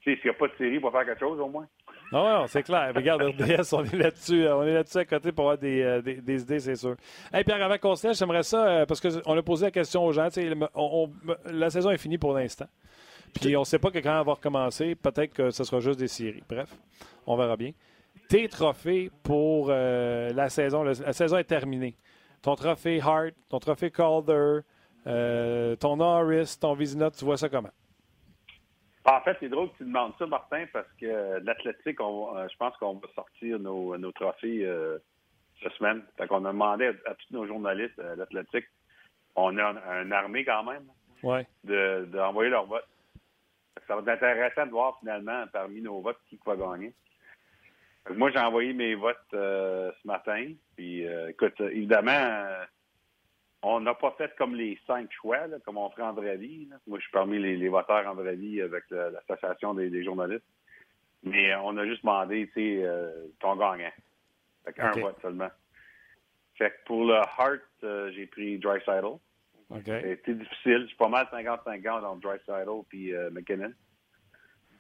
tu 0.02 0.12
sais, 0.12 0.20
s'il 0.20 0.32
n'y 0.32 0.36
a 0.36 0.40
pas 0.40 0.48
de 0.48 0.56
série, 0.58 0.80
pour 0.80 0.92
faire 0.92 1.06
quelque 1.06 1.20
chose 1.20 1.40
au 1.40 1.48
moins. 1.48 1.68
Non, 2.12 2.28
non, 2.28 2.48
c'est 2.48 2.64
clair. 2.64 2.92
Regarde, 2.96 3.22
RDS, 3.22 3.74
on 3.74 3.84
est 3.84 3.96
là-dessus. 3.96 4.46
euh, 4.46 4.58
On 4.58 4.64
est 4.64 4.74
là-dessus 4.74 4.98
à 4.98 5.06
côté 5.06 5.32
pour 5.32 5.46
avoir 5.46 5.58
des, 5.60 5.82
euh, 5.84 6.02
des, 6.02 6.16
des 6.16 6.42
idées, 6.42 6.60
c'est 6.60 6.76
sûr. 6.76 6.96
Hey, 7.32 7.44
Pierre, 7.44 7.62
avant 7.64 7.78
qu'on 7.78 7.96
se 7.96 8.08
laisse, 8.08 8.18
j'aimerais 8.18 8.42
ça, 8.44 8.68
euh, 8.68 8.86
parce 8.88 9.00
qu'on 9.00 9.38
a 9.38 9.42
posé 9.44 9.66
la 9.68 9.72
question 9.72 10.04
aux 10.06 10.12
gens. 10.12 10.26
tu 10.28 10.34
sais, 10.36 10.46
le- 10.50 10.56
on- 10.74 11.08
on- 11.28 11.36
la 11.52 11.70
saison 11.70 11.92
est 11.92 11.98
finie 12.00 12.18
pour 12.18 12.34
l'instant. 12.34 12.66
Puis 13.40 13.56
on 13.56 13.60
ne 13.60 13.66
sait 13.66 13.78
pas 13.78 13.92
que 13.92 14.00
quand 14.00 14.20
elle 14.20 14.26
va 14.26 14.34
recommencer, 14.34 14.96
peut-être 14.96 15.34
que 15.34 15.52
ce 15.52 15.64
sera 15.64 15.80
juste 15.82 16.00
des 16.00 16.08
séries. 16.08 16.42
Bref, 16.50 16.70
on 17.28 17.36
verra 17.36 17.56
bien. 17.56 17.72
Tes 18.28 18.48
trophées 18.50 19.12
pour 19.22 19.68
euh, 19.70 20.32
la 20.34 20.50
saison, 20.50 20.82
la, 20.82 20.94
la 20.94 21.14
saison 21.14 21.38
est 21.38 21.44
terminée. 21.44 21.96
Ton 22.42 22.56
trophée 22.56 23.00
Hart, 23.02 23.34
ton 23.50 23.60
trophée 23.60 23.92
Calder, 23.92 24.62
euh, 25.06 25.76
ton 25.76 25.98
Norris, 25.98 26.58
ton 26.60 26.74
Vizina, 26.74 27.12
tu 27.12 27.24
vois 27.24 27.38
ça 27.38 27.50
comment? 27.50 27.70
En 29.10 29.22
fait, 29.22 29.36
c'est 29.40 29.50
drôle 29.50 29.72
que 29.72 29.78
tu 29.78 29.86
demandes 29.86 30.14
ça, 30.20 30.28
Martin, 30.28 30.66
parce 30.72 30.88
que 31.00 31.40
l'athlétique, 31.44 31.98
je 32.00 32.58
pense 32.58 32.78
qu'on 32.78 32.94
va 32.94 33.08
sortir 33.16 33.58
nos, 33.58 33.98
nos 33.98 34.12
trophées 34.12 34.64
euh, 34.64 35.00
cette 35.64 35.74
semaine. 35.74 36.04
Fait 36.16 36.28
qu'on 36.28 36.46
a 36.46 36.52
demandé 36.52 36.92
à, 37.06 37.16
tous 37.16 37.32
nos 37.32 37.48
journalistes 37.48 37.98
euh, 37.98 38.16
l'athlétique, 38.16 38.68
on 39.36 39.58
a 39.58 39.74
une 40.02 40.14
armée 40.14 40.46
quand 40.46 40.64
même, 40.64 40.84
ouais. 41.24 41.48
d'envoyer 41.64 42.52
leur 42.52 42.68
vote. 42.68 42.86
Ça 43.88 43.96
va 43.96 44.02
être 44.02 44.24
intéressant 44.24 44.68
de 44.68 44.72
voir 44.72 45.00
finalement 45.00 45.46
parmi 45.52 45.82
nos 45.82 46.02
votes 46.02 46.20
qui 46.30 46.40
va 46.46 46.56
gagner. 46.56 46.94
Moi, 48.12 48.30
j'ai 48.30 48.40
envoyé 48.40 48.74
mes 48.74 48.94
votes 48.94 49.18
euh, 49.34 49.92
ce 50.02 50.08
matin. 50.08 50.54
Puis, 50.76 51.08
euh, 51.08 51.30
écoute, 51.30 51.60
évidemment, 51.62 52.46
on 53.62 53.82
n'a 53.82 53.94
pas 53.94 54.12
fait 54.18 54.34
comme 54.38 54.56
les 54.56 54.80
cinq 54.88 55.12
choix, 55.12 55.48
comme 55.66 55.78
on 55.78 55.90
ferait 55.90 56.04
en 56.04 56.14
vraie 56.14 56.38
vie. 56.38 56.70
Moi, 56.88 56.98
je 56.98 57.04
suis 57.04 57.12
parmi 57.12 57.40
les, 57.40 57.68
voteurs 57.68 58.08
en 58.08 58.16
vraie 58.16 58.36
vie 58.36 58.62
avec 58.62 58.86
l'Association 58.90 59.74
des, 59.74 60.04
journalistes. 60.04 60.46
Mais 61.24 61.54
on 61.56 61.76
a 61.78 61.86
juste 61.86 62.04
demandé, 62.04 62.48
tu 62.48 62.54
sais, 62.54 62.86
euh, 62.86 63.28
ton 63.40 63.58
gagnant. 63.58 63.92
Fait 64.64 64.80
un 64.80 64.92
vote 64.92 65.18
seulement. 65.22 65.50
Fait 66.56 66.72
que 66.72 66.76
pour 66.86 67.04
le 67.06 67.16
Heart, 67.16 67.62
euh, 67.84 68.12
j'ai 68.14 68.28
pris 68.28 68.58
Dry 68.58 68.80
Okay. 69.72 70.00
C'était 70.02 70.34
difficile. 70.34 70.82
Je 70.82 70.88
suis 70.88 70.98
pas 70.98 71.10
mal 71.10 71.28
50-50 71.32 72.04
entre 72.04 72.22
Dry 72.22 72.38
et 72.94 73.14
euh, 73.14 73.30
McKinnon. 73.30 73.72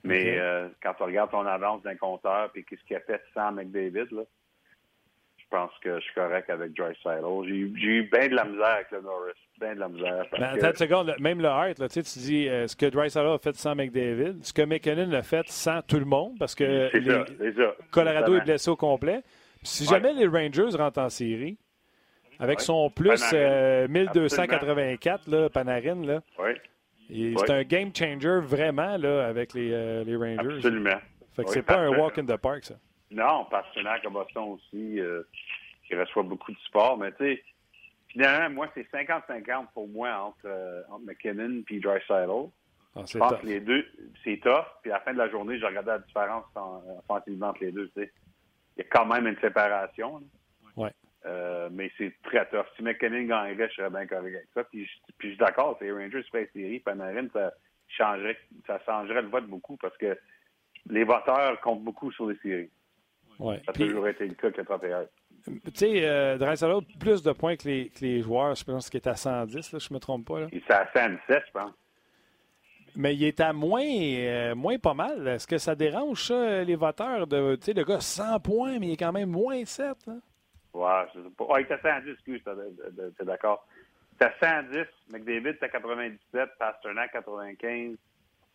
Mais 0.03 0.39
quand 0.81 0.93
tu 0.93 1.03
regardes 1.03 1.29
ton 1.29 1.45
avance 1.45 1.83
d'un 1.83 1.95
compteur 1.95 2.49
et 2.55 2.63
qu'est-ce 2.63 2.83
qu'il 2.85 2.95
a 2.95 3.01
fait 3.01 3.21
sans 3.33 3.51
McDavid, 3.51 4.07
là, 4.11 4.23
pense 5.49 5.71
que 5.83 5.95
je 5.95 6.03
suis 6.03 6.13
correct 6.13 6.49
avec 6.49 6.73
Dry 6.73 6.93
J'ai 7.03 7.53
eu 7.53 8.09
bien 8.11 8.27
de 8.27 8.35
la 8.35 8.45
misère 8.45 8.65
avec 8.65 8.91
le 8.91 9.01
Norris. 9.01 9.33
Bien 9.59 9.75
de 9.75 9.79
la 9.79 9.89
misère. 9.89 10.25
Mais 10.37 10.45
attends 10.45 10.69
une 10.69 10.75
seconde. 10.75 11.15
Même 11.19 11.41
le 11.41 11.47
Hart, 11.47 11.79
là, 11.79 11.89
tu 11.89 12.01
dis 12.01 12.47
euh, 12.47 12.67
ce 12.67 12.75
que 12.75 12.85
Dry 12.85 13.07
a 13.13 13.37
fait 13.37 13.55
sans 13.55 13.75
McDavid, 13.75 14.43
ce 14.43 14.53
que 14.53 14.61
McKinnon 14.61 15.11
a 15.13 15.21
fait 15.21 15.47
sans 15.47 15.81
tout 15.81 15.99
le 15.99 16.05
monde, 16.05 16.37
parce 16.39 16.55
que 16.55 16.89
Colorado 17.91 18.35
est 18.35 18.41
blessé 18.41 18.69
au 18.69 18.75
complet. 18.75 19.21
si 19.63 19.85
jamais 19.85 20.13
les 20.13 20.27
Rangers 20.27 20.77
rentrent 20.77 21.01
en 21.01 21.09
série, 21.09 21.57
avec 22.39 22.61
son 22.61 22.89
plus 22.89 23.21
1284, 23.33 25.27
euh, 25.27 25.41
là, 25.43 25.49
Panarin, 25.49 26.05
là, 26.05 26.21
c'est 27.09 27.51
un 27.51 27.63
game 27.63 27.91
changer 27.93 28.39
vraiment 28.41 28.97
là, 28.97 29.27
avec 29.27 29.53
les, 29.53 29.71
euh, 29.73 30.03
les 30.05 30.15
Rangers. 30.15 30.55
Absolument. 30.55 30.99
Fait 31.35 31.43
que 31.43 31.51
c'est 31.51 31.61
pas 31.61 31.77
un 31.79 31.89
walk 31.89 32.17
in 32.17 32.25
the 32.25 32.37
park, 32.37 32.63
ça. 32.63 32.75
Non, 33.11 33.45
partenaire 33.45 33.99
à 34.03 34.09
Boston 34.09 34.43
aussi, 34.53 34.99
euh, 34.99 35.23
qui 35.87 35.95
reçoit 35.95 36.23
beaucoup 36.23 36.51
de 36.51 36.57
support. 36.59 36.97
Mais 36.97 37.11
tu 37.13 37.17
sais, 37.25 37.43
finalement, 38.09 38.49
moi, 38.49 38.71
c'est 38.73 38.89
50-50 38.91 39.67
pour 39.73 39.87
moi 39.87 40.11
entre, 40.17 40.45
euh, 40.45 40.81
entre 40.89 41.05
McKinnon 41.05 41.63
et 41.69 41.79
Dreisaitl. 41.79 42.49
Ah, 42.95 43.01
je 43.07 43.17
pense 43.17 43.35
que 43.35 43.45
les 43.45 43.59
deux, 43.59 43.85
c'est 44.23 44.39
tough. 44.41 44.65
Puis 44.81 44.91
à 44.91 44.95
la 44.95 44.99
fin 45.01 45.13
de 45.13 45.17
la 45.17 45.29
journée, 45.29 45.59
je 45.59 45.65
regardais 45.65 45.91
la 45.91 45.99
différence 45.99 46.45
en, 46.55 46.83
offensivement 46.99 47.49
entre 47.49 47.63
les 47.63 47.71
deux. 47.71 47.87
Tu 47.89 48.01
sais. 48.01 48.11
Il 48.77 48.83
y 48.83 48.85
a 48.85 48.89
quand 48.89 49.05
même 49.05 49.27
une 49.27 49.39
séparation. 49.39 50.21
Ouais. 50.75 50.91
Euh, 51.25 51.69
mais 51.71 51.91
c'est 51.97 52.13
très 52.23 52.47
tough. 52.49 52.65
Si 52.75 52.83
McKinnon 52.83 53.23
gagnerait, 53.23 53.69
je 53.69 53.75
serais 53.75 53.89
bien 53.89 54.05
correct 54.05 54.35
avec 54.35 54.47
ça. 54.53 54.63
Puis, 54.65 54.89
puis 55.17 55.29
je 55.29 55.33
suis 55.33 55.37
d'accord, 55.37 55.77
les 55.81 55.91
Rangers 55.91 56.23
feraient 56.31 56.49
série, 56.53 56.79
Panarin, 56.79 57.27
ça 57.33 57.53
changerait, 57.87 58.37
ça 58.65 58.79
changerait 58.85 59.23
le 59.23 59.27
vote 59.27 59.47
beaucoup 59.47 59.77
parce 59.77 59.97
que 59.97 60.17
les 60.89 61.03
voteurs 61.03 61.59
comptent 61.61 61.83
beaucoup 61.83 62.11
sur 62.11 62.27
les 62.27 62.37
séries. 62.37 62.69
Ouais. 63.39 63.61
Ça 63.65 63.71
a 63.71 63.73
toujours 63.73 64.07
été 64.07 64.27
le 64.27 64.35
cas 64.35 64.51
que 64.51 64.61
31. 64.61 65.05
Tu 65.45 65.59
sais, 65.73 66.05
euh, 66.05 66.37
plus 66.99 67.23
de 67.23 67.31
points 67.31 67.55
que 67.55 67.67
les, 67.67 67.89
que 67.89 68.01
les 68.01 68.21
joueurs. 68.21 68.55
Je 68.55 68.63
pense 68.65 68.89
qu'il 68.89 68.99
est 68.99 69.07
à 69.07 69.15
110, 69.15 69.71
là, 69.71 69.79
je 69.79 69.87
ne 69.89 69.95
me 69.95 69.99
trompe 69.99 70.27
pas. 70.27 70.41
Là. 70.41 70.47
Il 70.51 70.57
est 70.57 70.71
à 70.71 70.87
117, 70.93 71.43
je 71.47 71.51
pense. 71.51 71.71
Mais 72.95 73.15
il 73.15 73.23
est 73.23 73.39
à 73.39 73.53
moins, 73.53 73.81
euh, 73.81 74.55
moins 74.55 74.77
pas 74.77 74.93
mal. 74.93 75.27
Est-ce 75.27 75.47
que 75.47 75.57
ça 75.57 75.75
dérange, 75.75 76.23
ça, 76.23 76.63
les 76.63 76.75
voteurs? 76.75 77.27
De, 77.27 77.55
tu 77.55 77.65
sais, 77.65 77.73
le 77.73 77.85
gars, 77.85 78.01
100 78.01 78.39
points, 78.41 78.79
mais 78.79 78.87
il 78.87 78.93
est 78.93 78.97
quand 78.97 79.13
même 79.13 79.29
moins 79.29 79.63
7. 79.63 79.95
Hein? 80.07 80.19
Ouais, 80.73 81.05
je 81.15 81.21
sais 81.21 81.29
pas. 81.37 81.61
il 81.61 81.65
est 81.65 81.71
à 81.71 81.79
110, 81.81 82.11
excuse, 82.11 82.41
es 83.19 83.25
d'accord. 83.25 83.65
C'est 84.19 84.25
à 84.25 84.63
110, 84.63 84.85
McDavid, 85.13 85.55
c'est 85.59 85.65
à 85.65 85.69
97, 85.69 86.49
Pasternak, 86.59 87.11
95, 87.13 87.95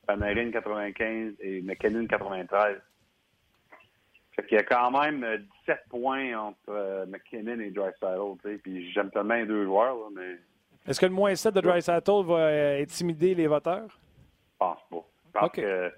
Panarin, 0.06 0.50
95 0.50 1.34
et 1.40 1.62
McKinnon, 1.62 2.06
93. 2.06 2.76
Fait 4.36 4.44
qu'il 4.46 4.56
y 4.56 4.60
a 4.60 4.64
quand 4.64 4.90
même 4.90 5.20
17 5.20 5.46
euh, 5.68 5.74
points 5.88 6.36
entre 6.36 6.70
euh, 6.70 7.06
McKinnon 7.06 7.60
et 7.60 7.70
Dreisaitl, 7.70 8.58
puis 8.62 8.92
j'aime 8.92 9.10
tellement 9.10 9.34
les 9.34 9.46
deux 9.46 9.64
joueurs, 9.64 9.94
là, 9.94 10.06
mais... 10.12 10.38
Est-ce 10.86 11.00
que 11.00 11.06
le 11.06 11.12
moins 11.12 11.34
7 11.34 11.54
de 11.54 11.60
Dreisaitl 11.60 12.24
va 12.24 12.34
euh, 12.34 12.82
intimider 12.82 13.34
les 13.34 13.46
voteurs? 13.46 13.88
Je 13.88 14.58
pense 14.58 14.80
pas. 14.90 15.04
Je 15.26 15.38
pense 15.38 15.50
que... 15.50 15.92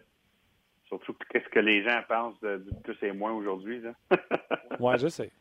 Surtout, 0.86 1.16
qu'est-ce 1.30 1.48
que 1.48 1.58
les 1.58 1.82
gens 1.82 2.00
pensent 2.08 2.38
de, 2.40 2.64
tous 2.84 2.94
ces 3.00 3.10
moins 3.10 3.32
aujourd'hui, 3.32 3.82
ouais, 4.80 4.98
je 4.98 5.08
sais. 5.08 5.32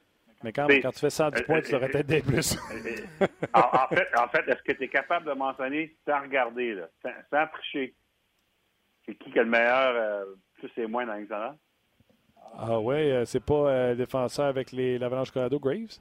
Mais 0.44 0.52
quand, 0.52 0.68
quand 0.68 0.92
tu 0.92 1.00
fais 1.00 1.10
110 1.10 1.44
points, 1.44 1.62
tu 1.62 1.72
devrais 1.72 1.90
peut-être 1.90 2.08
des 2.08 2.22
plus. 2.22 2.58
en, 3.54 3.88
fait, 3.90 4.08
en 4.18 4.28
fait 4.28 4.48
est-ce 4.48 4.64
que 4.64 4.72
tu 4.72 4.84
es 4.84 4.88
capable 4.88 5.28
de 5.28 5.34
mentionner 5.34 5.96
sans 6.08 6.22
regarder, 6.22 6.74
là, 6.74 6.88
sans, 7.30 7.48
tricher, 7.48 7.94
c'est 9.06 9.16
qui 9.16 9.32
qui 9.32 9.40
a 9.40 9.44
le 9.44 9.50
meilleur 9.50 10.26
tous 10.60 10.70
ces 10.74 10.88
moins 10.88 11.06
dans 11.06 11.14
l'examen? 11.14 11.56
Ah 12.58 12.80
ouais, 12.80 13.12
euh, 13.12 13.26
c'est 13.26 13.44
pas 13.44 13.70
euh, 13.70 13.96
défenseur 13.96 14.46
avec 14.46 14.72
l'Avalanche 14.72 15.32
Colorado, 15.32 15.60
Graves? 15.60 16.00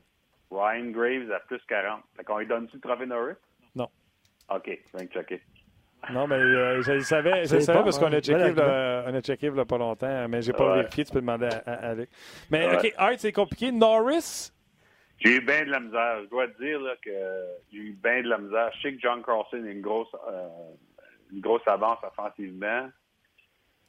Ryan 0.51 0.91
Graves 0.91 1.33
à 1.33 1.41
plus 1.41 1.61
40. 1.67 2.03
Fait 2.17 2.25
qu'on 2.25 2.39
lui 2.39 2.47
donne-tu 2.47 2.77
le 2.77 2.81
trophée 2.81 3.07
Norris? 3.07 3.35
Non. 3.75 3.89
OK, 4.55 4.67
je 4.67 4.97
viens 4.97 5.07
de 5.07 5.13
checker. 5.13 5.43
Non, 6.13 6.27
mais 6.27 6.37
euh, 6.37 6.83
je 6.83 6.93
le 6.93 7.01
savais, 7.01 7.45
je 7.47 7.59
savais 7.61 7.83
parce 7.83 7.99
qu'on 7.99 8.13
a 8.13 8.21
checké, 8.21 8.53
là, 8.53 9.05
on 9.09 9.15
a 9.15 9.21
checké 9.23 9.51
là, 9.51 9.65
pas 9.65 9.79
longtemps, 9.79 10.29
mais 10.29 10.43
j'ai 10.43 10.53
pas 10.53 10.77
vérifié, 10.77 11.05
tu 11.05 11.13
peux 11.13 11.21
demander 11.21 11.49
à, 11.67 11.73
Alex. 11.73 12.13
Mais 12.51 12.77
OK, 12.77 12.93
Art, 12.99 13.15
c'est 13.17 13.33
compliqué. 13.33 13.73
Norris? 13.73 14.53
J'ai 15.19 15.37
eu 15.37 15.41
bien 15.41 15.65
de 15.65 15.71
la 15.71 15.81
misère. 15.81 16.21
Je 16.25 16.29
dois 16.29 16.49
te 16.49 16.63
dire 16.63 16.79
là, 16.81 16.95
que 17.03 17.11
j'ai 17.73 17.79
eu 17.79 17.93
bien 17.93 18.23
de 18.23 18.29
la 18.29 18.39
misère. 18.39 18.71
Je 18.77 18.83
sais 18.83 18.95
que 18.95 19.01
John 19.01 19.23
Carlson 19.23 19.65
a 19.65 19.71
une 19.71 19.81
grosse, 19.81 20.15
une 21.33 21.41
grosse 21.41 21.67
avance 21.67 21.99
offensivement 22.03 22.91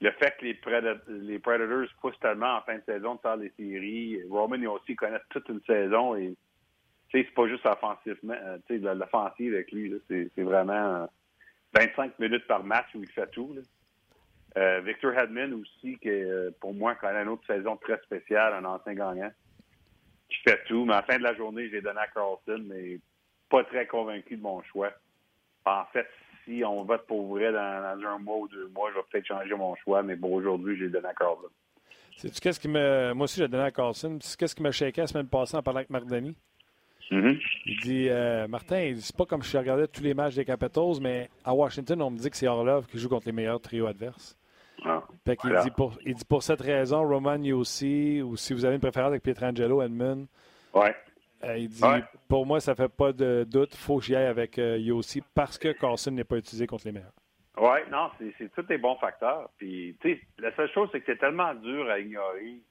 le 0.01 0.11
fait 0.11 0.35
que 0.39 0.45
les, 0.45 0.59
les 1.07 1.39
Predators 1.39 1.87
poussent 2.01 2.19
tellement 2.19 2.57
en 2.57 2.61
fin 2.61 2.75
de 2.75 2.83
saison 2.85 3.15
de 3.15 3.19
faire 3.21 3.37
les 3.37 3.51
séries, 3.57 4.21
Roman 4.29 4.61
et 4.61 4.67
aussi 4.67 4.95
connaissent 4.95 5.21
toute 5.29 5.47
une 5.49 5.61
saison 5.61 6.15
et 6.15 6.35
c'est 7.11 7.33
pas 7.33 7.47
juste 7.47 7.65
offensivement, 7.65 8.33
euh, 8.33 8.93
l'offensive 8.93 9.53
avec 9.53 9.71
lui, 9.71 9.93
c'est 10.07 10.41
vraiment 10.41 11.07
25 11.73 12.03
euh, 12.05 12.09
minutes 12.19 12.47
par 12.47 12.63
match 12.63 12.87
où 12.95 13.03
il 13.03 13.09
fait 13.09 13.29
tout. 13.31 13.55
Euh, 14.57 14.81
Victor 14.81 15.13
Hedman 15.13 15.53
aussi, 15.53 15.97
qui 15.99 16.09
pour 16.59 16.73
moi 16.73 16.95
connaît 16.95 17.23
une 17.23 17.29
autre 17.29 17.45
saison 17.45 17.77
très 17.77 17.97
spéciale, 18.03 18.53
un 18.53 18.65
ancien 18.65 18.93
gagnant, 18.93 19.31
qui 20.29 20.37
fait 20.47 20.63
tout. 20.65 20.85
Mais 20.85 20.93
à 20.93 20.97
la 20.97 21.03
fin 21.03 21.17
de 21.17 21.23
la 21.23 21.35
journée, 21.35 21.69
j'ai 21.69 21.81
donné 21.81 21.99
à 21.99 22.07
Carlson, 22.07 22.63
mais 22.65 22.99
pas 23.49 23.63
très 23.65 23.85
convaincu 23.87 24.37
de 24.37 24.41
mon 24.41 24.61
choix. 24.63 24.91
En 25.65 25.85
fait, 25.91 26.07
si 26.45 26.63
on 26.63 26.83
vote 26.83 27.05
pour 27.07 27.27
vrai 27.27 27.51
dans, 27.51 27.97
un 28.07 28.19
mois 28.19 28.37
ou 28.37 28.47
deux 28.47 28.67
mois, 28.67 28.89
je 28.91 28.95
vais 28.95 29.03
peut-être 29.11 29.25
changer 29.25 29.55
mon 29.55 29.75
choix, 29.75 30.03
mais 30.03 30.15
pour 30.15 30.31
aujourd'hui, 30.31 30.77
j'ai 30.77 30.89
donné 30.89 31.07
à 31.07 31.13
Carlson. 31.13 31.49
Qu'est-ce 32.41 32.59
qui 32.59 32.69
me. 32.69 33.13
Moi 33.13 33.25
aussi, 33.25 33.41
j'ai 33.41 33.47
donné 33.47 33.63
à 33.63 33.71
Carlson. 33.71 34.17
Qu'est-ce 34.37 34.55
qui 34.55 34.63
m'a 34.63 34.71
shaké 34.71 35.01
la 35.01 35.07
semaine 35.07 35.27
passée 35.27 35.57
en 35.57 35.63
parlant 35.63 35.79
avec 35.79 35.89
Marc 35.89 36.05
Denis? 36.05 36.35
Mm-hmm. 37.11 37.41
Il 37.65 37.79
dit 37.81 38.07
euh, 38.09 38.47
Martin, 38.47 38.93
c'est 38.97 39.15
pas 39.15 39.25
comme 39.25 39.43
si 39.43 39.51
je 39.51 39.57
regardais 39.57 39.87
tous 39.87 40.01
les 40.01 40.13
matchs 40.13 40.35
des 40.35 40.45
Capitals, 40.45 40.99
mais 41.01 41.29
à 41.43 41.53
Washington, 41.53 42.01
on 42.01 42.11
me 42.11 42.17
dit 42.17 42.29
que 42.29 42.37
c'est 42.37 42.47
Orlov 42.47 42.87
qui 42.87 42.97
joue 42.97 43.09
contre 43.09 43.27
les 43.27 43.31
meilleurs 43.31 43.59
trios 43.59 43.85
adverses. 43.85 44.37
Ah, 44.83 45.03
fait 45.25 45.37
il, 45.43 45.55
dit 45.63 45.71
pour, 45.71 45.93
il 46.05 46.13
dit 46.15 46.25
pour 46.25 46.43
cette 46.43 46.61
raison, 46.61 47.07
Roman 47.07 47.41
aussi, 47.53 48.21
ou 48.21 48.35
si 48.37 48.53
vous 48.53 48.65
avez 48.65 48.75
une 48.75 48.81
préférence 48.81 49.09
avec 49.09 49.23
Pietrangelo, 49.23 49.81
Edmund. 49.81 50.27
Ouais. 50.73 50.95
Euh, 51.43 51.57
il 51.57 51.69
dit 51.69 51.81
Pour 52.27 52.45
moi, 52.45 52.59
ça 52.59 52.75
fait 52.75 52.89
pas 52.89 53.11
de 53.11 53.45
doute. 53.47 53.73
Il 53.73 53.79
faut 53.79 53.99
que 53.99 54.05
j'y 54.05 54.15
aille 54.15 54.25
avec 54.27 54.57
euh, 54.57 54.77
Yossi 54.77 55.21
parce 55.33 55.57
que 55.57 55.71
Carson 55.71 56.11
n'est 56.11 56.23
pas 56.23 56.37
utilisé 56.37 56.65
contre 56.65 56.85
les 56.85 56.91
meilleurs. 56.91 57.13
Oui, 57.57 57.79
non, 57.89 58.09
c'est 58.37 58.51
tous 58.53 58.63
des 58.63 58.77
bons 58.77 58.97
facteurs. 58.97 59.49
Puis, 59.57 59.95
tu 60.01 60.13
sais, 60.13 60.21
la 60.39 60.53
seule 60.55 60.69
chose, 60.71 60.89
c'est 60.91 60.99
que 60.99 61.05
c'est 61.07 61.19
tellement 61.19 61.53
dur 61.53 61.89
à 61.89 61.99
ignorer 61.99 62.61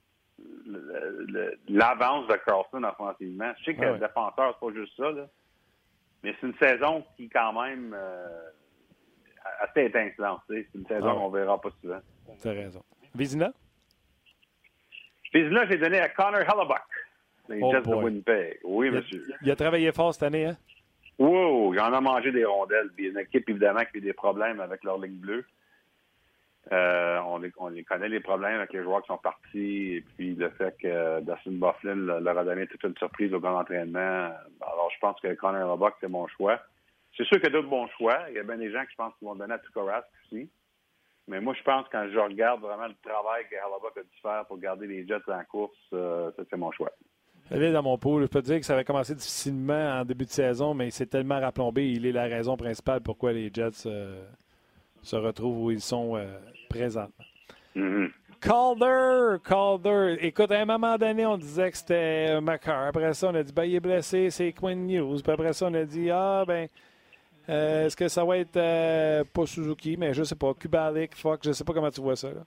l'avance 1.69 2.27
de 2.27 2.35
Carlson 2.45 2.83
offensivement. 2.83 3.53
Je 3.61 3.65
sais 3.65 3.75
que 3.75 3.81
le 3.81 3.99
défenseur, 3.99 4.59
c'est 4.61 4.67
pas 4.67 4.75
juste 4.75 4.97
ça, 4.97 5.11
là. 5.11 5.27
Mais 6.23 6.35
c'est 6.41 6.47
une 6.47 6.57
saison 6.57 7.05
qui, 7.17 7.29
quand 7.29 7.53
même, 7.63 7.95
euh, 7.97 8.51
assez 9.61 9.85
étincelante. 9.85 10.41
C'est 10.49 10.67
une 10.75 10.87
saison 10.87 11.11
ah 11.11 11.15
qu'on 11.15 11.29
verra 11.29 11.61
pas 11.61 11.71
souvent. 11.81 12.01
Tu 12.41 12.49
as 12.49 12.53
raison. 12.53 12.83
Vizina? 13.15 13.53
Vizina, 15.33 15.67
j'ai 15.67 15.79
donné 15.79 16.01
à 16.01 16.09
Connor 16.09 16.41
Hellebuck. 16.41 16.83
Les 17.49 17.61
oh 17.63 17.71
Jets 17.73 17.83
de 17.83 17.95
Winnipeg. 17.95 18.59
Oui, 18.65 18.91
monsieur. 18.91 19.25
Il 19.43 19.51
a 19.51 19.57
travaillé 19.57 19.93
fort 19.93 20.15
cette 20.15 20.23
année, 20.23 20.47
hein? 20.47 20.57
Wow, 21.19 21.75
il 21.75 21.81
en 21.81 21.93
a 21.93 22.01
mangé 22.01 22.33
des 22.33 22.45
rondelles. 22.45 22.91
Puis 22.97 23.09
une 23.09 23.19
équipe, 23.19 23.49
évidemment, 23.49 23.81
qui 23.81 23.97
a 23.97 23.99
eu 23.99 24.01
des 24.01 24.13
problèmes 24.13 24.61
avec 24.61 24.83
leur 24.83 24.99
ligne 24.99 25.19
bleue. 25.19 25.45
Euh, 26.73 27.19
on, 27.27 27.39
les, 27.39 27.53
on, 27.59 27.69
les, 27.69 27.85
connaît 27.85 28.09
les 28.09 28.21
problèmes 28.21 28.57
avec 28.57 28.73
les 28.73 28.83
joueurs 28.83 29.03
qui 29.03 29.09
sont 29.09 29.19
partis 29.19 29.97
et 29.97 30.05
puis 30.17 30.35
le 30.35 30.49
fait 30.51 30.75
que 30.81 31.21
Dustin 31.21 31.59
Bufflin 31.59 32.21
leur 32.21 32.39
a 32.39 32.45
donné 32.45 32.67
toute 32.67 32.83
une 32.85 32.97
surprise 32.97 33.35
au 33.35 33.41
grand 33.41 33.61
entraînement. 33.61 34.31
Alors, 34.63 34.91
je 34.95 34.99
pense 34.99 35.21
que 35.21 35.35
Connor 35.35 35.69
Robuck, 35.69 35.95
c'est 36.01 36.09
mon 36.09 36.27
choix. 36.27 36.59
C'est 37.17 37.25
sûr 37.25 37.37
qu'il 37.37 37.45
y 37.45 37.49
a 37.49 37.51
d'autres 37.51 37.69
bons 37.69 37.87
choix. 37.99 38.19
Il 38.31 38.37
y 38.37 38.39
a 38.39 38.43
bien 38.43 38.57
des 38.57 38.73
gens 38.73 38.83
qui 38.85 38.93
je 38.93 38.97
pense 38.97 39.15
qu'ils 39.19 39.29
vont 39.29 39.35
donner 39.35 39.55
à 39.55 39.59
Tukorask 39.59 40.09
aussi. 40.25 40.49
Mais 41.29 41.41
moi, 41.41 41.55
je 41.55 41.63
pense 41.63 41.87
quand 41.93 42.07
je 42.11 42.19
regarde 42.19 42.61
vraiment 42.61 42.87
le 42.87 42.95
travail 43.03 43.45
que 43.49 43.57
Harbaugh 43.57 43.89
a 43.97 44.03
dû 44.03 44.21
faire 44.21 44.45
pour 44.47 44.59
garder 44.59 44.87
les 44.87 45.07
Jets 45.07 45.21
en 45.29 45.45
course, 45.45 45.77
euh, 45.93 46.31
c'est 46.37 46.57
mon 46.57 46.73
choix. 46.73 46.93
Elle 47.51 47.63
est 47.63 47.73
dans 47.73 47.83
mon 47.83 47.99
pool. 47.99 48.23
Je 48.23 48.27
peux 48.27 48.41
te 48.41 48.47
dire 48.47 48.61
que 48.61 48.67
ça 48.67 48.75
avait 48.75 48.85
commencé 48.85 49.15
difficilement 49.15 50.01
en 50.01 50.05
début 50.05 50.25
de 50.25 50.31
saison, 50.31 50.75
mais 50.75 50.91
c'est 50.91 51.07
tellement 51.07 51.41
rapplombé. 51.41 51.91
Il 51.91 52.07
est 52.07 52.13
la 52.13 52.25
raison 52.25 52.57
principale 52.57 53.01
pourquoi 53.01 53.33
les 53.33 53.51
Jets 53.53 53.87
euh, 53.87 54.25
se 55.03 55.17
retrouvent 55.17 55.65
où 55.65 55.71
ils 55.71 55.81
sont 55.81 56.17
euh, 56.17 56.27
présentement. 56.69 57.25
Mhm. 57.75 58.11
Calder, 58.41 59.37
Calder. 59.43 60.17
Écoute, 60.21 60.51
à 60.51 60.61
un 60.61 60.65
moment 60.67 60.97
donné, 60.99 61.25
on 61.25 61.39
disait 61.39 61.71
que 61.71 61.79
c'était 61.79 62.41
Macar. 62.41 62.89
Après 62.89 63.15
ça, 63.15 63.29
on 63.29 63.35
a 63.35 63.43
dit, 63.43 63.53
ben, 63.53 63.65
il 63.65 63.75
est 63.75 63.81
blessé, 63.81 64.29
c'est 64.31 64.53
Quinn 64.53 64.87
News. 64.87 65.21
Puis 65.23 65.33
après 65.33 65.53
ça, 65.55 65.67
on 65.67 65.75
a 65.75 65.85
dit, 65.85 66.11
ah, 66.11 66.45
ben, 66.47 66.69
euh, 67.49 67.87
est-ce 67.87 67.97
que 67.97 68.09
ça 68.09 68.25
va 68.25 68.39
être 68.39 68.57
euh, 68.57 69.25
pas 69.33 69.47
Suzuki, 69.47 69.97
mais 69.99 70.15
je 70.15 70.23
sais 70.25 70.35
pas, 70.35 70.55
Kubalik, 70.55 71.15
fuck, 71.15 71.41
je 71.45 71.53
sais 71.53 71.65
pas 71.65 71.73
comment 71.73 71.91
tu 71.91 72.01
vois 72.01 72.17
ça. 72.17 72.29
Là. 72.29 72.45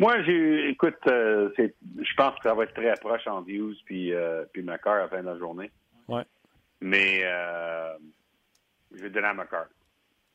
Moi, 0.00 0.22
j'ai, 0.22 0.70
écoute, 0.70 0.96
euh, 1.08 1.50
c'est, 1.56 1.74
je 2.00 2.14
pense 2.14 2.34
que 2.36 2.48
ça 2.48 2.54
va 2.54 2.64
être 2.64 2.72
très 2.72 2.94
proche 2.94 3.26
entre 3.26 3.50
Hughes 3.50 3.76
puis, 3.84 4.14
euh, 4.14 4.46
puis 4.50 4.66
à 4.66 4.96
la 4.96 5.08
fin 5.08 5.20
de 5.20 5.26
la 5.26 5.36
journée. 5.36 5.70
Ouais. 6.08 6.22
Mais 6.80 7.20
euh, 7.24 7.92
je 8.94 9.02
vais 9.02 9.10
donner 9.10 9.26
à 9.26 9.34
McCarr. 9.34 9.66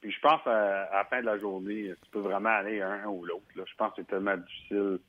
Puis 0.01 0.11
je 0.11 0.20
pense 0.20 0.45
à, 0.45 0.84
à 0.84 0.97
la 0.97 1.05
fin 1.05 1.20
de 1.20 1.26
la 1.26 1.39
journée, 1.39 1.91
tu 2.03 2.11
peux 2.11 2.20
vraiment 2.20 2.51
aller 2.51 2.80
un, 2.80 2.91
un 2.91 3.07
ou 3.07 3.26
l'autre. 3.26 3.47
là. 3.55 3.63
Je 3.66 3.74
pense 3.76 3.89
que 3.93 4.03
c'est 4.03 4.07
tellement 4.07 4.38
difficile. 4.38 4.99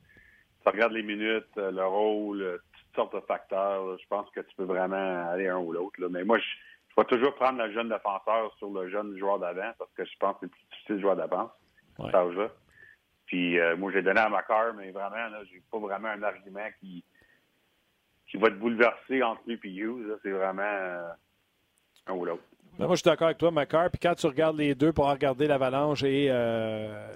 Tu 0.63 0.69
regardes 0.69 0.93
les 0.93 1.03
minutes, 1.03 1.45
euh, 1.59 1.69
le 1.69 1.85
rôle, 1.85 2.41
euh, 2.41 2.57
toutes 2.73 2.95
sortes 2.95 3.13
de 3.15 3.21
facteurs. 3.27 3.85
là. 3.85 3.95
Je 4.01 4.07
pense 4.09 4.27
que 4.31 4.39
tu 4.39 4.55
peux 4.55 4.63
vraiment 4.63 5.29
aller 5.29 5.49
un 5.49 5.59
ou 5.59 5.71
l'autre. 5.71 6.01
là. 6.01 6.07
Mais 6.09 6.23
moi, 6.23 6.39
je, 6.39 6.45
je 6.89 6.95
vais 6.99 7.05
toujours 7.05 7.35
prendre 7.35 7.63
le 7.63 7.71
jeune 7.73 7.89
défenseur 7.89 8.51
sur 8.57 8.71
le 8.71 8.89
jeune 8.89 9.15
joueur 9.19 9.37
d'avant 9.37 9.71
parce 9.77 9.91
que 9.93 10.03
je 10.03 10.17
pense 10.19 10.33
que 10.39 10.47
c'est 10.47 10.51
plus 10.51 10.65
difficile 10.71 10.95
de 10.95 11.01
jouer 11.01 11.15
d'avance. 11.15 11.51
Ouais. 11.99 12.09
Puis 13.27 13.59
euh, 13.59 13.75
moi, 13.77 13.91
j'ai 13.93 14.01
donné 14.01 14.19
à 14.19 14.29
McCarr, 14.29 14.73
mais 14.75 14.89
vraiment, 14.91 15.15
là, 15.15 15.39
j'ai 15.51 15.61
pas 15.71 15.77
vraiment 15.79 16.07
un 16.09 16.23
argument 16.23 16.67
qui 16.79 17.03
qui 18.29 18.35
va 18.37 18.49
te 18.49 18.55
bouleverser 18.55 19.23
entre 19.23 19.41
lui 19.47 19.57
et 19.63 19.67
Hughes. 19.69 20.05
là. 20.07 20.15
C'est 20.21 20.31
vraiment 20.31 20.61
euh, 20.63 21.07
un 22.07 22.13
ou 22.13 22.25
l'autre. 22.25 22.43
Ben, 22.77 22.85
moi, 22.85 22.95
je 22.95 23.01
suis 23.01 23.09
d'accord 23.09 23.27
avec 23.27 23.37
toi, 23.37 23.51
Macar. 23.51 23.89
Puis 23.89 23.99
quand 24.01 24.15
tu 24.15 24.27
regardes 24.27 24.57
les 24.57 24.75
deux 24.75 24.91
pour 24.91 25.09
regarder 25.09 25.47
l'Avalanche 25.47 26.03
et 26.03 26.27
euh, 26.29 27.07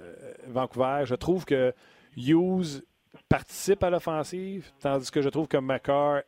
Vancouver, 0.46 1.02
je 1.04 1.14
trouve 1.14 1.44
que 1.44 1.74
Hughes 2.16 2.82
participe 3.28 3.82
à 3.82 3.90
l'offensive, 3.90 4.70
tandis 4.80 5.10
que 5.10 5.20
je 5.20 5.28
trouve 5.28 5.48
que 5.48 5.58
Macar, 5.58 6.22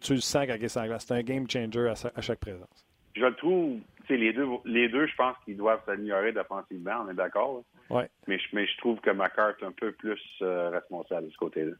tu 0.00 0.14
le 0.14 0.20
sens 0.20 0.46
quand 0.46 0.54
il 0.54 0.64
est. 0.64 0.68
C'est 0.98 1.12
un 1.12 1.22
game 1.22 1.48
changer 1.48 1.88
à, 1.90 1.94
sa- 1.94 2.12
à 2.14 2.20
chaque 2.22 2.40
présence. 2.40 2.84
Je 3.14 3.24
le 3.26 3.34
trouve, 3.36 3.78
les 4.10 4.32
deux, 4.32 4.46
les 4.64 4.88
deux, 4.88 5.06
je 5.06 5.14
pense 5.16 5.36
qu'ils 5.44 5.56
doivent 5.56 5.80
s'améliorer 5.86 6.32
défensivement, 6.32 7.04
on 7.06 7.10
est 7.10 7.14
d'accord. 7.14 7.62
Ouais. 7.90 8.08
Mais, 8.26 8.38
je- 8.38 8.48
mais 8.52 8.66
je 8.66 8.76
trouve 8.78 9.00
que 9.00 9.10
McCarr 9.10 9.50
est 9.60 9.64
un 9.64 9.72
peu 9.72 9.92
plus 9.92 10.20
euh, 10.42 10.70
responsable 10.70 11.26
de 11.26 11.32
ce 11.32 11.36
côté-là. 11.38 11.72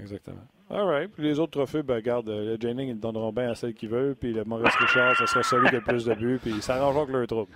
Exactement. 0.00 0.40
All 0.70 0.86
right. 0.86 1.12
Puis 1.12 1.22
les 1.24 1.38
autres 1.38 1.52
trophées, 1.52 1.82
ben, 1.82 1.96
regarde, 1.96 2.28
euh, 2.30 2.54
le 2.56 2.60
Jennings, 2.60 2.88
ils 2.88 2.94
le 2.94 2.98
donneront 3.00 3.32
bien 3.32 3.50
à 3.50 3.54
celle 3.54 3.74
qu'ils 3.74 3.90
veulent. 3.90 4.16
Puis 4.16 4.32
le 4.32 4.44
Maurice 4.44 4.74
Richard, 4.76 5.16
ce 5.16 5.26
sera 5.26 5.42
celui 5.42 5.68
qui 5.68 5.74
a 5.76 5.78
le 5.80 5.84
plus 5.84 6.04
de 6.06 6.14
buts. 6.14 6.38
Puis 6.40 6.50
ils 6.52 6.62
s'arrangeront 6.62 7.02
avec 7.02 7.14
leur 7.14 7.26
trouble. 7.26 7.52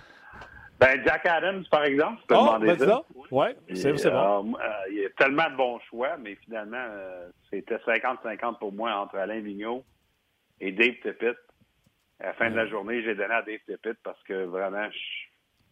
Ben, 0.79 1.01
Jack 1.03 1.25
Adams, 1.25 1.63
par 1.71 1.83
exemple, 1.85 2.21
tu 2.21 2.27
peux 2.27 2.35
Oh, 2.37 2.43
demander 2.45 2.67
ben, 2.67 2.77
ça. 2.77 3.01
Ouais, 3.31 3.55
c'est 3.73 3.97
c'est 3.97 4.11
bon. 4.11 4.53
euh, 4.53 4.57
euh, 4.63 4.69
il 4.91 4.97
y 4.97 5.05
a 5.05 5.09
tellement 5.17 5.49
de 5.49 5.55
bons 5.57 5.79
choix, 5.89 6.15
mais 6.17 6.35
finalement, 6.35 6.77
euh, 6.77 7.27
c'était 7.49 7.77
50-50 7.77 8.59
pour 8.59 8.71
moi 8.71 8.91
entre 8.93 9.15
Alain 9.17 9.39
Vigneault 9.39 9.83
et 10.61 10.71
Dave 10.71 10.93
Tippett. 11.01 11.35
À 12.19 12.27
la 12.27 12.33
fin 12.33 12.49
de 12.49 12.55
la 12.55 12.67
journée, 12.67 13.03
j'ai 13.03 13.15
donné 13.15 13.33
à 13.33 13.41
Dave 13.43 13.59
Tippett 13.65 13.97
parce 14.03 14.21
que 14.23 14.45
vraiment, 14.45 14.89
je, 14.89 14.97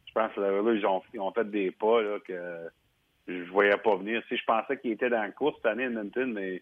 je 0.08 0.14
pense 0.14 0.32
que 0.34 0.40
là, 0.42 0.74
ils, 0.74 0.86
ont, 0.86 1.02
ils 1.14 1.20
ont 1.20 1.32
fait 1.32 1.50
des 1.50 1.72
pas 1.72 2.02
là, 2.02 2.20
que 2.20 2.68
je 3.28 3.44
voyais 3.52 3.78
pas 3.78 3.96
venir. 3.96 4.22
Si 4.30 4.38
je 4.38 4.46
pensais 4.46 4.78
qu'il 4.78 4.92
était 4.92 5.10
dans 5.10 5.22
la 5.22 5.32
course 5.32 5.56
cette 5.58 5.66
année 5.66 5.86
à 5.86 5.88
Edmonton, 5.88 6.32
mais 6.32 6.62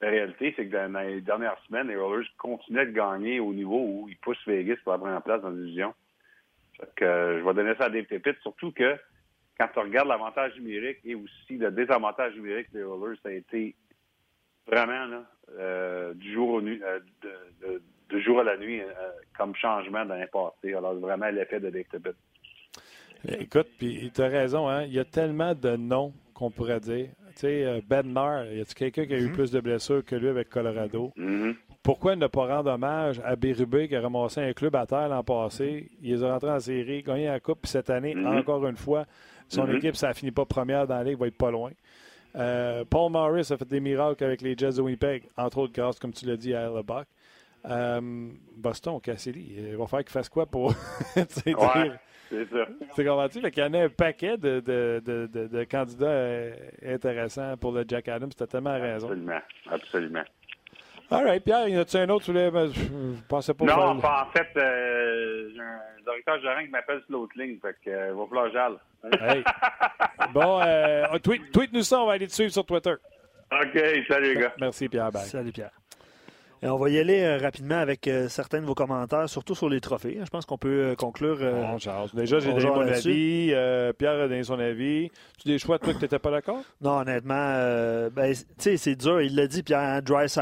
la 0.00 0.10
réalité, 0.10 0.52
c'est 0.56 0.66
que 0.66 0.86
dans 0.88 1.00
les 1.00 1.20
dernières 1.20 1.58
semaines, 1.66 1.88
les 1.88 1.96
Rollers 1.96 2.26
continuaient 2.38 2.86
de 2.86 2.92
gagner 2.92 3.40
au 3.40 3.52
niveau 3.52 3.80
où 3.80 4.08
ils 4.08 4.16
poussent 4.18 4.46
Vegas 4.46 4.76
pour 4.84 4.92
la 4.92 4.98
première 4.98 5.22
place 5.22 5.42
dans 5.42 5.50
la 5.50 5.56
division. 5.56 5.94
Fait 6.76 6.88
que, 6.96 7.04
euh, 7.04 7.38
je 7.40 7.44
vais 7.44 7.54
donner 7.54 7.74
ça 7.76 7.84
à 7.84 7.90
Dave 7.90 8.06
Tippett, 8.06 8.38
surtout 8.42 8.72
que 8.72 8.96
quand 9.58 9.68
tu 9.72 9.78
regardes 9.80 10.08
l'avantage 10.08 10.54
numérique 10.56 10.98
et 11.04 11.14
aussi 11.14 11.56
le 11.58 11.70
désavantage 11.70 12.34
numérique 12.34 12.72
des 12.72 12.82
Rollers, 12.84 13.18
ça 13.22 13.28
a 13.28 13.32
été 13.32 13.74
vraiment 14.66 15.06
là, 15.06 15.24
euh, 15.58 16.14
du 16.14 16.32
jour 16.32 16.48
au 16.50 16.60
nu, 16.62 16.80
euh, 16.82 17.00
de, 17.22 17.66
de- 17.66 17.82
de 18.12 18.20
jour 18.20 18.40
à 18.40 18.44
la 18.44 18.56
nuit 18.56 18.80
euh, 18.80 18.86
comme 19.36 19.54
changement 19.56 20.04
dans 20.04 20.14
les 20.16 20.26
passés. 20.26 20.74
Alors 20.74 20.94
vraiment 20.94 21.28
l'effet 21.30 21.60
de 21.60 21.70
Dave. 21.70 22.14
Écoute, 23.38 23.68
puis 23.78 24.10
tu 24.14 24.20
as 24.22 24.28
raison, 24.28 24.68
hein? 24.68 24.82
il 24.84 24.92
y 24.92 24.98
a 24.98 25.04
tellement 25.04 25.54
de 25.54 25.76
noms 25.76 26.12
qu'on 26.34 26.50
pourrait 26.50 26.80
dire. 26.80 27.06
Tu 27.34 27.40
sais, 27.40 27.64
euh, 27.64 27.80
Ben 27.88 28.02
Maher, 28.06 28.52
y 28.52 28.60
a-tu 28.60 28.74
quelqu'un 28.74 29.06
qui 29.06 29.14
a 29.14 29.18
eu 29.18 29.30
plus 29.30 29.50
de 29.50 29.60
blessures 29.60 30.04
que 30.04 30.16
lui 30.16 30.28
avec 30.28 30.48
Colorado? 30.50 31.12
Mhm. 31.16 31.54
Pourquoi 31.82 32.14
ne 32.14 32.26
pas 32.26 32.46
rendre 32.46 32.70
hommage 32.70 33.20
à 33.24 33.34
Bérubé 33.36 33.88
qui 33.88 33.96
a 33.96 34.00
ramassé 34.00 34.40
un 34.40 34.52
club 34.52 34.74
à 34.76 34.86
terre 34.86 35.08
l'an 35.08 35.22
passé? 35.24 35.88
Il 36.02 36.12
les 36.14 36.22
a 36.24 36.32
rentrés 36.32 36.50
en 36.50 36.60
série, 36.60 37.02
gagné 37.02 37.26
la 37.26 37.40
Coupe, 37.40 37.60
puis 37.62 37.70
cette 37.70 37.90
année, 37.90 38.14
Mhm. 38.14 38.26
encore 38.38 38.66
une 38.66 38.76
fois, 38.76 39.06
son 39.48 39.66
Mhm. 39.66 39.76
équipe, 39.76 39.96
ça 39.96 40.08
ne 40.10 40.14
finit 40.14 40.30
pas 40.30 40.44
première 40.44 40.86
dans 40.86 40.96
la 40.96 41.04
Ligue, 41.04 41.18
va 41.18 41.26
être 41.28 41.36
pas 41.38 41.50
loin. 41.50 41.70
Euh, 42.36 42.84
Paul 42.88 43.10
Morris 43.12 43.48
a 43.52 43.56
fait 43.56 43.68
des 43.68 43.80
miracles 43.80 44.24
avec 44.24 44.42
les 44.42 44.56
Jets 44.56 44.72
de 44.76 44.80
Winnipeg, 44.82 45.24
entre 45.36 45.58
autres 45.58 45.72
grâce, 45.72 45.98
comme 45.98 46.12
tu 46.12 46.24
l'as 46.26 46.36
dit, 46.36 46.54
à 46.54 46.62
Hellebuck. 46.68 47.06
Euh, 47.68 48.00
Boston, 48.56 49.00
Cassidy, 49.00 49.54
il 49.56 49.76
va 49.76 49.86
falloir 49.86 50.04
qu'il 50.04 50.12
fasse 50.12 50.28
quoi 50.28 50.46
pour 50.46 50.72
sais, 51.14 51.54
Ouais, 51.54 51.82
dire- 51.84 51.98
c'est 52.28 52.48
ça. 52.50 52.66
tu 52.94 53.04
comprends-tu? 53.04 53.40
Fait 53.40 53.50
qu'il 53.52 53.62
y 53.62 53.66
en 53.66 53.74
a 53.74 53.84
un 53.84 53.88
paquet 53.88 54.36
de, 54.36 54.58
de, 54.60 55.00
de, 55.04 55.26
de- 55.32 55.46
de 55.46 55.64
candidats 55.64 56.06
euh, 56.06 56.54
intéressants 56.84 57.56
pour 57.56 57.72
le 57.72 57.84
Jack 57.86 58.08
Adams. 58.08 58.30
Tu 58.36 58.42
as 58.42 58.46
tellement 58.46 58.72
raison. 58.80 59.06
Absolument. 59.08 59.40
Absolument. 59.70 60.22
All 61.10 61.24
right, 61.24 61.44
Pierre, 61.44 61.68
y 61.68 61.76
en 61.76 61.82
a-tu 61.82 61.96
un 61.98 62.08
autre? 62.08 62.24
Tu 62.24 62.30
voulais- 62.32 62.50
Je 62.72 63.22
pensais 63.28 63.52
pas 63.52 63.64
Non, 63.66 64.00
en 64.02 64.26
fait, 64.32 64.48
euh, 64.56 65.50
j'ai 65.54 65.60
un 65.60 66.02
directeur 66.04 66.40
gérant 66.40 66.64
qui 66.64 66.70
m'appelle 66.70 67.00
sur 67.06 67.12
l'autre 67.18 67.32
ligne, 67.38 67.58
fait 67.60 67.76
que 67.84 67.90
euh, 67.90 68.08
il 68.12 68.18
va 68.18 68.26
falloir 68.26 68.50
j'aille. 68.50 69.36
Hey. 69.36 69.44
Bon, 70.32 70.60
euh, 70.64 71.18
tweet, 71.22 71.52
tweet-nous 71.52 71.82
ça, 71.82 72.00
on 72.00 72.06
va 72.06 72.12
aller 72.14 72.26
te 72.28 72.32
suivre 72.32 72.52
sur 72.52 72.64
Twitter. 72.64 72.94
OK, 73.52 73.78
salut 74.08 74.34
les 74.34 74.40
gars. 74.40 74.54
Merci, 74.58 74.88
Pierre. 74.88 75.10
Bye. 75.12 75.22
Salut 75.26 75.52
Pierre. 75.52 75.70
Et 76.62 76.68
on 76.68 76.76
va 76.76 76.88
y 76.90 76.98
aller 76.98 77.22
euh, 77.22 77.38
rapidement 77.38 77.78
avec 77.78 78.06
euh, 78.06 78.28
certains 78.28 78.60
de 78.60 78.66
vos 78.66 78.74
commentaires, 78.76 79.28
surtout 79.28 79.54
sur 79.56 79.68
les 79.68 79.80
trophées. 79.80 80.20
Je 80.24 80.30
pense 80.30 80.46
qu'on 80.46 80.58
peut 80.58 80.68
euh, 80.90 80.94
conclure. 80.94 81.38
euh, 81.40 81.60
On 81.64 81.78
jase. 81.78 82.14
Déjà, 82.14 82.38
j'ai 82.38 82.50
on 82.50 82.54
donné 82.54 82.70
mon 82.70 82.80
avis. 82.82 83.48
euh, 83.52 83.92
Pierre 83.92 84.12
a 84.12 84.28
donné 84.28 84.44
son 84.44 84.60
avis. 84.60 85.10
Tu 85.42 85.48
des 85.48 85.58
choix, 85.58 85.78
toi, 85.80 85.92
que 85.92 85.98
tu 85.98 86.04
n'étais 86.04 86.20
pas 86.20 86.30
d'accord? 86.30 86.62
Non, 86.80 86.98
honnêtement, 87.00 87.34
euh, 87.36 88.10
ben, 88.10 88.32
tu 88.32 88.44
sais, 88.58 88.76
c'est 88.76 88.94
dur. 88.94 89.20
Il 89.20 89.34
l'a 89.34 89.48
dit, 89.48 89.64
Pierre, 89.64 90.00
Dry 90.02 90.28
c'est 90.28 90.40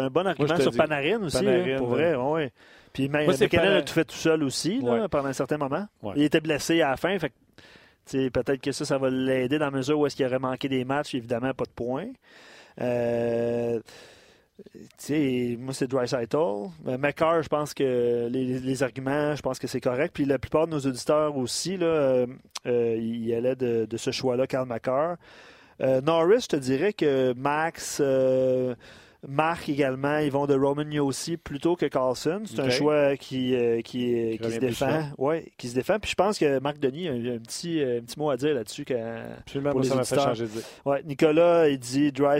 un 0.00 0.10
bon 0.10 0.26
argument 0.26 0.56
sur. 0.56 0.72
Panarin 0.72 1.22
aussi, 1.22 1.36
Panarin, 1.38 1.66
là, 1.68 1.78
pour 1.78 1.86
vrai. 1.88 2.14
ouais, 2.16 2.30
ouais. 2.32 2.50
Puis 2.92 3.08
Moi, 3.08 3.22
McKinnon 3.26 3.76
a 3.76 3.82
tout 3.82 3.92
fait 3.94 4.04
tout 4.04 4.16
seul 4.16 4.42
aussi 4.42 4.80
là, 4.80 4.92
Ouais. 5.02 5.08
pendant 5.08 5.28
un 5.28 5.32
certain 5.32 5.56
moment. 5.58 5.86
Il 6.16 6.22
était 6.24 6.40
blessé 6.40 6.82
à 6.82 6.90
la 6.90 6.96
fin, 6.96 7.16
fait 7.20 7.30
que, 7.30 8.28
peut-être 8.30 8.60
que 8.60 8.72
ça, 8.72 8.84
ça 8.84 8.98
va 8.98 9.08
l'aider 9.10 9.58
dans 9.58 9.66
la 9.66 9.70
mesure 9.70 9.98
où 10.00 10.06
est-ce 10.06 10.16
qu'il 10.16 10.26
aurait 10.26 10.40
manqué 10.40 10.68
des 10.68 10.84
matchs, 10.84 11.14
évidemment, 11.14 11.54
pas 11.54 11.64
de 11.64 11.70
points. 11.70 12.08
Euh, 12.80 13.80
moi, 15.58 15.74
c'est 15.74 15.88
Dry 15.88 16.06
Mais 16.84 16.98
McCarr, 16.98 17.42
je 17.42 17.48
pense 17.48 17.74
que 17.74 18.28
les, 18.30 18.82
arguments, 18.82 19.34
je 19.34 19.42
pense 19.42 19.58
que 19.58 19.66
c'est 19.66 19.80
correct. 19.80 20.12
Puis 20.14 20.24
la 20.24 20.38
plupart 20.38 20.66
de 20.66 20.72
nos 20.72 20.80
auditeurs 20.80 21.36
aussi, 21.36 21.76
là, 21.76 21.86
euh, 21.86 22.26
euh, 22.66 22.96
ils 22.96 23.34
allaient 23.34 23.56
de, 23.56 23.96
ce 23.96 24.10
choix-là, 24.10 24.46
Carl 24.46 24.68
McCarr. 24.68 25.16
Euh, 25.80 26.00
Norris, 26.00 26.42
je 26.42 26.48
te 26.48 26.56
dirais 26.56 26.92
que 26.92 27.34
Max, 27.34 27.98
euh, 28.00 28.74
Marc 29.26 29.68
également, 29.68 30.18
ils 30.18 30.32
vont 30.32 30.46
de 30.46 30.54
Roman 30.54 30.90
Yossi 30.90 31.36
plutôt 31.36 31.76
que 31.76 31.86
Carlson. 31.86 32.42
C'est 32.44 32.58
un 32.58 32.70
choix 32.70 33.16
qui, 33.16 33.54
euh, 33.54 33.80
qui, 33.80 34.38
Qui 34.42 34.50
se 34.50 34.58
défend. 34.58 35.10
Ouais, 35.16 35.52
qui 35.56 35.68
se 35.68 35.74
défend. 35.76 36.00
Puis 36.00 36.10
je 36.10 36.16
pense 36.16 36.38
que 36.38 36.58
Marc 36.58 36.78
Denis 36.78 37.08
a 37.08 37.12
un, 37.12 37.36
un 37.36 37.38
petit, 37.38 37.80
euh, 37.80 38.00
un 38.00 38.02
petit 38.02 38.18
mot 38.18 38.30
à 38.30 38.36
dire 38.36 38.54
là-dessus. 38.54 38.84
Absolument, 39.38 39.70
Pour 39.70 39.84
ça 39.84 39.94
m'a 39.94 40.04
fait 40.04 40.16
changer 40.16 40.46
d'idée. 40.46 40.62
Ouais, 40.84 41.02
Nicolas, 41.04 41.68
il 41.68 41.78
dit 41.78 42.10
Dry 42.10 42.38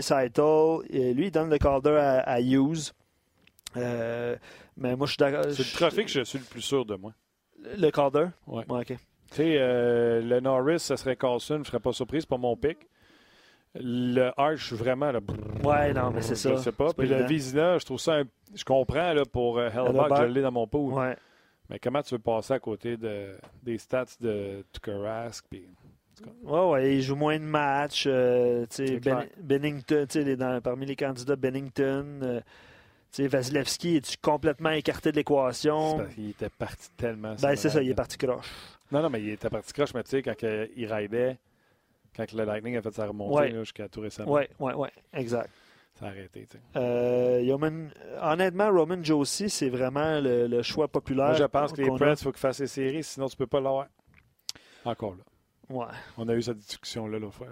Et 0.89 1.13
lui, 1.13 1.27
il 1.27 1.31
donne 1.31 1.49
le 1.49 1.57
Calder 1.57 1.97
à, 1.97 2.19
à 2.19 2.41
Hughes. 2.41 2.91
Euh, 3.77 4.35
mais 4.75 4.95
moi, 4.95 5.07
je 5.07 5.11
suis 5.13 5.17
d'accord. 5.19 5.45
C'est 5.51 5.63
le 5.65 5.73
trophée 5.73 6.03
que 6.03 6.11
je 6.11 6.23
suis 6.23 6.39
le 6.39 6.43
plus 6.45 6.61
sûr 6.61 6.85
de 6.85 6.95
moi. 6.95 7.13
Le 7.77 7.89
Calder? 7.91 8.27
Ouais. 8.45 8.65
OK. 8.67 8.87
Tu 8.87 8.95
sais, 9.31 9.55
euh, 9.57 10.21
le 10.21 10.39
Norris, 10.41 10.79
ça 10.79 10.97
serait 10.97 11.15
Carlson, 11.15 11.55
je 11.55 11.59
ne 11.59 11.63
serais 11.65 11.79
pas 11.79 11.93
surpris, 11.93 12.21
c'est 12.21 12.29
pas 12.29 12.37
mon 12.37 12.55
pic. 12.55 12.77
Le 13.75 14.31
suis 14.65 14.75
vraiment 14.75 15.11
là. 15.11 15.19
Ouais, 15.63 15.93
non, 15.93 16.11
mais 16.11 16.21
c'est 16.21 16.35
ça. 16.35 16.51
Je 16.51 16.57
sais 16.57 16.71
pas. 16.71 16.93
Puis 16.93 17.07
le. 17.07 17.23
Vizina, 17.25 17.77
je 17.77 17.85
trouve 17.85 17.99
ça. 17.99 18.17
un- 18.19 18.23
Je 18.53 18.63
comprends 18.63 19.13
là, 19.13 19.23
pour 19.25 19.57
euh, 19.57 19.69
je 20.27 20.33
l'ai 20.33 20.41
dans 20.41 20.51
mon 20.51 20.67
pool. 20.67 20.93
Ouais. 20.93 21.15
Mais 21.69 21.79
comment 21.79 22.01
tu 22.03 22.13
veux 22.13 22.19
passer 22.19 22.53
à 22.53 22.59
côté 22.59 22.97
de, 22.97 23.35
des 23.63 23.77
stats 23.79 24.05
de 24.21 24.63
Tukarask? 24.71 25.45
Puis... 25.49 25.63
Ouais, 26.43 26.65
ouais, 26.69 26.95
il 26.97 27.01
joue 27.01 27.15
moins 27.15 27.39
de 27.39 27.43
matchs. 27.43 28.05
euh, 28.07 28.65
tu 28.69 28.75
sais, 28.75 28.85
C'est 28.87 28.99
Ben-. 28.99 29.27
Bennington, 29.41 30.05
tu 30.07 30.19
sais, 30.19 30.23
les- 30.23 30.35
dans- 30.35 30.61
parmi 30.61 30.85
les 30.85 30.95
candidats, 30.95 31.35
Bennington. 31.35 32.19
euh, 32.21 32.41
sais, 33.11 33.27
Vasilevski, 33.27 33.95
est-tu 33.97 34.17
complètement 34.21 34.69
écarté 34.71 35.11
de 35.11 35.15
l'équation? 35.15 36.05
Il 36.17 36.31
était 36.31 36.49
parti 36.49 36.89
tellement. 36.97 37.35
Ben, 37.41 37.55
c'est 37.55 37.69
ça, 37.69 37.81
il 37.81 37.89
est 37.89 37.95
parti 37.95 38.17
croche. 38.17 38.51
Non, 38.91 39.01
non, 39.01 39.09
mais 39.09 39.21
il 39.21 39.29
était 39.29 39.49
parti 39.49 39.73
croche, 39.73 39.93
mais 39.95 40.03
tu 40.03 40.11
sais, 40.11 40.21
quand 40.21 40.35
il 40.75 40.85
raidait, 40.85 41.37
quand 42.15 42.31
le 42.33 42.43
Lightning 42.45 42.77
a 42.77 42.81
fait 42.81 42.91
sa 42.93 43.07
remontée 43.07 43.33
Ouais. 43.35 43.51
jusqu'à 43.51 43.87
tout 43.89 44.01
récemment, 44.01 44.31
Oui, 44.33 44.43
oui, 44.59 44.73
oui, 44.75 44.87
exact. 45.13 45.49
ça 45.99 46.05
a 46.05 46.09
arrêté. 46.09 46.47
Euh, 46.75 47.41
Roman- 47.49 47.89
honnêtement, 48.21 48.69
Roman 48.71 49.03
Josie, 49.03 49.49
c'est 49.49 49.69
vraiment 49.69 50.19
le, 50.19 50.47
le 50.47 50.61
choix 50.61 50.87
populaire. 50.87 51.27
Moi, 51.27 51.35
je 51.35 51.43
pense 51.45 51.71
que 51.73 51.81
les. 51.81 51.87
Preds, 51.89 52.11
il 52.11 52.17
faut 52.17 52.31
qu'ils 52.31 52.39
fassent 52.39 52.59
les 52.59 52.67
séries, 52.67 53.03
sinon 53.03 53.27
tu 53.27 53.37
peux 53.37 53.47
pas 53.47 53.59
l'avoir. 53.61 53.87
Encore 54.85 55.15
là. 55.15 55.23
Ouais, 55.75 55.85
On 56.17 56.27
a 56.27 56.33
eu 56.35 56.41
cette 56.41 56.57
discussion-là 56.57 57.17
l'autre 57.19 57.35
fois. 57.35 57.47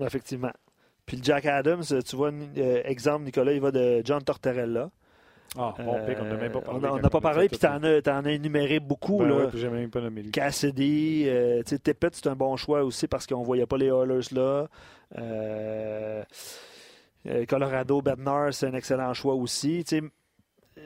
effectivement. 0.00 0.52
Puis 1.04 1.16
le 1.18 1.22
Jack 1.22 1.46
Adams, 1.46 1.82
tu 2.04 2.16
vois, 2.16 2.30
euh, 2.32 2.82
exemple, 2.84 3.24
Nicolas, 3.24 3.52
il 3.52 3.60
va 3.60 3.70
de 3.70 4.02
John 4.04 4.22
Tortorella. 4.22 4.90
Ah, 5.58 5.74
bon 5.78 6.04
pic, 6.06 6.16
on 6.20 6.24
n'a 6.24 6.36
même 6.36 6.52
pas 6.52 6.58
Euh, 6.58 6.62
parlé. 6.62 6.88
On 6.90 6.98
n'a 6.98 7.10
pas 7.10 7.20
parlé, 7.20 7.48
puis 7.48 7.58
t'en 7.58 7.82
as, 7.82 8.02
t'en 8.02 8.24
as 8.24 8.32
énuméré 8.32 8.78
beaucoup. 8.80 9.18
Ben 9.18 9.28
là. 9.28 9.34
ouais, 9.36 9.48
j'ai 9.54 9.68
même 9.68 9.90
pas 9.90 10.00
nommé 10.00 10.22
lui. 10.22 10.30
Cassidy, 10.30 11.24
euh, 11.26 11.62
tu 11.62 11.70
sais, 11.70 11.78
Tippett, 11.78 12.14
c'est 12.14 12.26
un 12.28 12.36
bon 12.36 12.56
choix 12.56 12.82
aussi 12.84 13.06
parce 13.08 13.26
qu'on 13.26 13.40
ne 13.40 13.44
voyait 13.44 13.66
pas 13.66 13.76
les 13.78 13.86
Oilers 13.86 14.32
là. 14.32 14.66
Euh, 15.18 16.22
euh, 17.26 17.44
Colorado, 17.46 18.02
Bednar, 18.02 18.52
c'est 18.52 18.66
un 18.66 18.74
excellent 18.74 19.12
choix 19.14 19.34
aussi. 19.34 19.84
Tu 19.86 19.98
sais, 19.98 20.02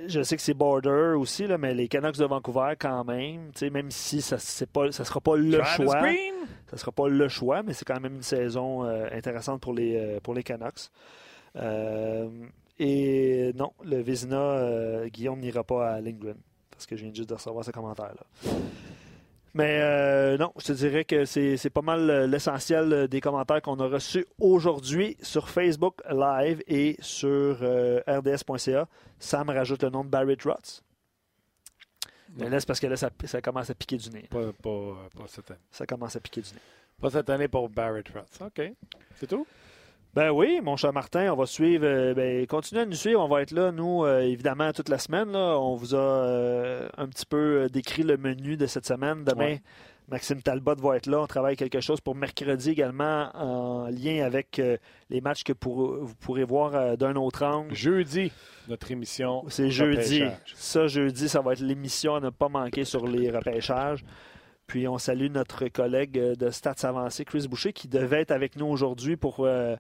je 0.07 0.23
sais 0.23 0.37
que 0.37 0.43
c'est 0.43 0.55
border 0.55 1.15
aussi, 1.19 1.47
là, 1.47 1.59
mais 1.59 1.75
les 1.75 1.89
Canucks 1.89 2.17
de 2.17 2.25
Vancouver, 2.25 2.75
quand 2.79 3.05
même, 3.05 3.51
tu 3.53 3.59
sais, 3.61 3.71
même 3.71 3.91
si 3.91 4.23
ça 4.23 4.37
ne 4.37 4.41
sera 4.41 5.21
pas 5.21 5.37
le 5.37 5.59
Travis 5.59 5.83
choix, 5.85 6.01
Green! 6.01 6.35
ça 6.71 6.77
sera 6.77 6.93
pas 6.93 7.09
le 7.09 7.29
choix, 7.29 7.63
mais 7.63 7.73
c'est 7.73 7.85
quand 7.85 8.01
même 8.01 8.15
une 8.15 8.23
saison 8.23 8.85
euh, 8.85 9.09
intéressante 9.13 9.61
pour 9.61 9.75
les, 9.75 9.97
euh, 9.97 10.21
pour 10.21 10.35
les 10.35 10.43
Canucks. 10.45 10.91
Euh, 11.57 12.29
et 12.83 13.53
non, 13.55 13.73
le 13.85 14.01
Vézina, 14.01 14.41
euh, 14.41 15.09
Guillaume 15.09 15.39
n'ira 15.39 15.63
pas 15.63 15.91
à 15.91 16.01
Lindgren 16.01 16.39
parce 16.71 16.87
que 16.87 16.97
je 16.97 17.05
viens 17.05 17.13
juste 17.13 17.29
de 17.29 17.35
recevoir 17.35 17.63
ce 17.63 17.71
commentaire-là. 17.73 18.51
Mais 19.53 19.81
euh, 19.83 20.39
non, 20.39 20.51
je 20.57 20.67
te 20.69 20.73
dirais 20.73 21.05
que 21.05 21.27
c'est 21.27 21.71
pas 21.71 21.83
mal 21.83 22.09
euh, 22.09 22.27
l'essentiel 22.27 23.07
des 23.07 23.21
commentaires 23.21 23.61
qu'on 23.61 23.79
a 23.81 23.87
reçus 23.87 24.25
aujourd'hui 24.39 25.19
sur 25.21 25.51
Facebook 25.51 26.01
Live 26.11 26.63
et 26.69 26.97
sur 27.01 27.59
euh, 27.61 28.01
rds.ca. 28.07 28.89
Sam 29.19 29.51
rajoute 29.51 29.83
le 29.83 29.91
nom 29.91 30.05
de 30.05 30.09
Barry 30.09 30.39
Trotz. 30.39 30.83
Mais 32.37 32.49
là, 32.49 32.61
c'est 32.61 32.67
parce 32.67 32.81
que 32.81 32.87
là, 32.87 32.97
ça, 32.97 33.11
ça 33.25 33.43
commence 33.43 33.69
à 33.69 33.75
piquer 33.75 33.99
du 33.99 34.09
nez. 34.09 34.27
Pas, 34.31 34.53
pas, 34.63 35.09
pas 35.15 35.25
cette 35.27 35.51
année. 35.51 35.61
Ça 35.71 35.85
commence 35.85 36.17
à 36.17 36.21
piquer 36.21 36.41
du 36.41 36.55
nez. 36.55 36.61
Pas 36.99 37.11
cette 37.11 37.29
année 37.29 37.49
pour 37.49 37.69
Barrett 37.69 38.07
Trotz. 38.07 38.41
OK. 38.41 38.73
C'est 39.17 39.27
tout? 39.27 39.47
Ben 40.15 40.31
oui, 40.31 40.61
mon 40.63 40.77
cher 40.77 40.93
Martin, 40.93 41.33
on 41.33 41.37
va 41.37 41.47
suivre. 41.47 41.85
euh, 41.87 42.15
ben, 42.15 42.45
continuez 42.47 42.83
à 42.83 42.87
nous 42.87 42.95
suivre. 42.95 43.21
On 43.21 43.29
va 43.29 43.43
être 43.43 43.53
là, 43.53 43.71
nous, 43.71 44.05
euh, 44.05 44.21
évidemment, 44.23 44.73
toute 44.73 44.89
la 44.89 44.99
semaine. 44.99 45.31
Là. 45.31 45.57
On 45.59 45.77
vous 45.77 45.95
a 45.95 45.99
euh, 45.99 46.89
un 46.99 47.07
petit 47.07 47.27
peu 47.27 47.63
euh, 47.63 47.69
décrit 47.69 48.03
le 48.03 48.17
menu 48.17 48.57
de 48.57 48.67
cette 48.67 48.87
semaine. 48.87 49.23
Demain, 49.25 49.45
Ouais. 49.45 49.63
Maxime 50.09 50.43
Talbot 50.43 50.75
va 50.75 50.97
être 50.97 51.07
là. 51.07 51.21
On 51.21 51.27
travaille 51.29 51.55
quelque 51.55 51.79
chose 51.81 52.01
pour 52.01 52.17
mercredi 52.17 52.71
également 52.71 53.31
en 53.37 53.87
lien 53.91 54.25
avec 54.27 54.61
les 55.09 55.21
matchs 55.21 55.45
que 55.45 55.53
pour- 55.53 55.99
vous 56.05 56.15
pourrez 56.17 56.43
voir 56.43 56.97
d'un 56.99 57.15
autre 57.15 57.45
angle. 57.45 57.73
Jeudi, 57.73 58.33
notre 58.69 58.91
émission. 58.91 59.45
C'est 59.47 59.71
jeudi. 59.71 60.25
Ça, 60.53 60.89
jeudi, 60.89 61.29
ça 61.29 61.41
va 61.43 61.53
être 61.53 61.61
l'émission 61.61 62.17
à 62.17 62.21
ne 62.21 62.31
pas 62.31 62.49
manquer 62.49 62.85
sur 62.85 63.07
les 63.07 63.31
repêchages. 63.31 64.05
Puis 64.71 64.87
on 64.87 64.99
salue 64.99 65.33
notre 65.33 65.67
collègue 65.67 66.17
euh, 66.17 66.37
de 66.37 66.49
Stats 66.51 66.87
Avancés, 66.87 67.25
Chris 67.25 67.49
Boucher, 67.49 67.73
qui 67.73 67.89
devait 67.89 68.21
être 68.21 68.31
avec 68.31 68.55
nous 68.55 68.67
aujourd'hui 68.67 69.17
pour, 69.17 69.41
euh, 69.41 69.75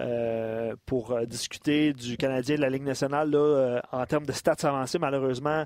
euh, 0.00 0.74
pour 0.84 1.16
discuter 1.28 1.92
du 1.92 2.16
Canadien 2.16 2.56
de 2.56 2.60
la 2.60 2.68
Ligue 2.68 2.82
nationale. 2.82 3.30
Là, 3.30 3.38
euh, 3.38 3.80
en 3.92 4.04
termes 4.04 4.26
de 4.26 4.32
stats 4.32 4.56
avancés, 4.64 4.98
malheureusement, 4.98 5.64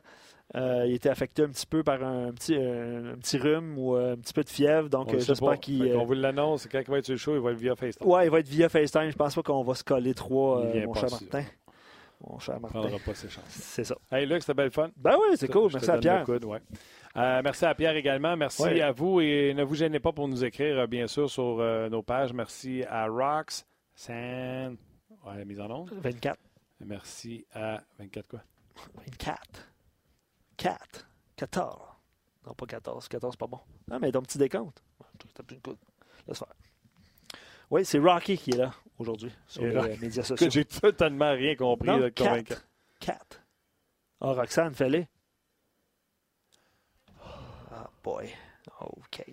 il 0.54 0.92
était 0.92 1.08
affecté 1.08 1.42
un 1.42 1.48
petit 1.48 1.64
peu 1.64 1.82
par 1.82 2.04
un 2.04 2.32
petit, 2.32 2.54
un, 2.54 3.12
un 3.12 3.16
petit 3.16 3.38
rhume 3.38 3.78
ou 3.78 3.94
un 3.94 4.16
petit 4.16 4.34
peu 4.34 4.42
de 4.42 4.50
fièvre. 4.50 4.90
Donc 4.90 5.16
j'espère 5.16 5.58
qu'il. 5.58 5.94
On 5.96 6.04
vous 6.04 6.12
l'annonce, 6.12 6.68
quand 6.70 6.80
il 6.80 6.90
va 6.90 6.98
être 6.98 7.06
sur 7.06 7.14
le 7.14 7.18
show, 7.18 7.34
il 7.36 7.40
va 7.40 7.52
être 7.52 7.58
via 7.58 7.74
FaceTime. 7.76 8.06
Ouais, 8.06 8.26
il 8.26 8.30
va 8.30 8.40
être 8.40 8.48
via 8.48 8.68
FaceTime. 8.68 9.10
Je 9.10 9.16
pense 9.16 9.34
pas 9.34 9.42
qu'on 9.42 9.62
va 9.62 9.74
se 9.74 9.84
coller 9.84 10.12
trois, 10.12 10.64
mon 10.84 10.92
cher 10.92 11.08
sûr. 11.08 11.28
Mon 12.20 12.38
cher 12.38 12.60
Martin. 12.60 12.80
prendra 12.80 12.98
pas 12.98 13.14
ses 13.14 13.28
chances. 13.30 13.44
C'est 13.48 13.84
ça. 13.84 13.96
Hey, 14.12 14.26
Luc, 14.26 14.42
c'était 14.42 14.54
belle 14.54 14.70
fun. 14.70 14.90
Ben 14.96 15.16
oui, 15.18 15.36
c'est 15.36 15.48
cool. 15.50 15.70
Merci 15.72 15.90
à 15.90 15.98
Pierre. 15.98 16.20
le 16.20 16.24
coude, 16.26 16.44
ouais. 16.44 16.60
Euh, 17.16 17.40
merci 17.42 17.64
à 17.64 17.74
Pierre 17.74 17.96
également. 17.96 18.36
Merci 18.36 18.62
Ouais. 18.62 18.80
à 18.82 18.92
vous 18.92 19.20
et 19.20 19.54
ne 19.54 19.64
vous 19.64 19.74
gênez 19.74 19.98
pas 20.00 20.12
pour 20.12 20.28
nous 20.28 20.44
écrire, 20.44 20.80
euh, 20.80 20.86
bien 20.86 21.06
sûr, 21.06 21.30
sur 21.30 21.58
euh, 21.60 21.88
nos 21.88 22.02
pages. 22.02 22.32
Merci 22.32 22.84
à 22.88 23.06
Rox, 23.08 23.66
San, 23.94 24.76
ouais, 25.24 25.36
la 25.38 25.44
mise 25.44 25.60
en 25.60 25.70
onde. 25.70 25.90
24. 25.94 26.38
Merci 26.80 27.44
à 27.54 27.80
24 27.98 28.28
quoi? 28.28 28.40
24. 29.06 29.38
4. 30.56 31.08
14. 31.36 31.76
Non, 32.46 32.54
pas 32.54 32.66
14. 32.66 33.08
14, 33.08 33.32
c'est 33.34 33.40
pas 33.40 33.46
bon. 33.46 33.60
Non, 33.88 33.98
mais 33.98 34.12
ton 34.12 34.22
petit 34.22 34.38
décompte. 34.38 34.82
Une 35.50 35.60
coude. 35.60 35.76
Laisse 36.28 36.38
faire. 36.38 36.48
Oui, 37.70 37.84
c'est 37.84 37.98
Rocky 37.98 38.36
qui 38.36 38.50
est 38.50 38.56
là 38.56 38.72
aujourd'hui 38.98 39.30
sur 39.46 39.62
les 39.62 39.72
là, 39.72 39.84
euh, 39.84 39.96
médias 40.00 40.22
Que 40.22 40.28
sociaux. 40.28 40.50
j'ai 40.50 40.64
totalement 40.64 41.30
rien 41.32 41.54
compris. 41.54 41.88
Non, 41.88 42.10
convaincre. 42.16 42.48
4. 42.48 42.68
4. 43.00 43.42
Ah, 44.20 44.32
Roxane, 44.32 44.74
fais-les. 44.74 45.06
Ah, 47.70 47.88
boy. 48.02 48.28
OK. 48.80 49.24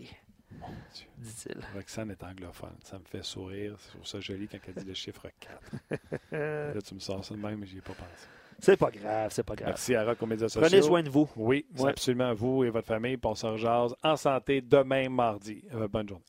Mon 0.59 0.67
Dieu. 0.93 1.07
Dit-il. 1.17 1.57
Roxane 1.75 2.11
est 2.11 2.23
anglophone. 2.23 2.75
Ça 2.83 2.97
me 2.99 3.03
fait 3.05 3.23
sourire. 3.23 3.75
Je 3.85 3.89
trouve 3.91 4.05
ça 4.07 4.19
joli 4.19 4.47
quand 4.47 4.57
elle 4.67 4.75
dit 4.75 4.85
le 4.85 4.93
chiffre 4.93 5.27
4. 5.39 5.99
Euh, 6.33 6.73
Là, 6.75 6.81
tu 6.81 6.93
me 6.95 6.99
sors 6.99 7.23
ça 7.25 7.33
de 7.35 7.39
même, 7.39 7.59
mais 7.59 7.65
j'y 7.65 7.77
ai 7.79 7.81
pas 7.81 7.93
pensé. 7.93 8.27
c'est 8.59 8.77
pas 8.77 8.89
grave, 8.91 9.31
c'est 9.33 9.43
pas 9.43 9.55
grave. 9.55 9.69
Merci 9.69 9.95
à 9.95 10.05
Rock 10.05 10.21
aux 10.21 10.25
médias 10.25 10.47
sociaux. 10.47 10.61
Prenez 10.67 10.81
soin 10.81 11.03
de 11.03 11.09
vous. 11.09 11.29
Oui, 11.35 11.65
Ouais. 11.77 11.89
absolument 11.89 12.33
vous 12.33 12.63
et 12.63 12.69
votre 12.69 12.87
famille. 12.87 13.17
On 13.23 13.35
se 13.35 14.05
en 14.07 14.15
santé 14.15 14.61
demain, 14.61 15.09
mardi. 15.09 15.63
Euh, 15.73 15.87
bonne 15.87 16.07
journée. 16.07 16.23